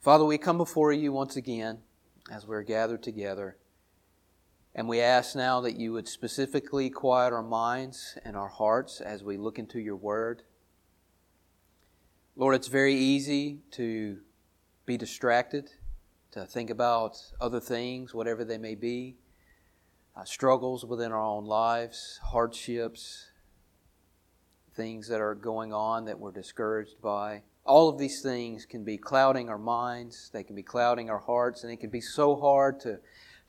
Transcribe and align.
Father, 0.00 0.24
we 0.24 0.38
come 0.38 0.58
before 0.58 0.92
you 0.92 1.12
once 1.12 1.34
again 1.34 1.78
as 2.30 2.46
we're 2.46 2.62
gathered 2.62 3.02
together. 3.02 3.56
And 4.72 4.88
we 4.88 5.00
ask 5.00 5.34
now 5.34 5.60
that 5.62 5.74
you 5.74 5.92
would 5.92 6.06
specifically 6.06 6.88
quiet 6.88 7.32
our 7.32 7.42
minds 7.42 8.16
and 8.24 8.36
our 8.36 8.46
hearts 8.46 9.00
as 9.00 9.24
we 9.24 9.36
look 9.36 9.58
into 9.58 9.80
your 9.80 9.96
word. 9.96 10.44
Lord, 12.36 12.54
it's 12.54 12.68
very 12.68 12.94
easy 12.94 13.58
to 13.72 14.18
be 14.86 14.96
distracted, 14.96 15.70
to 16.30 16.46
think 16.46 16.70
about 16.70 17.16
other 17.40 17.58
things, 17.58 18.14
whatever 18.14 18.44
they 18.44 18.58
may 18.58 18.76
be, 18.76 19.16
uh, 20.16 20.22
struggles 20.22 20.84
within 20.84 21.10
our 21.10 21.24
own 21.24 21.44
lives, 21.44 22.20
hardships, 22.22 23.26
things 24.74 25.08
that 25.08 25.20
are 25.20 25.34
going 25.34 25.72
on 25.72 26.04
that 26.04 26.20
we're 26.20 26.30
discouraged 26.30 27.02
by. 27.02 27.42
All 27.68 27.90
of 27.90 27.98
these 27.98 28.22
things 28.22 28.64
can 28.64 28.82
be 28.82 28.96
clouding 28.96 29.50
our 29.50 29.58
minds, 29.58 30.30
they 30.32 30.42
can 30.42 30.56
be 30.56 30.62
clouding 30.62 31.10
our 31.10 31.18
hearts, 31.18 31.62
and 31.62 31.72
it 31.72 31.76
can 31.76 31.90
be 31.90 32.00
so 32.00 32.34
hard 32.34 32.80
to, 32.80 32.98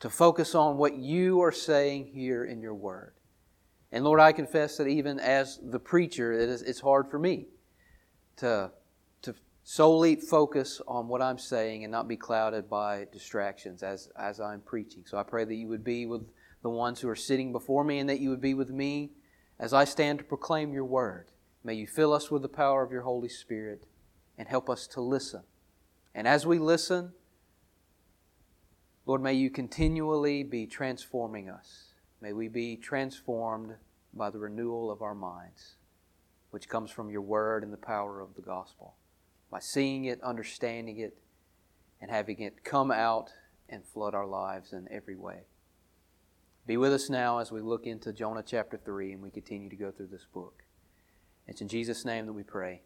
to 0.01 0.09
focus 0.09 0.53
on 0.53 0.77
what 0.77 0.97
you 0.97 1.41
are 1.41 1.53
saying 1.53 2.07
here 2.13 2.43
in 2.43 2.61
your 2.61 2.75
word. 2.75 3.13
And 3.93 4.03
Lord, 4.03 4.19
I 4.19 4.33
confess 4.33 4.75
that 4.77 4.87
even 4.87 5.19
as 5.19 5.57
the 5.63 5.79
preacher, 5.79 6.33
it 6.33 6.49
is, 6.49 6.61
it's 6.61 6.81
hard 6.81 7.09
for 7.09 7.17
me 7.17 7.47
to, 8.37 8.71
to 9.21 9.35
solely 9.63 10.17
focus 10.17 10.81
on 10.85 11.07
what 11.07 11.21
I'm 11.21 11.39
saying 11.39 11.85
and 11.85 11.91
not 11.91 12.09
be 12.09 12.17
clouded 12.17 12.69
by 12.69 13.07
distractions 13.13 13.83
as, 13.83 14.09
as 14.19 14.41
I'm 14.41 14.59
preaching. 14.59 15.03
So 15.05 15.17
I 15.17 15.23
pray 15.23 15.45
that 15.45 15.55
you 15.55 15.69
would 15.69 15.83
be 15.83 16.05
with 16.05 16.27
the 16.61 16.69
ones 16.69 16.99
who 16.99 17.07
are 17.07 17.15
sitting 17.15 17.53
before 17.53 17.85
me 17.85 17.99
and 17.99 18.09
that 18.09 18.19
you 18.19 18.29
would 18.29 18.41
be 18.41 18.53
with 18.53 18.69
me 18.69 19.11
as 19.59 19.73
I 19.73 19.85
stand 19.85 20.19
to 20.19 20.25
proclaim 20.25 20.73
your 20.73 20.85
word. 20.85 21.31
May 21.63 21.73
you 21.75 21.87
fill 21.87 22.13
us 22.13 22.29
with 22.29 22.41
the 22.41 22.49
power 22.49 22.83
of 22.83 22.91
your 22.91 23.01
Holy 23.03 23.29
Spirit 23.29 23.85
and 24.39 24.47
help 24.47 24.69
us 24.69 24.87
to 24.87 25.01
listen. 25.01 25.43
And 26.15 26.27
as 26.27 26.47
we 26.47 26.57
listen, 26.57 27.11
Lord, 29.05 29.21
may 29.21 29.33
you 29.33 29.49
continually 29.49 30.43
be 30.43 30.65
transforming 30.65 31.49
us. 31.49 31.93
May 32.21 32.31
we 32.31 32.47
be 32.47 32.77
transformed 32.77 33.75
by 34.13 34.29
the 34.29 34.39
renewal 34.39 34.89
of 34.89 35.01
our 35.01 35.13
minds, 35.13 35.75
which 36.51 36.69
comes 36.69 36.89
from 36.89 37.09
your 37.09 37.21
word 37.21 37.63
and 37.63 37.73
the 37.73 37.77
power 37.77 38.21
of 38.21 38.35
the 38.35 38.41
gospel. 38.41 38.95
By 39.51 39.59
seeing 39.59 40.05
it, 40.05 40.21
understanding 40.23 40.99
it, 40.99 41.17
and 42.01 42.09
having 42.09 42.39
it 42.39 42.63
come 42.63 42.91
out 42.91 43.31
and 43.67 43.85
flood 43.85 44.15
our 44.15 44.25
lives 44.25 44.71
in 44.71 44.87
every 44.89 45.15
way. 45.15 45.41
Be 46.65 46.77
with 46.77 46.93
us 46.93 47.09
now 47.09 47.39
as 47.39 47.51
we 47.51 47.61
look 47.61 47.85
into 47.85 48.13
Jonah 48.13 48.43
chapter 48.45 48.77
3 48.77 49.13
and 49.13 49.21
we 49.21 49.31
continue 49.31 49.69
to 49.69 49.75
go 49.75 49.91
through 49.91 50.07
this 50.07 50.27
book. 50.31 50.63
It's 51.47 51.61
in 51.61 51.67
Jesus' 51.67 52.05
name 52.05 52.25
that 52.27 52.33
we 52.33 52.43
pray. 52.43 52.83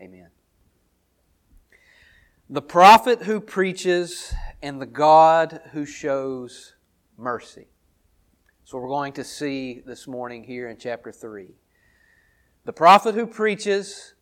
Amen. 0.00 0.28
The 2.50 2.62
prophet 2.62 3.24
who 3.24 3.42
preaches 3.42 4.32
and 4.62 4.80
the 4.80 4.86
God 4.86 5.60
who 5.72 5.84
shows 5.84 6.72
mercy. 7.18 7.66
So 8.64 8.78
we're 8.78 8.88
going 8.88 9.12
to 9.14 9.24
see 9.24 9.82
this 9.84 10.06
morning 10.06 10.44
here 10.44 10.66
in 10.70 10.78
chapter 10.78 11.12
3. 11.12 11.48
The 12.64 12.72
prophet 12.72 13.14
who 13.14 13.26
preaches 13.26 14.14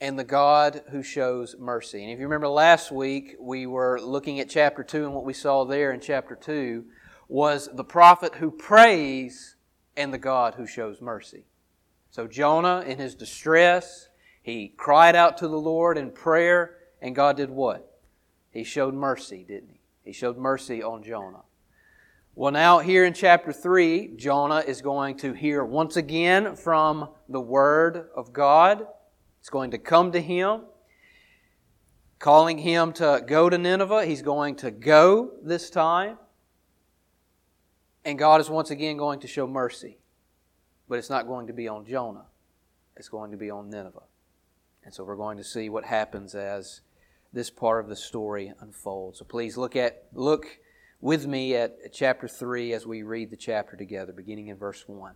and 0.00 0.18
the 0.18 0.24
God 0.24 0.80
who 0.92 1.02
shows 1.02 1.56
mercy. 1.58 2.02
And 2.02 2.10
if 2.10 2.18
you 2.18 2.24
remember 2.24 2.48
last 2.48 2.90
week, 2.90 3.36
we 3.38 3.66
were 3.66 4.00
looking 4.00 4.40
at 4.40 4.48
chapter 4.48 4.82
2, 4.82 5.04
and 5.04 5.12
what 5.12 5.26
we 5.26 5.34
saw 5.34 5.66
there 5.66 5.92
in 5.92 6.00
chapter 6.00 6.34
2 6.34 6.86
was 7.28 7.68
the 7.74 7.84
prophet 7.84 8.36
who 8.36 8.50
prays 8.50 9.56
and 9.94 10.10
the 10.10 10.16
God 10.16 10.54
who 10.54 10.66
shows 10.66 11.02
mercy. 11.02 11.44
So 12.10 12.26
Jonah, 12.26 12.80
in 12.80 12.96
his 12.96 13.14
distress, 13.14 14.08
he 14.40 14.68
cried 14.68 15.14
out 15.14 15.36
to 15.38 15.48
the 15.48 15.60
Lord 15.60 15.98
in 15.98 16.12
prayer, 16.12 16.78
and 17.04 17.14
God 17.14 17.36
did 17.36 17.50
what? 17.50 18.00
He 18.50 18.64
showed 18.64 18.94
mercy, 18.94 19.44
didn't 19.46 19.68
he? 19.68 19.80
He 20.04 20.12
showed 20.12 20.38
mercy 20.38 20.82
on 20.82 21.02
Jonah. 21.02 21.42
Well, 22.34 22.50
now 22.50 22.78
here 22.78 23.04
in 23.04 23.12
chapter 23.12 23.52
3, 23.52 24.16
Jonah 24.16 24.64
is 24.66 24.80
going 24.80 25.18
to 25.18 25.34
hear 25.34 25.62
once 25.62 25.96
again 25.96 26.56
from 26.56 27.10
the 27.28 27.42
Word 27.42 28.08
of 28.16 28.32
God. 28.32 28.86
It's 29.38 29.50
going 29.50 29.72
to 29.72 29.78
come 29.78 30.12
to 30.12 30.20
him, 30.20 30.62
calling 32.18 32.56
him 32.56 32.94
to 32.94 33.22
go 33.26 33.50
to 33.50 33.58
Nineveh. 33.58 34.06
He's 34.06 34.22
going 34.22 34.56
to 34.56 34.70
go 34.70 35.32
this 35.42 35.68
time. 35.68 36.16
And 38.02 38.18
God 38.18 38.40
is 38.40 38.48
once 38.48 38.70
again 38.70 38.96
going 38.96 39.20
to 39.20 39.28
show 39.28 39.46
mercy. 39.46 39.98
But 40.88 40.98
it's 40.98 41.10
not 41.10 41.26
going 41.26 41.48
to 41.48 41.52
be 41.52 41.68
on 41.68 41.84
Jonah, 41.84 42.24
it's 42.96 43.10
going 43.10 43.30
to 43.30 43.36
be 43.36 43.50
on 43.50 43.68
Nineveh. 43.68 44.04
And 44.84 44.92
so 44.92 45.04
we're 45.04 45.16
going 45.16 45.36
to 45.36 45.44
see 45.44 45.68
what 45.68 45.84
happens 45.84 46.34
as 46.34 46.80
this 47.34 47.50
part 47.50 47.82
of 47.82 47.88
the 47.88 47.96
story 47.96 48.52
unfolds. 48.60 49.18
So 49.18 49.24
please 49.24 49.56
look 49.56 49.74
at 49.76 50.04
look 50.12 50.46
with 51.00 51.26
me 51.26 51.54
at 51.54 51.92
chapter 51.92 52.28
3 52.28 52.72
as 52.72 52.86
we 52.86 53.02
read 53.02 53.30
the 53.30 53.36
chapter 53.36 53.76
together, 53.76 54.12
beginning 54.12 54.46
in 54.46 54.56
verse 54.56 54.84
1. 54.86 55.14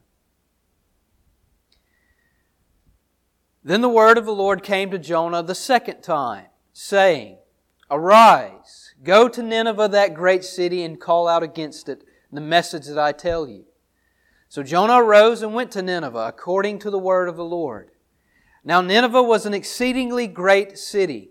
Then 3.65 3.81
the 3.81 3.89
word 3.89 4.19
of 4.19 4.27
the 4.27 4.35
Lord 4.35 4.63
came 4.63 4.91
to 4.91 4.99
Jonah 4.99 5.43
the 5.43 5.55
second 5.55 6.03
time, 6.03 6.47
saying, 6.73 7.39
Arise, 7.91 8.95
go 9.03 9.29
to 9.29 9.43
Nineveh, 9.43 9.89
that 9.89 10.15
great 10.15 10.45
city, 10.45 10.83
and 10.83 11.01
call 11.01 11.29
out 11.29 11.43
against 11.43 11.89
it 11.89 12.05
the 12.31 12.41
message 12.41 12.87
that 12.87 12.99
I 12.99 13.13
tell 13.13 13.49
you. 13.49 13.65
So 14.49 14.63
Jonah 14.63 15.03
arose 15.03 15.43
and 15.43 15.55
went 15.55 15.71
to 15.73 15.83
Nineveh 15.83 16.27
according 16.29 16.81
to 16.81 16.91
the 16.91 16.99
word 16.99 17.29
of 17.29 17.37
the 17.37 17.45
Lord. 17.45 17.91
Now 18.65 18.81
Nineveh 18.81 19.23
was 19.23 19.47
an 19.47 19.55
exceedingly 19.55 20.27
great 20.27 20.79
city, 20.79 21.31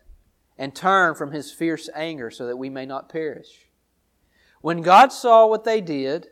and 0.61 0.75
turn 0.75 1.15
from 1.15 1.31
his 1.31 1.51
fierce 1.51 1.89
anger 1.95 2.29
so 2.29 2.45
that 2.45 2.55
we 2.55 2.69
may 2.69 2.85
not 2.85 3.09
perish. 3.09 3.65
When 4.61 4.83
God 4.83 5.11
saw 5.11 5.47
what 5.47 5.63
they 5.63 5.81
did, 5.81 6.27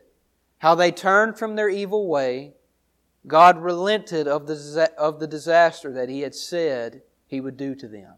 how 0.58 0.76
they 0.76 0.92
turned 0.92 1.36
from 1.36 1.56
their 1.56 1.68
evil 1.68 2.06
way, 2.06 2.54
God 3.26 3.58
relented 3.60 4.28
of 4.28 4.46
the, 4.46 4.88
of 4.96 5.18
the 5.18 5.26
disaster 5.26 5.92
that 5.94 6.08
he 6.08 6.20
had 6.20 6.36
said 6.36 7.02
he 7.26 7.40
would 7.40 7.56
do 7.56 7.74
to 7.74 7.88
them, 7.88 8.14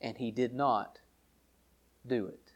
and 0.00 0.16
he 0.16 0.30
did 0.30 0.54
not 0.54 1.00
do 2.06 2.28
it. 2.28 2.52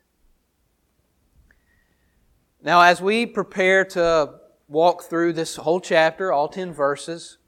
Now, 2.62 2.80
as 2.80 3.02
we 3.02 3.26
prepare 3.26 3.84
to 3.86 4.34
walk 4.68 5.02
through 5.02 5.32
this 5.32 5.56
whole 5.56 5.80
chapter, 5.80 6.32
all 6.32 6.46
10 6.46 6.72
verses, 6.72 7.38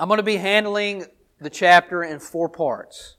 I'm 0.00 0.08
going 0.08 0.16
to 0.16 0.22
be 0.22 0.38
handling 0.38 1.04
the 1.38 1.50
chapter 1.50 2.02
in 2.02 2.20
four 2.20 2.48
parts. 2.48 3.18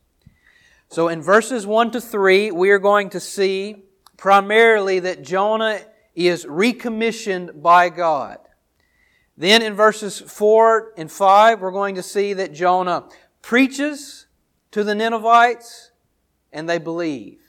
So, 0.94 1.08
in 1.08 1.24
verses 1.24 1.66
1 1.66 1.90
to 1.90 2.00
3, 2.00 2.52
we 2.52 2.70
are 2.70 2.78
going 2.78 3.10
to 3.10 3.20
see 3.20 3.78
primarily 4.16 5.00
that 5.00 5.24
Jonah 5.24 5.82
is 6.14 6.46
recommissioned 6.46 7.64
by 7.64 7.90
God. 7.90 8.38
Then 9.36 9.64
in 9.64 9.74
verses 9.74 10.20
4 10.20 10.94
and 10.96 11.12
5, 11.12 11.62
we're 11.62 11.72
going 11.72 11.96
to 11.96 12.04
see 12.04 12.34
that 12.34 12.54
Jonah 12.54 13.10
preaches 13.42 14.28
to 14.70 14.84
the 14.84 14.94
Ninevites 14.94 15.90
and 16.52 16.70
they 16.70 16.78
believe. 16.78 17.40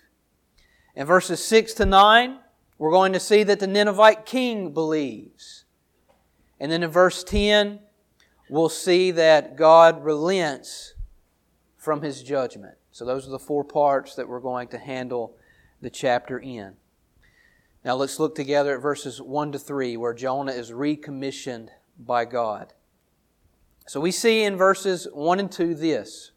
In 0.96 1.06
verses 1.06 1.44
6 1.44 1.74
to 1.74 1.84
9, 1.84 2.38
we're 2.78 2.92
going 2.92 3.12
to 3.12 3.20
see 3.20 3.42
that 3.42 3.60
the 3.60 3.66
Ninevite 3.66 4.24
king 4.24 4.72
believes. 4.72 5.66
And 6.58 6.72
then 6.72 6.82
in 6.82 6.88
verse 6.88 7.22
10, 7.22 7.80
we'll 8.48 8.70
see 8.70 9.10
that 9.10 9.54
God 9.54 10.02
relents 10.02 10.94
from 11.76 12.00
his 12.00 12.22
judgment. 12.22 12.76
So 12.94 13.04
those 13.04 13.26
are 13.26 13.32
the 13.32 13.40
four 13.40 13.64
parts 13.64 14.14
that 14.14 14.28
we're 14.28 14.38
going 14.38 14.68
to 14.68 14.78
handle 14.78 15.36
the 15.80 15.90
chapter 15.90 16.38
in. 16.38 16.74
Now 17.84 17.96
let's 17.96 18.20
look 18.20 18.36
together 18.36 18.76
at 18.76 18.82
verses 18.82 19.20
1 19.20 19.50
to 19.50 19.58
3, 19.58 19.96
where 19.96 20.14
Jonah 20.14 20.52
is 20.52 20.70
recommissioned 20.70 21.70
by 21.98 22.24
God. 22.24 22.72
So 23.88 24.00
we 24.00 24.12
see 24.12 24.44
in 24.44 24.56
verses 24.56 25.08
1 25.12 25.40
and 25.40 25.50
2 25.50 25.74
this 25.74 26.30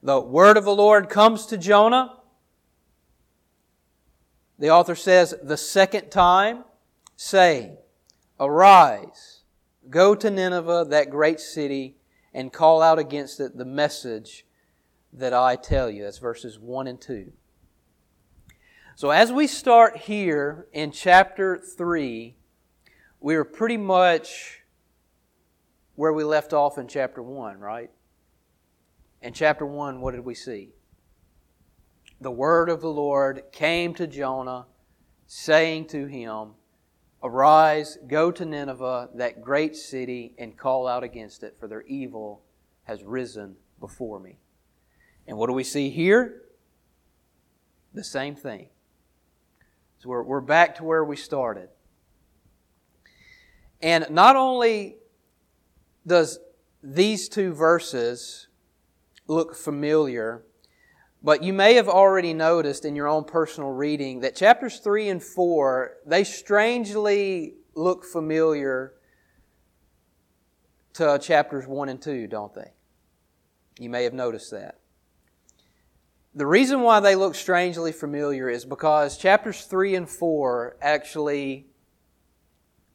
the 0.00 0.20
word 0.20 0.56
of 0.56 0.64
the 0.64 0.74
Lord 0.74 1.08
comes 1.08 1.46
to 1.46 1.58
Jonah. 1.58 2.18
The 4.56 4.70
author 4.70 4.94
says, 4.94 5.34
the 5.42 5.56
second 5.56 6.10
time, 6.10 6.62
saying, 7.16 7.76
Arise, 8.38 9.42
go 9.90 10.14
to 10.14 10.30
Nineveh, 10.30 10.86
that 10.90 11.10
great 11.10 11.40
city, 11.40 11.96
and 12.32 12.52
call 12.52 12.82
out 12.82 13.00
against 13.00 13.40
it 13.40 13.56
the 13.56 13.64
message 13.64 14.44
that 15.18 15.34
I 15.34 15.56
tell 15.56 15.90
you. 15.90 16.04
That's 16.04 16.18
verses 16.18 16.58
1 16.58 16.86
and 16.86 17.00
2. 17.00 17.32
So 18.96 19.10
as 19.10 19.30
we 19.30 19.46
start 19.46 19.96
here 19.96 20.66
in 20.72 20.90
chapter 20.90 21.56
3, 21.56 22.34
we 23.20 23.34
are 23.36 23.44
pretty 23.44 23.76
much 23.76 24.62
where 25.94 26.12
we 26.12 26.24
left 26.24 26.52
off 26.52 26.78
in 26.78 26.88
chapter 26.88 27.22
1, 27.22 27.58
right? 27.58 27.90
In 29.22 29.32
chapter 29.32 29.66
1, 29.66 30.00
what 30.00 30.12
did 30.12 30.24
we 30.24 30.34
see? 30.34 30.70
The 32.20 32.30
word 32.30 32.68
of 32.68 32.80
the 32.80 32.90
Lord 32.90 33.44
came 33.52 33.94
to 33.94 34.06
Jonah, 34.06 34.66
saying 35.26 35.86
to 35.88 36.06
him, 36.06 36.54
Arise, 37.22 37.98
go 38.06 38.30
to 38.30 38.44
Nineveh, 38.44 39.10
that 39.14 39.42
great 39.42 39.74
city, 39.74 40.34
and 40.38 40.56
call 40.56 40.86
out 40.86 41.02
against 41.02 41.42
it, 41.42 41.56
for 41.58 41.66
their 41.66 41.82
evil 41.82 42.42
has 42.84 43.02
risen 43.02 43.56
before 43.80 44.20
me. 44.20 44.38
And 45.28 45.36
what 45.36 45.48
do 45.48 45.52
we 45.52 45.62
see 45.62 45.90
here? 45.90 46.42
The 47.92 48.02
same 48.02 48.34
thing. 48.34 48.70
So 49.98 50.08
we're, 50.08 50.22
we're 50.22 50.40
back 50.40 50.76
to 50.76 50.84
where 50.84 51.04
we 51.04 51.16
started. 51.16 51.68
And 53.82 54.06
not 54.10 54.36
only 54.36 54.96
does 56.06 56.38
these 56.82 57.28
two 57.28 57.52
verses 57.52 58.48
look 59.26 59.54
familiar, 59.54 60.44
but 61.22 61.42
you 61.42 61.52
may 61.52 61.74
have 61.74 61.88
already 61.88 62.32
noticed 62.32 62.86
in 62.86 62.96
your 62.96 63.06
own 63.06 63.24
personal 63.24 63.70
reading 63.70 64.20
that 64.20 64.34
chapters 64.34 64.78
3 64.78 65.10
and 65.10 65.22
4, 65.22 65.92
they 66.06 66.24
strangely 66.24 67.54
look 67.74 68.04
familiar 68.04 68.94
to 70.94 71.18
chapters 71.18 71.66
1 71.66 71.88
and 71.90 72.00
2, 72.00 72.28
don't 72.28 72.54
they? 72.54 72.72
You 73.78 73.90
may 73.90 74.04
have 74.04 74.14
noticed 74.14 74.50
that. 74.52 74.77
The 76.34 76.46
reason 76.46 76.82
why 76.82 77.00
they 77.00 77.16
look 77.16 77.34
strangely 77.34 77.92
familiar 77.92 78.48
is 78.48 78.64
because 78.64 79.16
chapters 79.16 79.64
3 79.64 79.94
and 79.94 80.08
4 80.08 80.76
actually, 80.80 81.66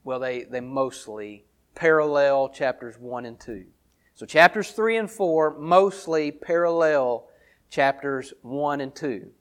well, 0.04 0.20
they, 0.20 0.44
they 0.44 0.62
mostly 0.62 1.46
parallel 1.76 2.50
chapters 2.50 2.98
1 3.00 3.26
and 3.26 3.40
2. 3.40 3.66
So 4.16 4.26
chapters 4.26 4.72
3 4.72 4.98
and 4.98 5.12
4 5.12 5.58
mostly 5.60 6.32
parallel 6.32 7.28
chapters 7.70 8.34
1 8.44 8.82
and 8.82 8.94
2. 8.94 9.32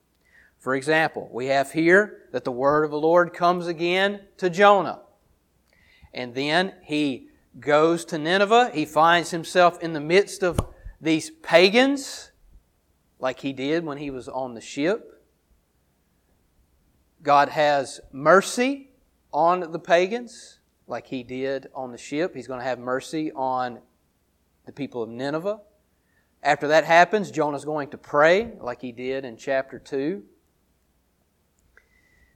For 0.58 0.74
example, 0.74 1.28
we 1.30 1.46
have 1.46 1.72
here 1.72 2.28
that 2.32 2.44
the 2.44 2.52
word 2.52 2.84
of 2.84 2.90
the 2.90 2.98
Lord 2.98 3.34
comes 3.34 3.66
again 3.66 4.20
to 4.38 4.48
Jonah. 4.48 5.02
And 6.14 6.34
then 6.34 6.74
he 6.82 7.28
goes 7.60 8.04
to 8.06 8.18
Nineveh. 8.18 8.70
He 8.72 8.84
finds 8.84 9.30
himself 9.30 9.80
in 9.82 9.92
the 9.92 10.00
midst 10.00 10.42
of 10.42 10.58
these 11.00 11.30
pagans, 11.30 12.31
like 13.22 13.38
he 13.38 13.52
did 13.52 13.84
when 13.84 13.98
he 13.98 14.10
was 14.10 14.28
on 14.28 14.52
the 14.52 14.60
ship. 14.60 15.22
God 17.22 17.50
has 17.50 18.00
mercy 18.10 18.90
on 19.32 19.70
the 19.70 19.78
pagans, 19.78 20.58
like 20.88 21.06
he 21.06 21.22
did 21.22 21.68
on 21.72 21.92
the 21.92 21.98
ship. 21.98 22.34
He's 22.34 22.48
going 22.48 22.58
to 22.58 22.66
have 22.66 22.80
mercy 22.80 23.30
on 23.30 23.78
the 24.66 24.72
people 24.72 25.04
of 25.04 25.08
Nineveh. 25.08 25.60
After 26.42 26.66
that 26.68 26.84
happens, 26.84 27.30
Jonah's 27.30 27.64
going 27.64 27.90
to 27.90 27.96
pray 27.96 28.54
like 28.60 28.80
he 28.80 28.90
did 28.90 29.24
in 29.24 29.36
chapter 29.36 29.78
2. 29.78 30.24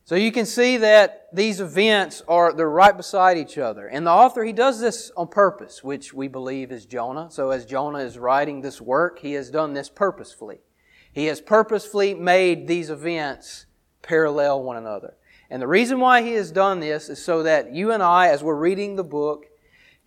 So 0.04 0.14
you 0.14 0.30
can 0.30 0.46
see 0.46 0.76
that 0.76 1.26
these 1.32 1.60
events 1.60 2.22
are 2.28 2.52
they're 2.52 2.70
right 2.70 2.96
beside 2.96 3.38
each 3.38 3.58
other. 3.58 3.88
And 3.88 4.06
the 4.06 4.12
author 4.12 4.44
he 4.44 4.52
does 4.52 4.78
this 4.78 5.10
on 5.16 5.26
purpose, 5.26 5.82
which 5.82 6.14
we 6.14 6.28
believe 6.28 6.70
is 6.70 6.86
Jonah. 6.86 7.28
So 7.28 7.50
as 7.50 7.66
Jonah 7.66 7.98
is 7.98 8.16
writing 8.16 8.60
this 8.60 8.80
work, 8.80 9.18
he 9.18 9.32
has 9.32 9.50
done 9.50 9.74
this 9.74 9.88
purposefully. 9.88 10.60
He 11.16 11.24
has 11.28 11.40
purposefully 11.40 12.12
made 12.12 12.68
these 12.68 12.90
events 12.90 13.64
parallel 14.02 14.62
one 14.62 14.76
another. 14.76 15.14
And 15.48 15.62
the 15.62 15.66
reason 15.66 15.98
why 15.98 16.20
he 16.20 16.32
has 16.32 16.52
done 16.52 16.78
this 16.78 17.08
is 17.08 17.24
so 17.24 17.42
that 17.42 17.72
you 17.72 17.90
and 17.90 18.02
I 18.02 18.28
as 18.28 18.42
we're 18.42 18.54
reading 18.54 18.96
the 18.96 19.02
book 19.02 19.46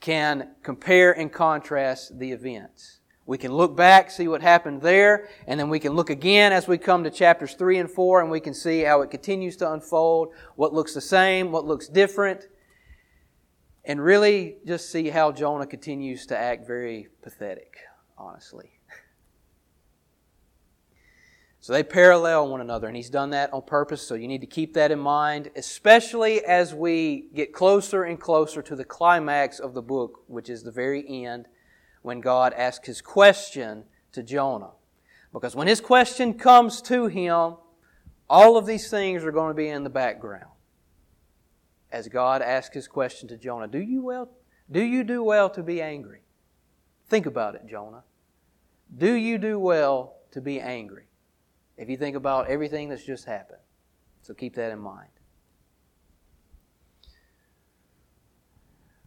can 0.02 0.52
compare 0.62 1.12
and 1.12 1.34
contrast 1.34 2.20
the 2.20 2.32
events. 2.32 3.00
We 3.26 3.40
can 3.40 3.52
look 3.52 3.76
back, 3.76 4.12
see 4.12 4.28
what 4.28 4.44
happened 4.44 4.84
there, 4.84 5.30
and 5.48 5.60
then 5.60 5.70
we 5.70 5.80
can 5.80 5.94
look 5.94 6.12
again 6.12 6.54
as 6.54 6.68
we 6.68 6.78
come 6.78 7.04
to 7.04 7.10
chapters 7.10 7.56
3 7.56 7.80
and 7.80 7.90
4, 7.90 8.22
and 8.22 8.30
we 8.30 8.40
can 8.40 8.54
see 8.54 8.82
how 8.82 9.02
it 9.02 9.10
continues 9.10 9.56
to 9.58 9.74
unfold, 9.74 10.30
what 10.58 10.76
looks 10.76 10.94
the 10.94 11.02
same, 11.02 11.52
what 11.52 11.66
looks 11.66 11.88
different, 11.88 12.48
and 13.84 14.00
really 14.00 14.58
just 14.64 14.92
see 14.92 15.10
how 15.10 15.32
Jonah 15.32 15.66
continues 15.66 16.28
to 16.28 16.38
act 16.38 16.68
very 16.68 17.08
pathetic, 17.24 17.78
honestly. 18.16 18.79
So 21.70 21.74
they 21.74 21.84
parallel 21.84 22.50
one 22.50 22.62
another, 22.62 22.88
and 22.88 22.98
he's 22.98 23.12
done 23.12 23.30
that 23.30 23.54
on 23.54 23.62
purpose, 23.62 24.02
so 24.02 24.16
you 24.16 24.28
need 24.28 24.42
to 24.42 24.48
keep 24.48 24.74
that 24.74 24.90
in 24.90 24.98
mind, 24.98 25.52
especially 25.56 26.44
as 26.44 26.74
we 26.74 27.28
get 27.36 27.54
closer 27.54 28.06
and 28.06 28.20
closer 28.20 28.64
to 28.64 28.76
the 28.76 28.84
climax 28.84 29.60
of 29.60 29.76
the 29.76 29.82
book, 29.84 30.24
which 30.26 30.50
is 30.50 30.64
the 30.64 30.72
very 30.72 31.08
end, 31.08 31.46
when 32.02 32.22
God 32.22 32.54
asks 32.54 32.88
his 32.88 33.04
question 33.04 33.84
to 34.14 34.24
Jonah. 34.24 34.72
Because 35.32 35.56
when 35.56 35.68
his 35.68 35.80
question 35.80 36.34
comes 36.34 36.82
to 36.82 37.06
him, 37.06 37.58
all 38.28 38.58
of 38.58 38.66
these 38.66 38.90
things 38.90 39.24
are 39.24 39.32
going 39.32 39.52
to 39.52 39.54
be 39.54 39.70
in 39.70 39.84
the 39.84 39.92
background. 39.92 40.50
As 41.92 42.08
God 42.08 42.42
asks 42.42 42.74
his 42.74 42.88
question 42.88 43.28
to 43.28 43.38
Jonah, 43.38 43.68
do 43.68 43.78
you 43.78 44.02
well 44.02 44.32
do 44.72 44.82
you 44.82 45.04
do 45.04 45.22
well 45.22 45.52
to 45.52 45.62
be 45.62 45.84
angry? 45.84 46.22
Think 47.06 47.28
about 47.28 47.54
it, 47.54 47.68
Jonah. 47.70 48.06
Do 48.98 49.14
you 49.14 49.38
do 49.38 49.60
well 49.60 50.16
to 50.32 50.42
be 50.42 50.60
angry? 50.60 51.09
If 51.80 51.90
you 51.90 51.96
think 51.98 52.16
about 52.16 52.50
everything 52.50 52.90
that's 52.90 53.06
just 53.06 53.26
happened. 53.26 53.62
So 54.22 54.34
keep 54.34 54.56
that 54.56 54.72
in 54.72 54.80
mind. 54.80 55.08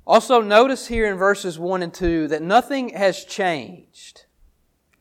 Also, 0.07 0.41
notice 0.41 0.89
here 0.89 1.07
in 1.07 1.17
verses 1.17 1.59
1 1.59 1.83
and 1.83 1.95
2 1.95 2.29
that 2.29 2.43
nothing 2.43 2.89
has 2.89 3.25
changed. 3.25 4.25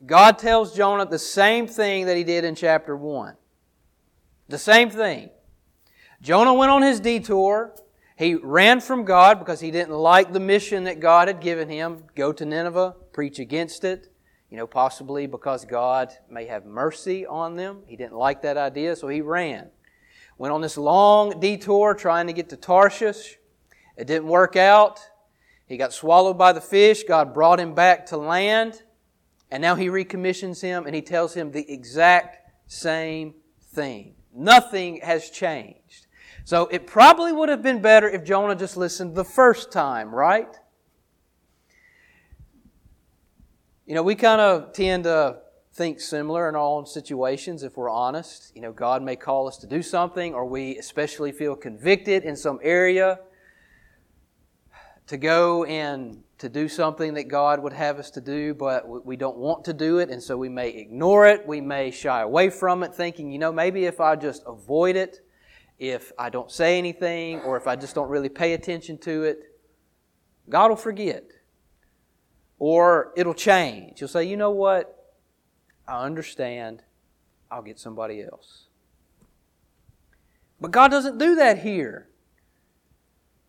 God 0.05 0.37
tells 0.37 0.75
Jonah 0.75 1.05
the 1.05 1.17
same 1.17 1.65
thing 1.65 2.05
that 2.05 2.17
he 2.17 2.23
did 2.23 2.43
in 2.43 2.55
chapter 2.55 2.95
1. 2.95 3.35
The 4.49 4.57
same 4.57 4.89
thing. 4.89 5.29
Jonah 6.21 6.53
went 6.53 6.71
on 6.71 6.81
his 6.81 6.99
detour. 6.99 7.73
He 8.15 8.35
ran 8.35 8.81
from 8.81 9.05
God 9.05 9.39
because 9.39 9.61
he 9.61 9.71
didn't 9.71 9.95
like 9.95 10.33
the 10.33 10.39
mission 10.39 10.83
that 10.83 10.99
God 10.99 11.29
had 11.29 11.39
given 11.39 11.69
him 11.69 12.03
go 12.15 12.33
to 12.33 12.45
Nineveh, 12.45 12.95
preach 13.13 13.39
against 13.39 13.83
it. 13.83 14.10
You 14.51 14.57
know, 14.57 14.67
possibly 14.67 15.27
because 15.27 15.65
God 15.65 16.11
may 16.29 16.45
have 16.45 16.65
mercy 16.65 17.25
on 17.25 17.55
them. 17.55 17.83
He 17.87 17.95
didn't 17.95 18.17
like 18.17 18.41
that 18.41 18.57
idea, 18.57 18.95
so 18.97 19.07
he 19.07 19.21
ran. 19.21 19.69
Went 20.37 20.53
on 20.53 20.61
this 20.61 20.77
long 20.77 21.39
detour 21.39 21.95
trying 21.95 22.27
to 22.27 22.33
get 22.33 22.49
to 22.49 22.57
Tarshish. 22.57 23.37
It 23.97 24.07
didn't 24.07 24.27
work 24.27 24.57
out. 24.57 24.99
He 25.67 25.77
got 25.77 25.93
swallowed 25.93 26.37
by 26.37 26.51
the 26.51 26.59
fish. 26.59 27.03
God 27.03 27.33
brought 27.33 27.61
him 27.61 27.73
back 27.73 28.07
to 28.07 28.17
land. 28.17 28.83
And 29.49 29.61
now 29.61 29.75
he 29.75 29.87
recommissions 29.87 30.59
him 30.59 30.85
and 30.85 30.93
he 30.93 31.01
tells 31.01 31.33
him 31.33 31.51
the 31.51 31.71
exact 31.71 32.51
same 32.67 33.35
thing. 33.73 34.15
Nothing 34.33 34.99
has 35.01 35.29
changed. 35.29 36.07
So 36.43 36.67
it 36.67 36.87
probably 36.87 37.31
would 37.31 37.49
have 37.49 37.61
been 37.61 37.81
better 37.81 38.09
if 38.09 38.25
Jonah 38.25 38.55
just 38.55 38.75
listened 38.75 39.15
the 39.15 39.23
first 39.23 39.71
time, 39.71 40.13
right? 40.13 40.53
You 43.91 43.95
know, 43.95 44.03
we 44.03 44.15
kind 44.15 44.39
of 44.39 44.71
tend 44.71 45.03
to 45.03 45.39
think 45.73 45.99
similar 45.99 46.47
in 46.47 46.55
all 46.55 46.85
situations 46.85 47.61
if 47.61 47.75
we're 47.75 47.89
honest. 47.89 48.53
You 48.55 48.61
know, 48.61 48.71
God 48.71 49.03
may 49.03 49.17
call 49.17 49.49
us 49.49 49.57
to 49.57 49.67
do 49.67 49.81
something, 49.81 50.33
or 50.33 50.45
we 50.45 50.77
especially 50.77 51.33
feel 51.33 51.57
convicted 51.57 52.23
in 52.23 52.37
some 52.37 52.59
area 52.63 53.19
to 55.07 55.17
go 55.17 55.65
and 55.65 56.23
to 56.37 56.47
do 56.47 56.69
something 56.69 57.15
that 57.15 57.25
God 57.25 57.61
would 57.61 57.73
have 57.73 57.99
us 57.99 58.09
to 58.11 58.21
do, 58.21 58.53
but 58.53 59.05
we 59.05 59.17
don't 59.17 59.35
want 59.35 59.65
to 59.65 59.73
do 59.73 59.97
it, 59.97 60.09
and 60.09 60.23
so 60.23 60.37
we 60.37 60.47
may 60.47 60.69
ignore 60.69 61.27
it. 61.27 61.45
We 61.45 61.59
may 61.59 61.91
shy 61.91 62.21
away 62.21 62.49
from 62.49 62.83
it, 62.83 62.95
thinking, 62.95 63.29
you 63.29 63.39
know, 63.39 63.51
maybe 63.51 63.83
if 63.83 63.99
I 63.99 64.15
just 64.15 64.41
avoid 64.47 64.95
it, 64.95 65.19
if 65.79 66.13
I 66.17 66.29
don't 66.29 66.49
say 66.49 66.77
anything, 66.77 67.41
or 67.41 67.57
if 67.57 67.67
I 67.67 67.75
just 67.75 67.93
don't 67.93 68.07
really 68.07 68.29
pay 68.29 68.53
attention 68.53 68.99
to 68.99 69.23
it, 69.23 69.39
God 70.47 70.69
will 70.69 70.77
forget. 70.77 71.25
Or 72.63 73.11
it'll 73.17 73.33
change. 73.33 73.99
You'll 73.99 74.07
say, 74.07 74.23
you 74.25 74.37
know 74.37 74.51
what? 74.51 75.15
I 75.87 76.05
understand. 76.05 76.83
I'll 77.49 77.63
get 77.63 77.79
somebody 77.79 78.21
else. 78.21 78.67
But 80.59 80.69
God 80.69 80.91
doesn't 80.91 81.17
do 81.17 81.33
that 81.37 81.57
here. 81.57 82.07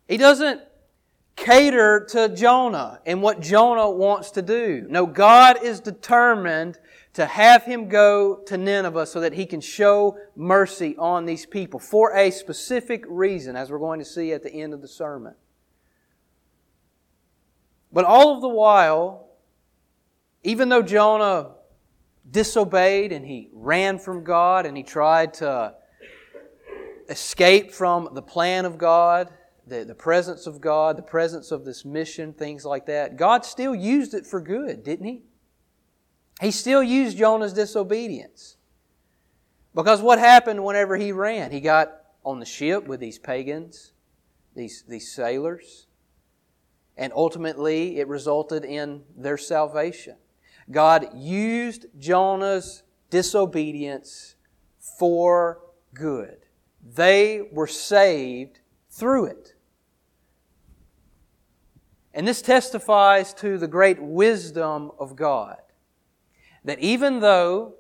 He 0.09 0.17
doesn't 0.17 0.63
cater 1.37 2.07
to 2.13 2.31
Jonah 2.31 3.01
and 3.05 3.21
what 3.21 3.41
Jonah 3.41 3.91
wants 3.91 4.31
to 4.31 4.41
do. 4.41 4.87
No, 4.89 5.05
God 5.05 5.63
is 5.63 5.81
determined 5.81 6.79
to 7.13 7.27
have 7.27 7.65
him 7.65 7.91
go 7.91 8.37
to 8.47 8.57
Nineveh 8.57 9.05
so 9.05 9.21
that 9.21 9.35
he 9.35 9.45
can 9.45 9.61
show 9.61 10.17
mercy 10.35 10.97
on 10.97 11.27
these 11.27 11.45
people 11.45 11.79
for 11.79 12.17
a 12.17 12.31
specific 12.31 13.05
reason, 13.07 13.57
as 13.57 13.71
we're 13.71 13.79
going 13.79 13.99
to 13.99 14.07
see 14.07 14.33
at 14.33 14.43
the 14.43 14.51
end 14.51 14.73
of 14.73 14.81
the 14.81 14.89
sermon. 14.89 15.35
But 17.93 18.05
all 18.05 18.35
of 18.35 18.41
the 18.41 18.49
while, 18.49 19.29
even 20.43 20.69
though 20.69 20.83
Jonah 20.83 21.53
disobeyed 22.31 23.13
and 23.13 23.27
he 23.27 23.51
ran 23.53 23.99
from 23.99 24.25
God 24.25 24.65
and 24.67 24.77
he 24.77 24.83
tried 24.83 25.35
to 25.35 25.75
escape 27.09 27.73
from 27.73 28.09
the 28.13 28.23
plan 28.23 28.65
of 28.65 28.79
God, 28.79 29.29
the, 29.67 29.85
the 29.85 29.95
presence 29.95 30.47
of 30.47 30.61
God, 30.61 30.97
the 30.97 31.03
presence 31.03 31.53
of 31.53 31.65
this 31.65 31.85
mission, 31.85 32.33
things 32.33 32.65
like 32.65 32.87
that, 32.87 33.17
God 33.17 33.45
still 33.45 33.75
used 33.75 34.15
it 34.15 34.27
for 34.27 34.41
good, 34.41 34.83
didn't 34.83 35.07
He? 35.07 35.23
He 36.41 36.51
still 36.51 36.83
used 36.83 37.19
Jonah's 37.19 37.53
disobedience. 37.53 38.57
Because 39.75 40.03
what 40.03 40.19
happened 40.19 40.65
whenever 40.65 40.97
he 40.97 41.13
ran? 41.13 41.51
He 41.51 41.61
got 41.61 41.93
on 42.25 42.41
the 42.41 42.47
ship 42.47 42.87
with 42.87 43.01
these 43.01 43.19
pagans, 43.19 43.93
these, 44.55 44.85
these 44.87 45.13
sailors, 45.13 45.87
and 47.03 47.13
ultimately 47.17 47.99
it 47.99 48.07
resulted 48.07 48.65
in 48.65 49.03
their 49.17 49.37
salvation. 49.37 50.15
God 50.71 51.09
used 51.17 51.87
Jonah's 51.99 52.85
disobedience 53.11 54.37
for 55.01 55.59
good. 55.95 56.47
They 56.81 57.49
were 57.51 57.67
saved 57.67 58.61
through 58.89 59.25
it. 59.25 59.55
And 62.15 62.29
this 62.29 62.41
testifies 62.41 63.35
to 63.35 63.59
the 63.59 63.67
great 63.67 64.01
wisdom 64.01 64.93
of 64.97 65.17
God. 65.17 65.57
That 66.65 66.79
even 66.79 67.19
though 67.19 67.75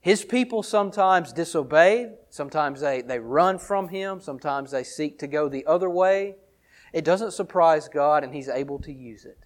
His 0.00 0.24
people 0.24 0.64
sometimes 0.64 1.32
disobey, 1.32 2.14
sometimes 2.30 2.80
they, 2.80 3.00
they 3.00 3.20
run 3.20 3.60
from 3.60 3.90
Him, 3.90 4.20
sometimes 4.20 4.72
they 4.72 4.82
seek 4.82 5.20
to 5.20 5.28
go 5.28 5.48
the 5.48 5.64
other 5.66 5.88
way, 5.88 6.34
it 6.96 7.04
doesn't 7.04 7.32
surprise 7.32 7.88
God 7.88 8.24
and 8.24 8.32
He's 8.34 8.48
able 8.48 8.78
to 8.78 8.90
use 8.90 9.26
it. 9.26 9.38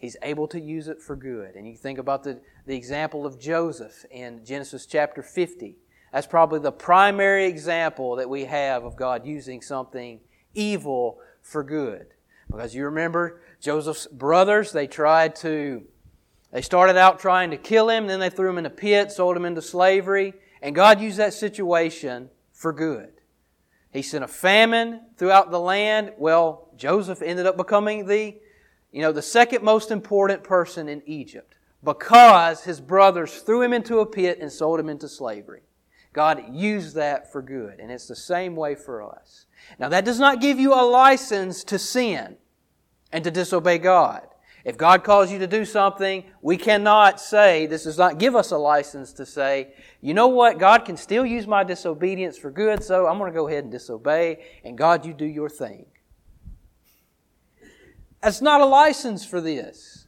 He's 0.00 0.16
able 0.22 0.48
to 0.48 0.60
use 0.60 0.88
it 0.88 1.00
for 1.00 1.14
good. 1.14 1.54
And 1.54 1.64
you 1.64 1.76
think 1.76 2.00
about 2.00 2.24
the, 2.24 2.40
the 2.66 2.74
example 2.74 3.24
of 3.24 3.38
Joseph 3.38 4.04
in 4.10 4.44
Genesis 4.44 4.86
chapter 4.86 5.22
50. 5.22 5.76
That's 6.12 6.26
probably 6.26 6.58
the 6.58 6.72
primary 6.72 7.46
example 7.46 8.16
that 8.16 8.28
we 8.28 8.46
have 8.46 8.82
of 8.82 8.96
God 8.96 9.24
using 9.24 9.62
something 9.62 10.18
evil 10.52 11.20
for 11.42 11.62
good. 11.62 12.08
Because 12.50 12.74
you 12.74 12.86
remember 12.86 13.40
Joseph's 13.60 14.08
brothers, 14.08 14.72
they 14.72 14.88
tried 14.88 15.36
to, 15.36 15.84
they 16.50 16.60
started 16.60 16.96
out 16.96 17.20
trying 17.20 17.52
to 17.52 17.56
kill 17.56 17.88
him, 17.88 18.08
then 18.08 18.18
they 18.18 18.30
threw 18.30 18.50
him 18.50 18.58
in 18.58 18.66
a 18.66 18.70
pit, 18.70 19.12
sold 19.12 19.36
him 19.36 19.44
into 19.44 19.62
slavery, 19.62 20.34
and 20.60 20.74
God 20.74 21.00
used 21.00 21.18
that 21.18 21.34
situation 21.34 22.30
for 22.52 22.72
good. 22.72 23.19
He 23.92 24.02
sent 24.02 24.24
a 24.24 24.28
famine 24.28 25.00
throughout 25.16 25.50
the 25.50 25.60
land. 25.60 26.12
Well, 26.16 26.68
Joseph 26.76 27.22
ended 27.22 27.46
up 27.46 27.56
becoming 27.56 28.06
the, 28.06 28.36
you 28.92 29.02
know, 29.02 29.12
the 29.12 29.22
second 29.22 29.64
most 29.64 29.90
important 29.90 30.44
person 30.44 30.88
in 30.88 31.02
Egypt 31.06 31.56
because 31.82 32.64
his 32.64 32.80
brothers 32.80 33.40
threw 33.40 33.62
him 33.62 33.72
into 33.72 33.98
a 33.98 34.06
pit 34.06 34.38
and 34.40 34.52
sold 34.52 34.78
him 34.78 34.88
into 34.88 35.08
slavery. 35.08 35.62
God 36.12 36.42
used 36.52 36.96
that 36.96 37.30
for 37.30 37.40
good, 37.40 37.78
and 37.78 37.90
it's 37.90 38.08
the 38.08 38.16
same 38.16 38.56
way 38.56 38.74
for 38.74 39.02
us. 39.02 39.46
Now, 39.78 39.88
that 39.90 40.04
does 40.04 40.18
not 40.18 40.40
give 40.40 40.58
you 40.58 40.74
a 40.74 40.82
license 40.82 41.62
to 41.64 41.78
sin 41.78 42.36
and 43.12 43.22
to 43.24 43.30
disobey 43.30 43.78
God. 43.78 44.26
If 44.64 44.76
God 44.76 45.04
calls 45.04 45.32
you 45.32 45.38
to 45.38 45.46
do 45.46 45.64
something, 45.64 46.24
we 46.42 46.56
cannot 46.56 47.20
say, 47.20 47.66
this 47.66 47.84
does 47.84 47.96
not 47.96 48.18
give 48.18 48.36
us 48.36 48.50
a 48.50 48.58
license 48.58 49.12
to 49.14 49.24
say, 49.24 49.72
you 50.00 50.12
know 50.12 50.28
what, 50.28 50.58
God 50.58 50.84
can 50.84 50.96
still 50.96 51.24
use 51.24 51.46
my 51.46 51.64
disobedience 51.64 52.36
for 52.36 52.50
good, 52.50 52.82
so 52.82 53.06
I'm 53.06 53.18
going 53.18 53.32
to 53.32 53.36
go 53.36 53.48
ahead 53.48 53.64
and 53.64 53.72
disobey, 53.72 54.44
and 54.64 54.76
God, 54.76 55.06
you 55.06 55.14
do 55.14 55.24
your 55.24 55.48
thing. 55.48 55.86
That's 58.22 58.42
not 58.42 58.60
a 58.60 58.66
license 58.66 59.24
for 59.24 59.40
this. 59.40 60.06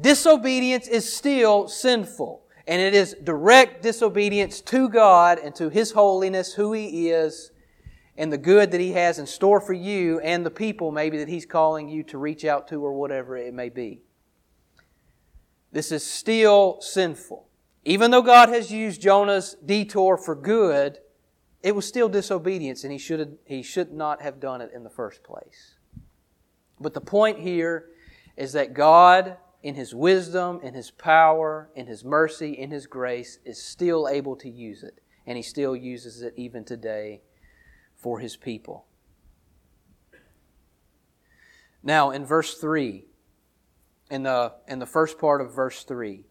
Disobedience 0.00 0.88
is 0.88 1.10
still 1.14 1.68
sinful, 1.68 2.44
and 2.66 2.80
it 2.80 2.94
is 2.94 3.14
direct 3.24 3.82
disobedience 3.82 4.60
to 4.62 4.88
God 4.88 5.38
and 5.38 5.54
to 5.56 5.68
His 5.68 5.92
holiness, 5.92 6.54
who 6.54 6.72
He 6.72 7.10
is, 7.10 7.50
and 8.18 8.32
the 8.32 8.38
good 8.38 8.70
that 8.70 8.80
He 8.80 8.92
has 8.92 9.18
in 9.18 9.26
store 9.26 9.60
for 9.60 9.72
you 9.72 10.20
and 10.20 10.44
the 10.44 10.50
people 10.50 10.90
maybe 10.90 11.18
that 11.18 11.28
He's 11.28 11.46
calling 11.46 11.88
you 11.88 12.02
to 12.04 12.18
reach 12.18 12.44
out 12.44 12.68
to 12.68 12.84
or 12.84 12.92
whatever 12.92 13.36
it 13.36 13.52
may 13.52 13.68
be. 13.68 14.00
This 15.72 15.92
is 15.92 16.04
still 16.04 16.80
sinful. 16.80 17.48
Even 17.84 18.10
though 18.10 18.22
God 18.22 18.48
has 18.48 18.72
used 18.72 19.00
Jonah's 19.00 19.56
detour 19.64 20.16
for 20.16 20.34
good, 20.34 20.98
it 21.62 21.74
was 21.74 21.86
still 21.86 22.08
disobedience 22.08 22.82
and 22.82 22.92
he 22.92 22.98
should, 22.98 23.20
have, 23.20 23.32
he 23.44 23.62
should 23.62 23.92
not 23.92 24.22
have 24.22 24.40
done 24.40 24.60
it 24.60 24.70
in 24.74 24.84
the 24.84 24.90
first 24.90 25.22
place. 25.22 25.74
But 26.80 26.94
the 26.94 27.00
point 27.00 27.38
here 27.38 27.86
is 28.36 28.52
that 28.52 28.74
God, 28.74 29.36
in 29.62 29.74
His 29.74 29.94
wisdom, 29.94 30.60
in 30.62 30.74
His 30.74 30.90
power, 30.90 31.70
in 31.74 31.86
His 31.86 32.04
mercy, 32.04 32.52
in 32.52 32.70
His 32.70 32.86
grace, 32.86 33.38
is 33.44 33.62
still 33.62 34.08
able 34.08 34.36
to 34.36 34.50
use 34.50 34.82
it. 34.82 35.00
And 35.26 35.36
He 35.36 35.42
still 35.42 35.74
uses 35.74 36.22
it 36.22 36.34
even 36.36 36.64
today 36.64 37.22
for 38.06 38.20
his 38.20 38.36
people. 38.36 38.86
Now, 41.82 42.12
in 42.12 42.24
verse 42.24 42.54
3, 42.54 43.04
in 44.12 44.22
the, 44.22 44.52
in 44.68 44.78
the 44.78 44.86
first 44.86 45.18
part 45.18 45.40
of 45.40 45.52
verse 45.52 45.82
3, 45.82 46.22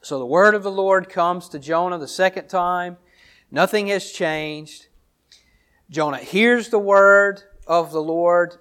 so 0.00 0.20
the 0.20 0.24
word 0.24 0.54
of 0.54 0.62
the 0.62 0.70
Lord 0.70 1.08
comes 1.08 1.48
to 1.48 1.58
Jonah 1.58 1.98
the 1.98 2.06
second 2.06 2.46
time. 2.46 2.98
Nothing 3.50 3.88
has 3.88 4.12
changed. 4.12 4.86
Jonah 5.90 6.18
hears 6.18 6.68
the 6.68 6.78
word 6.78 7.42
of 7.66 7.90
the 7.90 8.02
Lord, 8.02 8.54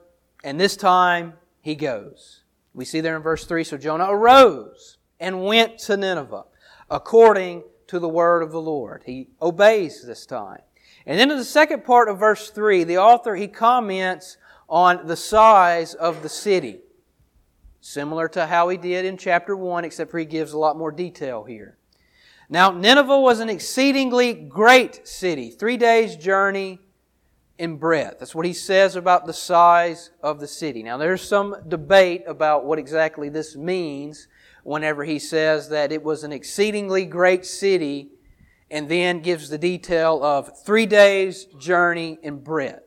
and 0.43 0.59
this 0.59 0.75
time 0.75 1.33
he 1.61 1.75
goes. 1.75 2.41
We 2.73 2.85
see 2.85 3.01
there 3.01 3.15
in 3.15 3.21
verse 3.21 3.45
3 3.45 3.63
So 3.63 3.77
Jonah 3.77 4.07
arose 4.09 4.97
and 5.19 5.43
went 5.43 5.77
to 5.81 5.95
Nineveh 5.95 6.45
according 6.89 7.65
to 7.85 7.99
the 7.99 8.09
word 8.09 8.41
of 8.41 8.51
the 8.51 8.61
Lord. 8.61 9.03
He 9.05 9.27
obeys 9.39 10.03
this 10.03 10.25
time. 10.25 10.61
And 11.05 11.19
then 11.19 11.31
in 11.31 11.37
the 11.37 11.43
second 11.43 11.83
part 11.83 12.07
of 12.09 12.19
verse 12.19 12.49
3, 12.49 12.83
the 12.85 12.97
author, 12.97 13.35
he 13.35 13.47
comments 13.47 14.37
on 14.69 15.05
the 15.05 15.17
size 15.17 15.93
of 15.93 16.23
the 16.23 16.29
city. 16.29 16.79
Similar 17.81 18.29
to 18.29 18.45
how 18.45 18.69
he 18.69 18.77
did 18.77 19.05
in 19.05 19.17
chapter 19.17 19.55
1, 19.55 19.83
except 19.83 20.11
for 20.11 20.19
he 20.19 20.25
gives 20.25 20.53
a 20.53 20.57
lot 20.57 20.77
more 20.77 20.91
detail 20.91 21.43
here. 21.43 21.77
Now, 22.49 22.71
Nineveh 22.71 23.19
was 23.19 23.39
an 23.39 23.49
exceedingly 23.49 24.33
great 24.33 25.07
city, 25.07 25.49
three 25.49 25.75
days' 25.75 26.15
journey 26.15 26.79
in 27.57 27.77
breadth. 27.77 28.19
That's 28.19 28.35
what 28.35 28.45
he 28.45 28.53
says 28.53 28.95
about 28.95 29.25
the 29.25 29.33
size 29.33 30.11
of 30.21 30.39
the 30.39 30.47
city. 30.47 30.83
Now, 30.83 30.97
there's 30.97 31.21
some 31.21 31.55
debate 31.67 32.23
about 32.25 32.65
what 32.65 32.79
exactly 32.79 33.29
this 33.29 33.55
means 33.55 34.27
whenever 34.63 35.03
he 35.03 35.19
says 35.19 35.69
that 35.69 35.91
it 35.91 36.03
was 36.03 36.23
an 36.23 36.31
exceedingly 36.31 37.05
great 37.05 37.45
city 37.45 38.12
and 38.73 38.89
then 38.89 39.19
gives 39.19 39.49
the 39.49 39.57
detail 39.59 40.23
of 40.23 40.65
three 40.65 40.87
days' 40.87 41.45
journey 41.59 42.17
in 42.23 42.39
breadth. 42.39 42.81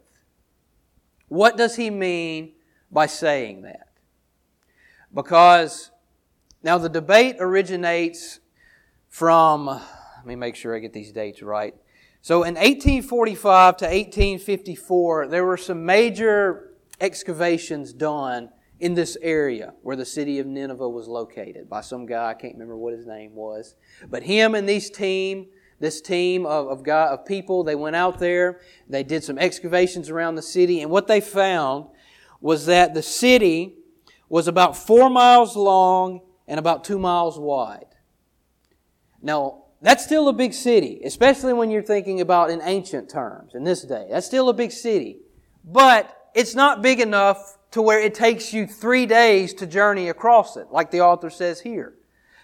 What 1.28 1.57
does 1.57 1.76
he 1.76 1.90
mean 1.90 2.55
by 2.90 3.07
saying 3.07 3.62
that? 3.62 3.87
Because 5.14 5.93
now 6.64 6.76
the 6.76 6.88
debate 6.88 7.37
originates 7.38 8.40
from, 9.09 9.66
let 9.66 10.26
me 10.26 10.35
make 10.35 10.57
sure 10.57 10.75
I 10.75 10.81
get 10.81 10.93
these 10.93 11.12
dates 11.12 11.40
right. 11.40 11.76
So 12.21 12.43
in 12.43 12.55
1845 12.55 13.76
to 13.76 13.85
1854, 13.85 15.28
there 15.28 15.45
were 15.45 15.57
some 15.57 15.87
major 15.87 16.73
excavations 17.00 17.93
done 17.93 18.49
in 18.81 18.95
this 18.95 19.16
area 19.23 19.75
where 19.83 19.95
the 19.95 20.05
city 20.05 20.40
of 20.40 20.49
Nineveh 20.49 20.88
was 20.88 21.07
located 21.07 21.71
by 21.71 21.81
some 21.81 22.07
guy, 22.07 22.31
I 22.31 22.35
can't 22.35 22.55
remember 22.55 22.76
what 22.76 22.93
his 22.93 23.07
name 23.07 23.37
was. 23.37 23.76
But 24.11 24.25
him 24.25 24.57
and 24.57 24.69
these 24.69 24.90
team 24.90 25.47
this 25.78 26.00
team 26.00 26.47
of, 26.47 26.68
of, 26.68 26.83
God, 26.83 27.12
of 27.12 27.26
people, 27.26 27.64
they 27.64 27.75
went 27.75 27.97
out 27.97 28.18
there, 28.18 28.61
they 28.88 29.02
did 29.02 29.23
some 29.23 29.38
excavations 29.38 30.09
around 30.11 30.35
the 30.35 30.42
city, 30.42 30.80
and 30.80 30.90
what 30.90 31.06
they 31.06 31.21
found 31.21 31.87
was 32.40 32.66
that 32.66 32.95
the 32.95 33.02
city 33.02 33.75
was 34.28 34.49
about 34.49 34.76
four 34.76 35.11
miles 35.11 35.56
long 35.56 36.21
and 36.49 36.59
about 36.59 36.85
two 36.85 36.99
miles 36.99 37.38
wide. 37.38 37.87
Now, 39.23 39.64
that's 39.83 40.04
still 40.04 40.28
a 40.28 40.33
big 40.33 40.54
city, 40.54 41.00
especially 41.04 41.52
when 41.52 41.71
you're 41.71 41.83
thinking 41.83 42.21
about 42.21 42.50
in 42.50 42.61
ancient 42.62 43.11
terms, 43.11 43.54
in 43.54 43.64
this 43.64 43.83
day. 43.83 44.09
That's 44.11 44.26
still 44.26 44.49
a 44.49 44.54
big 44.54 44.73
city. 44.73 45.18
But 45.64 46.30
it's 46.35 46.54
not 46.54 46.83
big 46.83 47.00
enough 47.00 47.59
to 47.73 47.83
where 47.83 48.00
it 48.00 48.14
takes 48.14 48.52
you 48.52 48.66
three 48.66 49.06
days 49.06 49.52
to 49.54 49.66
journey 49.66 50.09
across 50.09 50.56
it, 50.56 50.68
like 50.71 50.90
the 50.90 51.00
author 51.00 51.30
says 51.30 51.61
here. 51.61 51.95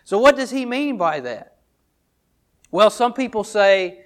So 0.05 0.19
what 0.19 0.37
does 0.37 0.51
he 0.51 0.67
mean 0.67 0.99
by 0.99 1.21
that? 1.21 1.52
Well, 2.73 2.91
some 2.91 3.13
people 3.13 3.45
say, 3.45 4.01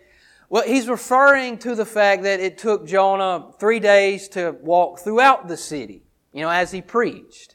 Well, 0.51 0.65
he's 0.65 0.89
referring 0.89 1.57
to 1.59 1.75
the 1.75 1.87
fact 1.87 2.25
that 2.25 2.41
it 2.41 2.59
took 2.59 2.87
Jonah 2.87 3.53
three 3.59 3.81
days 3.81 4.29
to 4.31 4.57
walk 4.61 4.99
throughout 4.99 5.49
the 5.49 5.57
city, 5.57 6.03
you 6.33 6.43
know, 6.43 6.51
as 6.51 6.73
he 6.73 6.83
preached. 6.83 7.55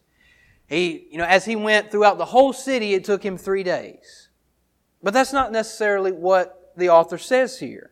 He, 0.65 1.09
you 1.11 1.17
know, 1.17 1.25
as 1.25 1.43
he 1.43 1.57
went 1.57 1.91
throughout 1.91 2.17
the 2.17 2.25
whole 2.25 2.53
city, 2.53 2.93
it 2.93 3.03
took 3.03 3.23
him 3.23 3.37
three 3.37 3.61
days. 3.61 4.29
But 5.03 5.13
that's 5.13 5.33
not 5.33 5.51
necessarily 5.51 6.13
what 6.13 6.71
the 6.77 6.89
author 6.89 7.17
says 7.17 7.59
here. 7.59 7.91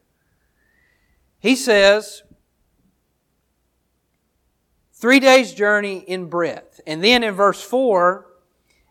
He 1.39 1.57
says, 1.57 2.23
three 4.93 5.19
days' 5.19 5.53
journey 5.53 5.99
in 5.99 6.27
breadth. 6.27 6.79
And 6.87 7.03
then 7.03 7.23
in 7.23 7.33
verse 7.33 7.61
4, 7.61 8.28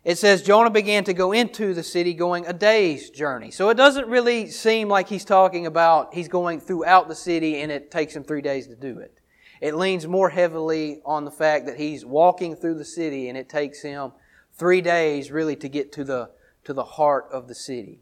it 0.04 0.16
says 0.16 0.42
Jonah 0.42 0.70
began 0.70 1.04
to 1.04 1.12
go 1.12 1.32
into 1.32 1.74
the 1.74 1.82
city 1.82 2.14
going 2.14 2.46
a 2.46 2.52
day's 2.52 3.10
journey. 3.10 3.50
So 3.50 3.68
it 3.68 3.76
doesn't 3.76 4.08
really 4.08 4.48
seem 4.48 4.88
like 4.88 5.08
he's 5.08 5.24
talking 5.24 5.66
about 5.66 6.14
he's 6.14 6.28
going 6.28 6.60
throughout 6.60 7.08
the 7.08 7.14
city 7.14 7.60
and 7.60 7.72
it 7.72 7.90
takes 7.90 8.14
him 8.14 8.24
three 8.24 8.42
days 8.42 8.68
to 8.68 8.76
do 8.76 8.98
it. 8.98 9.18
It 9.60 9.74
leans 9.74 10.06
more 10.06 10.30
heavily 10.30 11.00
on 11.04 11.24
the 11.24 11.30
fact 11.30 11.66
that 11.66 11.76
he's 11.76 12.04
walking 12.04 12.54
through 12.54 12.76
the 12.76 12.84
city 12.84 13.28
and 13.28 13.36
it 13.36 13.48
takes 13.48 13.82
him 13.82 14.12
three 14.52 14.80
days 14.80 15.30
really 15.30 15.56
to 15.56 15.68
get 15.68 15.92
to 15.92 16.04
the, 16.04 16.30
to 16.64 16.72
the 16.72 16.84
heart 16.84 17.26
of 17.32 17.48
the 17.48 17.54
city. 17.54 17.98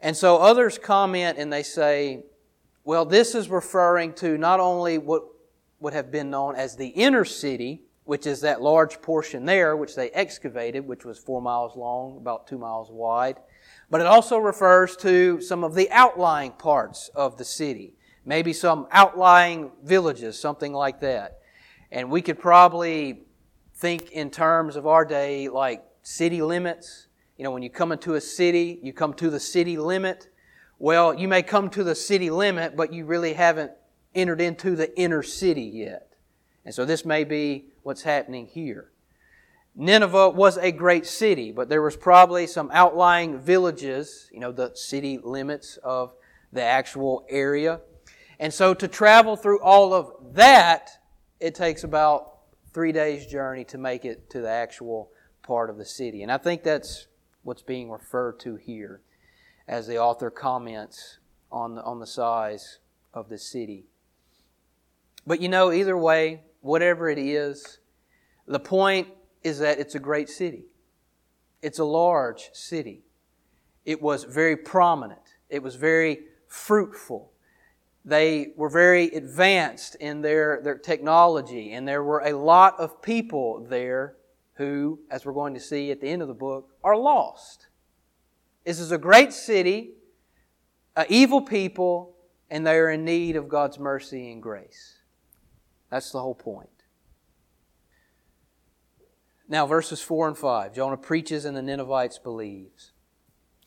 And 0.00 0.16
so 0.16 0.38
others 0.38 0.78
comment 0.78 1.38
and 1.38 1.52
they 1.52 1.62
say, 1.62 2.24
well, 2.84 3.04
this 3.04 3.36
is 3.36 3.48
referring 3.48 4.14
to 4.14 4.36
not 4.36 4.58
only 4.58 4.98
what 4.98 5.22
would 5.78 5.92
have 5.92 6.10
been 6.10 6.30
known 6.30 6.56
as 6.56 6.76
the 6.76 6.88
inner 6.88 7.24
city, 7.24 7.82
which 8.04 8.26
is 8.26 8.40
that 8.40 8.60
large 8.60 9.00
portion 9.00 9.44
there, 9.44 9.76
which 9.76 9.94
they 9.94 10.10
excavated, 10.10 10.86
which 10.86 11.04
was 11.04 11.18
four 11.18 11.40
miles 11.40 11.76
long, 11.76 12.16
about 12.16 12.46
two 12.46 12.58
miles 12.58 12.90
wide. 12.90 13.36
But 13.90 14.00
it 14.00 14.06
also 14.06 14.38
refers 14.38 14.96
to 14.98 15.40
some 15.40 15.62
of 15.62 15.74
the 15.74 15.90
outlying 15.90 16.52
parts 16.52 17.10
of 17.14 17.36
the 17.36 17.44
city, 17.44 17.94
maybe 18.24 18.52
some 18.52 18.88
outlying 18.90 19.70
villages, 19.84 20.38
something 20.38 20.72
like 20.72 21.00
that. 21.00 21.38
And 21.90 22.10
we 22.10 22.22
could 22.22 22.38
probably 22.38 23.24
think 23.74 24.10
in 24.12 24.30
terms 24.30 24.76
of 24.76 24.86
our 24.86 25.04
day 25.04 25.48
like 25.48 25.84
city 26.02 26.42
limits. 26.42 27.06
You 27.36 27.44
know, 27.44 27.50
when 27.50 27.62
you 27.62 27.70
come 27.70 27.92
into 27.92 28.14
a 28.14 28.20
city, 28.20 28.80
you 28.82 28.92
come 28.92 29.14
to 29.14 29.30
the 29.30 29.40
city 29.40 29.76
limit. 29.76 30.28
Well, 30.78 31.14
you 31.14 31.28
may 31.28 31.42
come 31.42 31.70
to 31.70 31.84
the 31.84 31.94
city 31.94 32.30
limit, 32.30 32.76
but 32.76 32.92
you 32.92 33.04
really 33.04 33.34
haven't 33.34 33.72
entered 34.14 34.40
into 34.40 34.74
the 34.74 34.96
inner 34.98 35.22
city 35.22 35.62
yet. 35.62 36.11
And 36.64 36.74
so 36.74 36.84
this 36.84 37.04
may 37.04 37.24
be 37.24 37.66
what's 37.82 38.02
happening 38.02 38.46
here. 38.46 38.90
Nineveh 39.74 40.30
was 40.30 40.58
a 40.58 40.70
great 40.70 41.06
city, 41.06 41.50
but 41.50 41.68
there 41.68 41.82
was 41.82 41.96
probably 41.96 42.46
some 42.46 42.70
outlying 42.72 43.38
villages, 43.40 44.28
you 44.32 44.38
know, 44.38 44.52
the 44.52 44.72
city 44.74 45.18
limits 45.22 45.78
of 45.82 46.12
the 46.52 46.62
actual 46.62 47.24
area. 47.28 47.80
And 48.38 48.52
so 48.52 48.74
to 48.74 48.86
travel 48.86 49.34
through 49.34 49.62
all 49.62 49.94
of 49.94 50.34
that, 50.34 50.90
it 51.40 51.54
takes 51.54 51.84
about 51.84 52.32
three 52.74 52.92
days' 52.92 53.26
journey 53.26 53.64
to 53.64 53.78
make 53.78 54.04
it 54.04 54.28
to 54.30 54.40
the 54.40 54.50
actual 54.50 55.10
part 55.42 55.70
of 55.70 55.78
the 55.78 55.84
city. 55.84 56.22
And 56.22 56.30
I 56.30 56.38
think 56.38 56.62
that's 56.62 57.06
what's 57.42 57.62
being 57.62 57.90
referred 57.90 58.38
to 58.40 58.56
here 58.56 59.00
as 59.66 59.86
the 59.86 59.98
author 59.98 60.30
comments 60.30 61.18
on 61.50 61.76
the, 61.76 61.82
on 61.82 61.98
the 61.98 62.06
size 62.06 62.78
of 63.14 63.28
the 63.28 63.38
city. 63.38 63.86
But 65.26 65.40
you 65.40 65.48
know, 65.48 65.72
either 65.72 65.96
way, 65.96 66.42
whatever 66.62 67.10
it 67.10 67.18
is, 67.18 67.78
the 68.46 68.58
point 68.58 69.08
is 69.42 69.58
that 69.58 69.78
it's 69.78 69.94
a 69.94 70.00
great 70.00 70.28
city. 70.28 70.64
It's 71.60 71.78
a 71.78 71.84
large 71.84 72.50
city. 72.52 73.02
It 73.84 74.00
was 74.00 74.24
very 74.24 74.56
prominent. 74.56 75.34
It 75.50 75.62
was 75.62 75.74
very 75.74 76.20
fruitful. 76.48 77.30
They 78.04 78.52
were 78.56 78.68
very 78.68 79.08
advanced 79.08 79.96
in 79.96 80.22
their, 80.22 80.60
their 80.62 80.78
technology, 80.78 81.72
and 81.72 81.86
there 81.86 82.02
were 82.02 82.20
a 82.20 82.32
lot 82.32 82.80
of 82.80 83.02
people 83.02 83.64
there 83.68 84.16
who, 84.54 84.98
as 85.10 85.24
we're 85.24 85.32
going 85.32 85.54
to 85.54 85.60
see 85.60 85.90
at 85.90 86.00
the 86.00 86.08
end 86.08 86.22
of 86.22 86.28
the 86.28 86.34
book, 86.34 86.70
are 86.82 86.96
lost. 86.96 87.68
This 88.64 88.80
is 88.80 88.92
a 88.92 88.98
great 88.98 89.32
city, 89.32 89.92
a 90.96 91.06
evil 91.08 91.42
people, 91.42 92.16
and 92.50 92.66
they 92.66 92.76
are 92.76 92.90
in 92.90 93.04
need 93.04 93.36
of 93.36 93.48
God's 93.48 93.78
mercy 93.78 94.30
and 94.30 94.42
grace. 94.42 94.98
That's 95.92 96.10
the 96.10 96.22
whole 96.22 96.34
point. 96.34 96.70
Now, 99.46 99.66
verses 99.66 100.00
4 100.00 100.28
and 100.28 100.38
5. 100.38 100.72
Jonah 100.72 100.96
preaches 100.96 101.44
and 101.44 101.54
the 101.54 101.60
Ninevites 101.60 102.18
believes. 102.18 102.92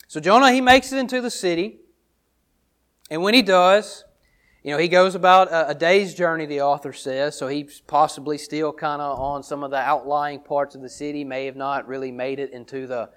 So 0.08 0.20
Jonah, 0.20 0.52
he 0.52 0.60
makes 0.60 0.92
it 0.92 0.98
into 0.98 1.22
the 1.22 1.30
city. 1.30 1.82
And 3.12 3.22
when 3.22 3.36
he 3.36 3.44
does, 3.44 4.06
you 4.64 4.72
know, 4.72 4.80
he 4.80 4.88
goes 4.88 5.14
about 5.14 5.52
a, 5.52 5.70
a 5.70 5.76
day's 5.76 6.16
journey, 6.16 6.48
the 6.48 6.62
author 6.62 6.94
says. 6.94 7.38
So 7.38 7.48
he's 7.48 7.82
possibly 7.82 8.40
still 8.40 8.74
kind 8.74 9.04
of 9.04 9.20
on 9.20 9.44
some 9.44 9.64
of 9.64 9.70
the 9.70 9.78
outlying 9.78 10.40
parts 10.40 10.74
of 10.74 10.82
the 10.82 10.90
city, 10.90 11.24
may 11.24 11.46
have 11.46 11.56
not 11.56 11.88
really 11.88 12.12
made 12.12 12.40
it 12.40 12.54
into 12.54 12.88
the, 12.88 13.12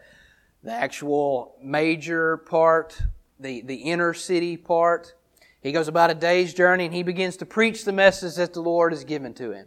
the 0.63 0.73
actual 0.73 1.57
major 1.63 2.37
part, 2.37 3.01
the, 3.41 3.63
the 3.63 3.77
inner 3.77 4.13
city 4.13 4.59
part. 4.59 5.15
He 5.61 5.73
goes 5.73 5.89
about 5.89 6.11
a 6.11 6.15
day's 6.15 6.55
journey 6.55 6.85
and 6.85 6.95
he 6.95 7.03
begins 7.03 7.37
to 7.39 7.47
preach 7.47 7.85
the 7.85 7.93
message 7.93 8.37
that 8.37 8.53
the 8.53 8.61
Lord 8.61 8.93
has 8.93 9.05
given 9.05 9.35
to 9.35 9.53
him. 9.53 9.67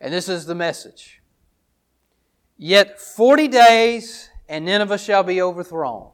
And 0.00 0.12
this 0.12 0.28
is 0.28 0.46
the 0.46 0.54
message. 0.54 1.20
Yet 2.56 3.00
40 3.00 3.48
days 3.48 4.30
and 4.48 4.64
Nineveh 4.64 4.98
shall 4.98 5.22
be 5.22 5.42
overthrown. 5.42 6.10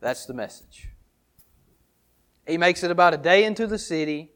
That's 0.00 0.26
the 0.26 0.34
message. 0.34 0.88
He 2.46 2.58
makes 2.58 2.82
it 2.82 2.90
about 2.90 3.14
a 3.14 3.18
day 3.18 3.44
into 3.44 3.66
the 3.66 3.78
city 3.78 4.32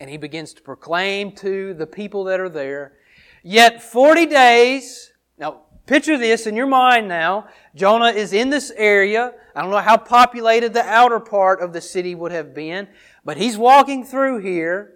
and 0.00 0.08
he 0.08 0.16
begins 0.16 0.54
to 0.54 0.62
proclaim 0.62 1.32
to 1.32 1.74
the 1.74 1.86
people 1.86 2.24
that 2.24 2.40
are 2.40 2.48
there. 2.48 2.94
Yet 3.42 3.82
40 3.82 4.26
days, 4.26 5.12
now 5.38 5.62
Picture 5.86 6.16
this 6.16 6.46
in 6.46 6.54
your 6.54 6.66
mind 6.66 7.08
now. 7.08 7.48
Jonah 7.74 8.10
is 8.10 8.32
in 8.32 8.50
this 8.50 8.70
area. 8.76 9.32
I 9.54 9.62
don't 9.62 9.70
know 9.70 9.78
how 9.78 9.96
populated 9.96 10.72
the 10.72 10.84
outer 10.84 11.20
part 11.20 11.60
of 11.60 11.72
the 11.72 11.80
city 11.80 12.14
would 12.14 12.32
have 12.32 12.54
been, 12.54 12.88
but 13.24 13.36
he's 13.36 13.58
walking 13.58 14.04
through 14.04 14.38
here. 14.38 14.94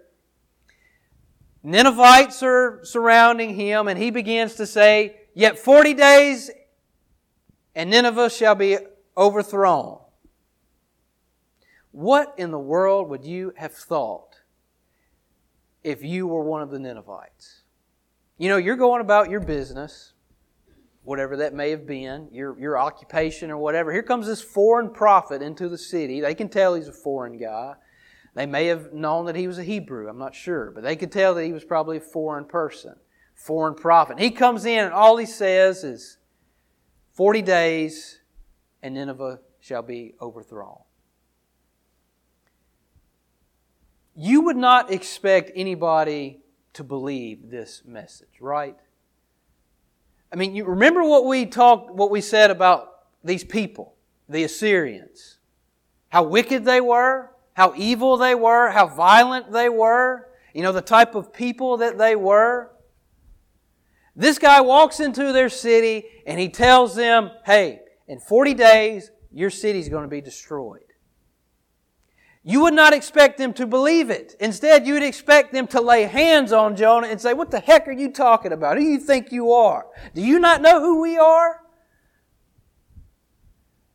Ninevites 1.63 2.43
are 2.43 2.79
surrounding 2.83 3.55
him, 3.55 3.87
and 3.87 3.99
he 3.99 4.11
begins 4.11 4.55
to 4.55 4.65
say, 4.65 5.17
Yet 5.33 5.59
40 5.59 5.93
days, 5.95 6.49
and 7.75 7.89
Nineveh 7.89 8.29
shall 8.29 8.55
be 8.55 8.77
overthrown. 9.17 9.99
What 11.91 12.33
in 12.37 12.51
the 12.51 12.59
world 12.59 13.09
would 13.09 13.25
you 13.25 13.53
have 13.57 13.73
thought 13.73 14.39
if 15.83 16.03
you 16.03 16.27
were 16.27 16.43
one 16.43 16.61
of 16.61 16.69
the 16.69 16.79
Ninevites? 16.79 17.61
You 18.37 18.49
know, 18.49 18.57
you're 18.57 18.75
going 18.75 19.01
about 19.01 19.29
your 19.29 19.39
business 19.39 20.13
whatever 21.05 21.37
that 21.37 21.53
may 21.53 21.69
have 21.69 21.85
been, 21.85 22.27
your, 22.31 22.59
your 22.59 22.77
occupation 22.77 23.51
or 23.51 23.57
whatever. 23.57 23.93
Here 23.93 24.03
comes 24.03 24.25
this 24.25 24.41
foreign 24.41 24.89
prophet 24.89 25.41
into 25.41 25.69
the 25.69 25.77
city. 25.77 26.19
They 26.19 26.35
can 26.35 26.49
tell 26.49 26.73
he's 26.73 26.87
a 26.87 26.93
foreign 26.93 27.37
guy. 27.37 27.75
They 28.33 28.47
may 28.47 28.65
have 28.65 28.91
known 28.91 29.27
that 29.27 29.35
he 29.35 29.47
was 29.47 29.59
a 29.59 29.63
Hebrew, 29.63 30.09
I'm 30.09 30.17
not 30.17 30.35
sure, 30.35 30.71
but 30.71 30.83
they 30.83 30.95
could 30.97 31.11
tell 31.11 31.35
that 31.35 31.45
he 31.45 31.53
was 31.53 31.63
probably 31.63 31.97
a 31.97 32.01
foreign 32.01 32.45
person, 32.45 32.95
foreign 33.33 33.75
prophet. 33.75 34.19
He 34.19 34.31
comes 34.31 34.65
in 34.65 34.83
and 34.83 34.93
all 34.93 35.15
he 35.15 35.25
says 35.25 35.83
is 35.85 36.17
40 37.13 37.43
days 37.43 38.19
and 38.83 38.95
Nineveh 38.95 39.39
shall 39.61 39.83
be 39.83 40.15
overthrown. 40.21 40.79
You 44.15 44.41
would 44.41 44.57
not 44.57 44.91
expect 44.91 45.51
anybody 45.55 46.39
to 46.73 46.83
believe 46.83 47.49
this 47.49 47.83
message, 47.85 48.41
right? 48.41 48.75
I 50.31 50.35
mean, 50.35 50.55
you 50.55 50.65
remember 50.65 51.03
what 51.03 51.25
we 51.25 51.45
talked, 51.45 51.93
what 51.93 52.11
we 52.11 52.21
said 52.21 52.51
about 52.51 52.89
these 53.23 53.43
people, 53.43 53.95
the 54.27 54.43
Assyrians. 54.43 55.39
How 56.09 56.23
wicked 56.23 56.65
they 56.65 56.81
were, 56.81 57.31
how 57.53 57.73
evil 57.75 58.17
they 58.17 58.35
were, 58.35 58.69
how 58.69 58.87
violent 58.87 59.51
they 59.51 59.69
were, 59.69 60.29
you 60.53 60.61
know, 60.61 60.71
the 60.71 60.81
type 60.81 61.15
of 61.15 61.33
people 61.33 61.77
that 61.77 61.97
they 61.97 62.15
were. 62.15 62.71
This 64.15 64.39
guy 64.39 64.61
walks 64.61 64.99
into 64.99 65.33
their 65.33 65.49
city 65.49 66.05
and 66.25 66.39
he 66.39 66.47
tells 66.49 66.95
them, 66.95 67.31
hey, 67.45 67.81
in 68.07 68.19
40 68.19 68.53
days, 68.53 69.11
your 69.31 69.49
city's 69.49 69.89
going 69.89 70.03
to 70.03 70.09
be 70.09 70.21
destroyed. 70.21 70.84
You 72.47 72.61
would 72.61 72.75
not 72.75 72.93
expect 72.93 73.39
them 73.39 73.53
to 73.53 73.65
believe 73.65 74.11
it. 74.11 74.35
Instead, 74.39 74.85
you 74.85 74.93
would 74.93 75.01
expect 75.01 75.51
them 75.51 75.65
to 75.67 75.81
lay 75.81 76.03
hands 76.03 76.53
on 76.53 76.75
Jonah 76.75 77.07
and 77.07 77.19
say, 77.19 77.33
What 77.33 77.49
the 77.49 77.59
heck 77.59 77.87
are 77.87 77.91
you 77.91 78.11
talking 78.11 78.51
about? 78.51 78.77
Who 78.77 78.83
do 78.83 78.89
you 78.89 78.99
think 78.99 79.31
you 79.31 79.51
are? 79.51 79.87
Do 80.13 80.21
you 80.21 80.37
not 80.37 80.61
know 80.61 80.79
who 80.79 81.01
we 81.01 81.17
are? 81.17 81.61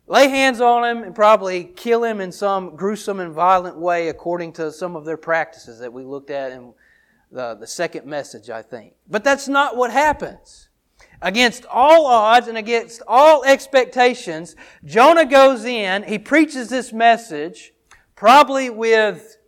Lay 0.09 0.27
hands 0.27 0.61
on 0.61 0.85
him 0.85 1.05
and 1.05 1.15
probably 1.15 1.63
kill 1.63 2.03
him 2.03 2.21
in 2.21 2.33
some 2.33 2.75
gruesome 2.75 3.21
and 3.21 3.33
violent 3.33 3.79
way 3.79 4.09
according 4.09 4.53
to 4.55 4.73
some 4.73 4.97
of 4.97 5.05
their 5.05 5.17
practices 5.17 5.79
that 5.79 5.93
we 5.93 6.03
looked 6.03 6.31
at 6.31 6.51
in 6.51 6.75
the, 7.31 7.55
the 7.55 7.69
second 7.69 8.05
message, 8.05 8.51
I 8.51 8.63
think. 8.63 8.95
But 9.09 9.23
that's 9.23 9.47
not 9.47 9.77
what 9.77 9.93
happens. 9.93 10.71
Against 11.23 11.65
all 11.67 12.07
odds 12.07 12.49
and 12.49 12.59
against 12.59 13.01
all 13.07 13.45
expectations, 13.45 14.57
Jonah 14.85 15.25
goes 15.25 15.65
in, 15.65 16.03
he 16.03 16.19
preaches 16.19 16.69
this 16.69 16.93
message, 16.93 17.73
probably 18.21 18.69
with 18.69 19.39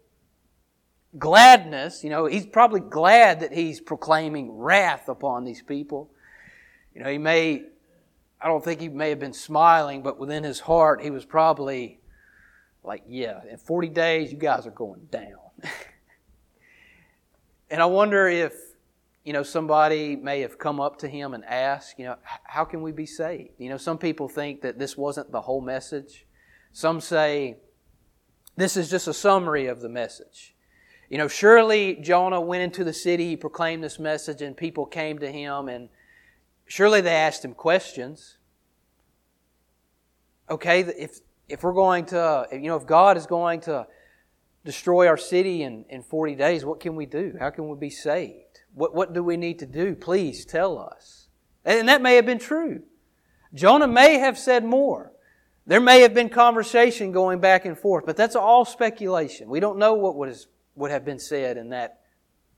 gladness. 1.19 2.03
You 2.03 2.09
know, 2.09 2.25
he's 2.25 2.47
probably 2.47 2.81
glad 2.81 3.41
that 3.41 3.53
he's 3.53 3.83
proclaiming 3.83 4.51
wrath 4.51 5.11
upon 5.11 5.45
these 5.45 5.61
people. 5.61 6.11
You 6.95 7.03
know, 7.03 7.11
he 7.11 7.19
may, 7.19 7.65
I 8.41 8.49
don't 8.49 8.65
think 8.65 8.81
he 8.81 8.89
may 8.89 9.11
have 9.11 9.19
been 9.19 9.35
smiling, 9.35 10.03
but 10.03 10.19
within 10.19 10.43
his 10.43 10.59
heart, 10.59 11.03
he 11.03 11.11
was 11.11 11.27
probably 11.27 12.01
like, 12.83 13.03
yeah, 13.07 13.41
in 13.51 13.59
40 13.59 13.91
days, 13.91 14.33
you 14.33 14.39
guys 14.39 14.67
are 14.67 14.71
going 14.71 15.07
down. 15.11 15.37
and 17.71 17.83
I 17.83 17.85
wonder 17.85 18.27
if, 18.27 18.55
you 19.23 19.35
know, 19.35 19.43
somebody 19.43 20.17
may 20.17 20.41
have 20.41 20.57
come 20.57 20.81
up 20.81 20.99
to 21.01 21.09
him 21.09 21.35
and 21.35 21.45
asked, 21.45 21.99
you 21.99 22.07
know, 22.07 22.17
how 22.45 22.65
can 22.65 22.81
we 22.81 22.91
be 22.91 23.05
saved? 23.05 23.51
You 23.59 23.69
know, 23.69 23.77
some 23.77 23.99
people 23.99 24.31
think 24.31 24.63
that 24.63 24.79
this 24.79 24.97
wasn't 24.97 25.31
the 25.31 25.43
whole 25.43 25.61
message. 25.61 26.25
Some 26.73 27.03
say 27.03 27.59
this 28.57 28.77
is 28.77 28.91
just 28.91 29.09
a 29.09 29.15
summary 29.15 29.67
of 29.67 29.81
the 29.81 29.89
message. 29.89 30.55
You 31.09 31.19
know, 31.19 31.29
surely 31.29 31.97
Jonah 31.97 32.41
went 32.41 32.63
into 32.63 32.85
the 32.85 32.93
city, 32.93 33.29
he 33.29 33.37
proclaimed 33.37 33.85
this 33.85 33.99
message, 33.99 34.41
and 34.41 34.57
people 34.57 34.87
came 34.87 35.19
to 35.19 35.31
him, 35.31 35.69
and 35.69 35.89
surely 36.67 37.01
they 37.01 37.15
asked 37.15 37.45
him 37.45 37.55
questions. 37.55 38.39
Okay, 40.51 40.81
if, 40.81 41.21
if 41.49 41.63
we're 41.63 41.73
going 41.73 42.07
to, 42.07 42.47
you 42.53 42.69
know, 42.69 42.77
if 42.77 42.87
God 42.87 43.17
is 43.17 43.27
going 43.27 43.61
to 43.63 43.87
destroy 44.65 45.07
our 45.07 45.17
city 45.17 45.63
in, 45.63 45.85
in 45.89 46.03
40 46.03 46.35
days, 46.35 46.65
what 46.65 46.81
can 46.81 46.97
we 46.97 47.07
do? 47.07 47.35
How 47.39 47.51
can 47.51 47.69
we 47.69 47.77
be 47.77 47.91
saved? 47.91 48.61
What, 48.75 48.95
what 48.95 49.13
do 49.13 49.23
we 49.23 49.37
need 49.37 49.59
to 49.59 49.67
do? 49.67 49.95
Please 49.95 50.45
tell 50.45 50.79
us. 50.79 51.29
And 51.65 51.89
that 51.89 52.03
may 52.03 52.17
have 52.17 52.27
been 52.27 52.39
true. 52.39 52.83
Jonah 53.55 53.87
may 53.87 54.19
have 54.19 54.39
said 54.39 54.65
more. 54.65 55.12
There 55.67 55.81
may 55.81 56.01
have 56.01 56.15
been 56.15 56.29
conversation 56.29 57.13
going 57.13 57.39
back 57.39 57.65
and 57.65 57.79
forth, 57.79 58.05
but 58.05 58.17
that's 58.17 58.35
all 58.35 58.65
speculation. 58.65 59.49
We 59.49 59.61
don't 59.61 59.79
know 59.79 59.95
what 59.95 60.17
was 60.17 60.49
would 60.75 60.91
have 60.91 61.05
been 61.05 61.19
said 61.19 61.57
in 61.57 61.71
that, 61.71 62.01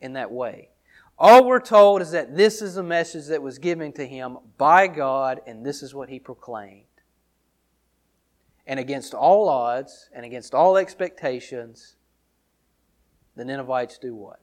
in 0.00 0.14
that 0.14 0.30
way. 0.30 0.70
All 1.18 1.44
we're 1.44 1.60
told 1.60 2.02
is 2.02 2.10
that 2.10 2.36
this 2.36 2.60
is 2.60 2.76
a 2.76 2.82
message 2.82 3.26
that 3.26 3.42
was 3.42 3.58
given 3.58 3.92
to 3.94 4.06
him 4.06 4.38
by 4.58 4.86
God, 4.86 5.40
and 5.46 5.64
this 5.64 5.82
is 5.82 5.94
what 5.94 6.08
he 6.08 6.18
proclaimed. 6.18 6.84
And 8.66 8.80
against 8.80 9.14
all 9.14 9.48
odds 9.48 10.08
and 10.12 10.24
against 10.24 10.54
all 10.54 10.76
expectations, 10.76 11.96
the 13.36 13.44
Ninevites 13.44 13.98
do 13.98 14.14
what? 14.14 14.40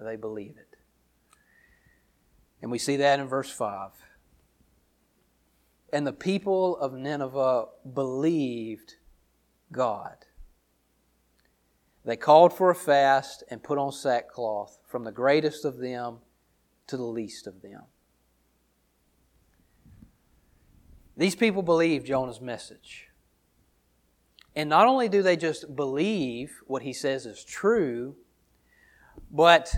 They 0.00 0.16
believe 0.16 0.56
it. 0.58 0.76
And 2.60 2.70
we 2.70 2.78
see 2.78 2.96
that 2.96 3.20
in 3.20 3.26
verse 3.26 3.50
5. 3.50 3.90
And 5.92 6.06
the 6.06 6.12
people 6.12 6.76
of 6.76 6.92
Nineveh 6.92 7.66
believed 7.94 8.94
God. 9.72 10.16
They 12.04 12.16
called 12.16 12.52
for 12.52 12.70
a 12.70 12.74
fast 12.74 13.42
and 13.50 13.62
put 13.62 13.78
on 13.78 13.92
sackcloth, 13.92 14.78
from 14.86 15.04
the 15.04 15.12
greatest 15.12 15.64
of 15.64 15.78
them 15.78 16.18
to 16.86 16.96
the 16.96 17.04
least 17.04 17.46
of 17.46 17.60
them. 17.62 17.82
These 21.16 21.34
people 21.34 21.62
believe 21.62 22.04
Jonah's 22.04 22.40
message. 22.40 23.08
And 24.54 24.68
not 24.68 24.86
only 24.86 25.08
do 25.08 25.22
they 25.22 25.36
just 25.36 25.74
believe 25.76 26.60
what 26.66 26.82
he 26.82 26.92
says 26.92 27.26
is 27.26 27.44
true, 27.44 28.16
but 29.30 29.74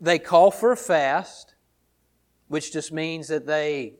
they 0.00 0.18
call 0.18 0.50
for 0.50 0.72
a 0.72 0.76
fast, 0.76 1.54
which 2.48 2.72
just 2.72 2.92
means 2.92 3.28
that 3.28 3.46
they 3.46 3.94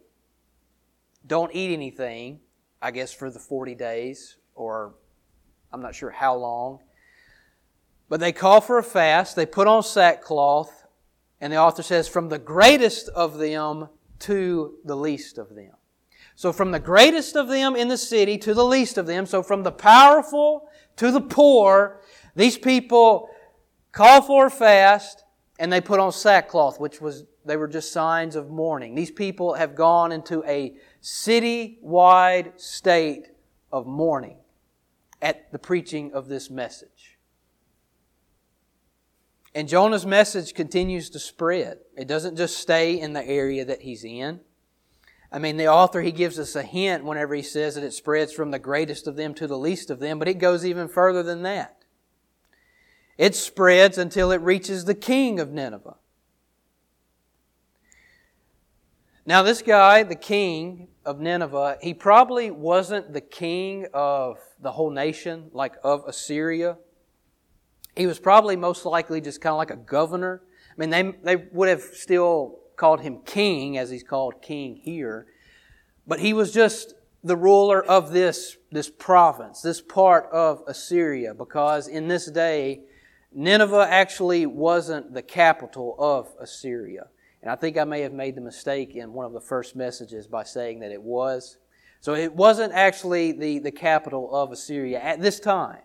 don't 1.26 1.54
eat 1.54 1.72
anything, 1.72 2.40
I 2.82 2.90
guess, 2.90 3.12
for 3.12 3.30
the 3.30 3.38
40 3.38 3.74
days, 3.74 4.37
or 4.54 4.94
I'm 5.72 5.80
not 5.80 5.94
sure 5.94 6.10
how 6.10 6.37
long. 6.37 6.80
But 8.08 8.20
they 8.20 8.32
call 8.32 8.60
for 8.60 8.78
a 8.78 8.82
fast, 8.82 9.34
they 9.37 9.46
put 9.46 9.66
on 9.66 9.82
sackcloth, 9.82 10.84
and 11.40 11.52
the 11.52 11.56
author 11.56 11.82
says, 11.82 12.06
from 12.06 12.28
the 12.28 12.38
greatest 12.38 13.08
of 13.08 13.38
them 13.38 13.88
to 14.20 14.76
the 14.84 14.96
least 14.96 15.38
of 15.38 15.54
them. 15.54 15.72
So 16.37 16.52
from 16.52 16.72
the 16.72 16.80
greatest 16.80 17.37
of 17.37 17.48
them 17.48 17.76
in 17.76 17.88
the 17.88 17.96
city 17.96 18.38
to 18.38 18.54
the 18.54 18.64
least 18.64 18.98
of 18.98 19.06
them, 19.06 19.26
so 19.26 19.42
from 19.42 19.62
the 19.62 19.72
powerful 19.72 20.68
to 20.96 21.10
the 21.10 21.20
poor, 21.20 22.00
these 22.34 22.58
people 22.58 23.28
call 23.92 24.22
for 24.22 24.46
a 24.46 24.50
fast 24.50 25.24
and 25.58 25.72
they 25.72 25.80
put 25.80 26.00
on 26.00 26.12
sackcloth, 26.12 26.80
which 26.80 27.00
was, 27.00 27.24
they 27.44 27.56
were 27.56 27.68
just 27.68 27.92
signs 27.92 28.34
of 28.34 28.50
mourning. 28.50 28.94
These 28.94 29.12
people 29.12 29.54
have 29.54 29.74
gone 29.74 30.10
into 30.10 30.42
a 30.44 30.74
city-wide 31.04 32.58
state 32.58 33.26
of 33.70 33.86
mourning 33.86 34.38
at 35.20 35.52
the 35.52 35.58
preaching 35.58 36.14
of 36.14 36.28
this 36.28 36.48
message. 36.48 37.18
And 39.54 39.68
Jonah's 39.68 40.06
message 40.06 40.54
continues 40.54 41.10
to 41.10 41.18
spread. 41.18 41.80
It 41.94 42.08
doesn't 42.08 42.36
just 42.36 42.56
stay 42.56 42.98
in 42.98 43.12
the 43.12 43.22
area 43.22 43.66
that 43.66 43.82
he's 43.82 44.02
in. 44.02 44.40
I 45.30 45.38
mean, 45.38 45.58
the 45.58 45.68
author, 45.68 46.00
he 46.00 46.10
gives 46.10 46.38
us 46.38 46.56
a 46.56 46.62
hint 46.62 47.04
whenever 47.04 47.34
he 47.34 47.42
says 47.42 47.74
that 47.74 47.84
it 47.84 47.92
spreads 47.92 48.32
from 48.32 48.50
the 48.50 48.58
greatest 48.58 49.06
of 49.06 49.16
them 49.16 49.34
to 49.34 49.46
the 49.46 49.58
least 49.58 49.90
of 49.90 50.00
them, 50.00 50.18
but 50.18 50.26
it 50.26 50.38
goes 50.38 50.64
even 50.64 50.88
further 50.88 51.22
than 51.22 51.42
that. 51.42 51.84
It 53.18 53.34
spreads 53.34 53.98
until 53.98 54.32
it 54.32 54.40
reaches 54.40 54.86
the 54.86 54.94
king 54.94 55.38
of 55.38 55.52
Nineveh. 55.52 55.96
Now, 59.26 59.42
this 59.42 59.60
guy, 59.60 60.02
the 60.02 60.14
king 60.14 60.88
of 61.04 61.20
Nineveh, 61.20 61.78
he 61.82 61.94
probably 61.94 62.50
wasn't 62.50 63.12
the 63.12 63.20
king 63.20 63.86
of 63.92 64.38
the 64.60 64.72
whole 64.72 64.90
nation, 64.90 65.50
like 65.52 65.74
of 65.82 66.04
Assyria. 66.06 66.78
He 67.96 68.06
was 68.06 68.18
probably 68.18 68.56
most 68.56 68.84
likely 68.84 69.20
just 69.20 69.40
kind 69.40 69.52
of 69.52 69.58
like 69.58 69.70
a 69.70 69.76
governor. 69.76 70.42
I 70.70 70.74
mean, 70.80 70.90
they, 70.90 71.34
they 71.36 71.44
would 71.52 71.68
have 71.68 71.82
still 71.82 72.58
called 72.76 73.00
him 73.00 73.20
king, 73.24 73.78
as 73.78 73.90
he's 73.90 74.02
called 74.02 74.42
king 74.42 74.80
here. 74.82 75.26
But 76.06 76.20
he 76.20 76.32
was 76.32 76.52
just 76.52 76.94
the 77.22 77.36
ruler 77.36 77.82
of 77.82 78.12
this, 78.12 78.56
this 78.70 78.90
province, 78.90 79.62
this 79.62 79.80
part 79.80 80.28
of 80.32 80.62
Assyria, 80.66 81.34
because 81.34 81.88
in 81.88 82.08
this 82.08 82.30
day, 82.30 82.80
Nineveh 83.32 83.86
actually 83.88 84.46
wasn't 84.46 85.14
the 85.14 85.22
capital 85.22 85.96
of 85.98 86.34
Assyria. 86.40 87.08
And 87.44 87.50
I 87.50 87.57
think 87.57 87.76
I 87.76 87.85
may 87.85 88.00
have 88.00 88.14
made 88.14 88.37
the 88.37 88.40
mistake 88.40 88.96
in 88.96 89.12
one 89.12 89.26
of 89.26 89.35
the 89.35 89.40
first 89.40 89.76
messages 89.76 90.26
by 90.26 90.44
saying 90.44 90.80
that 90.80 90.90
it 90.90 91.02
was. 91.02 91.59
So 92.00 92.14
it 92.14 92.35
wasn't 92.35 92.72
actually 92.72 93.33
the, 93.33 93.59
the 93.59 93.70
capital 93.70 94.35
of 94.35 94.50
Assyria 94.50 94.98
at 94.98 95.20
this 95.20 95.40
time. 95.40 95.83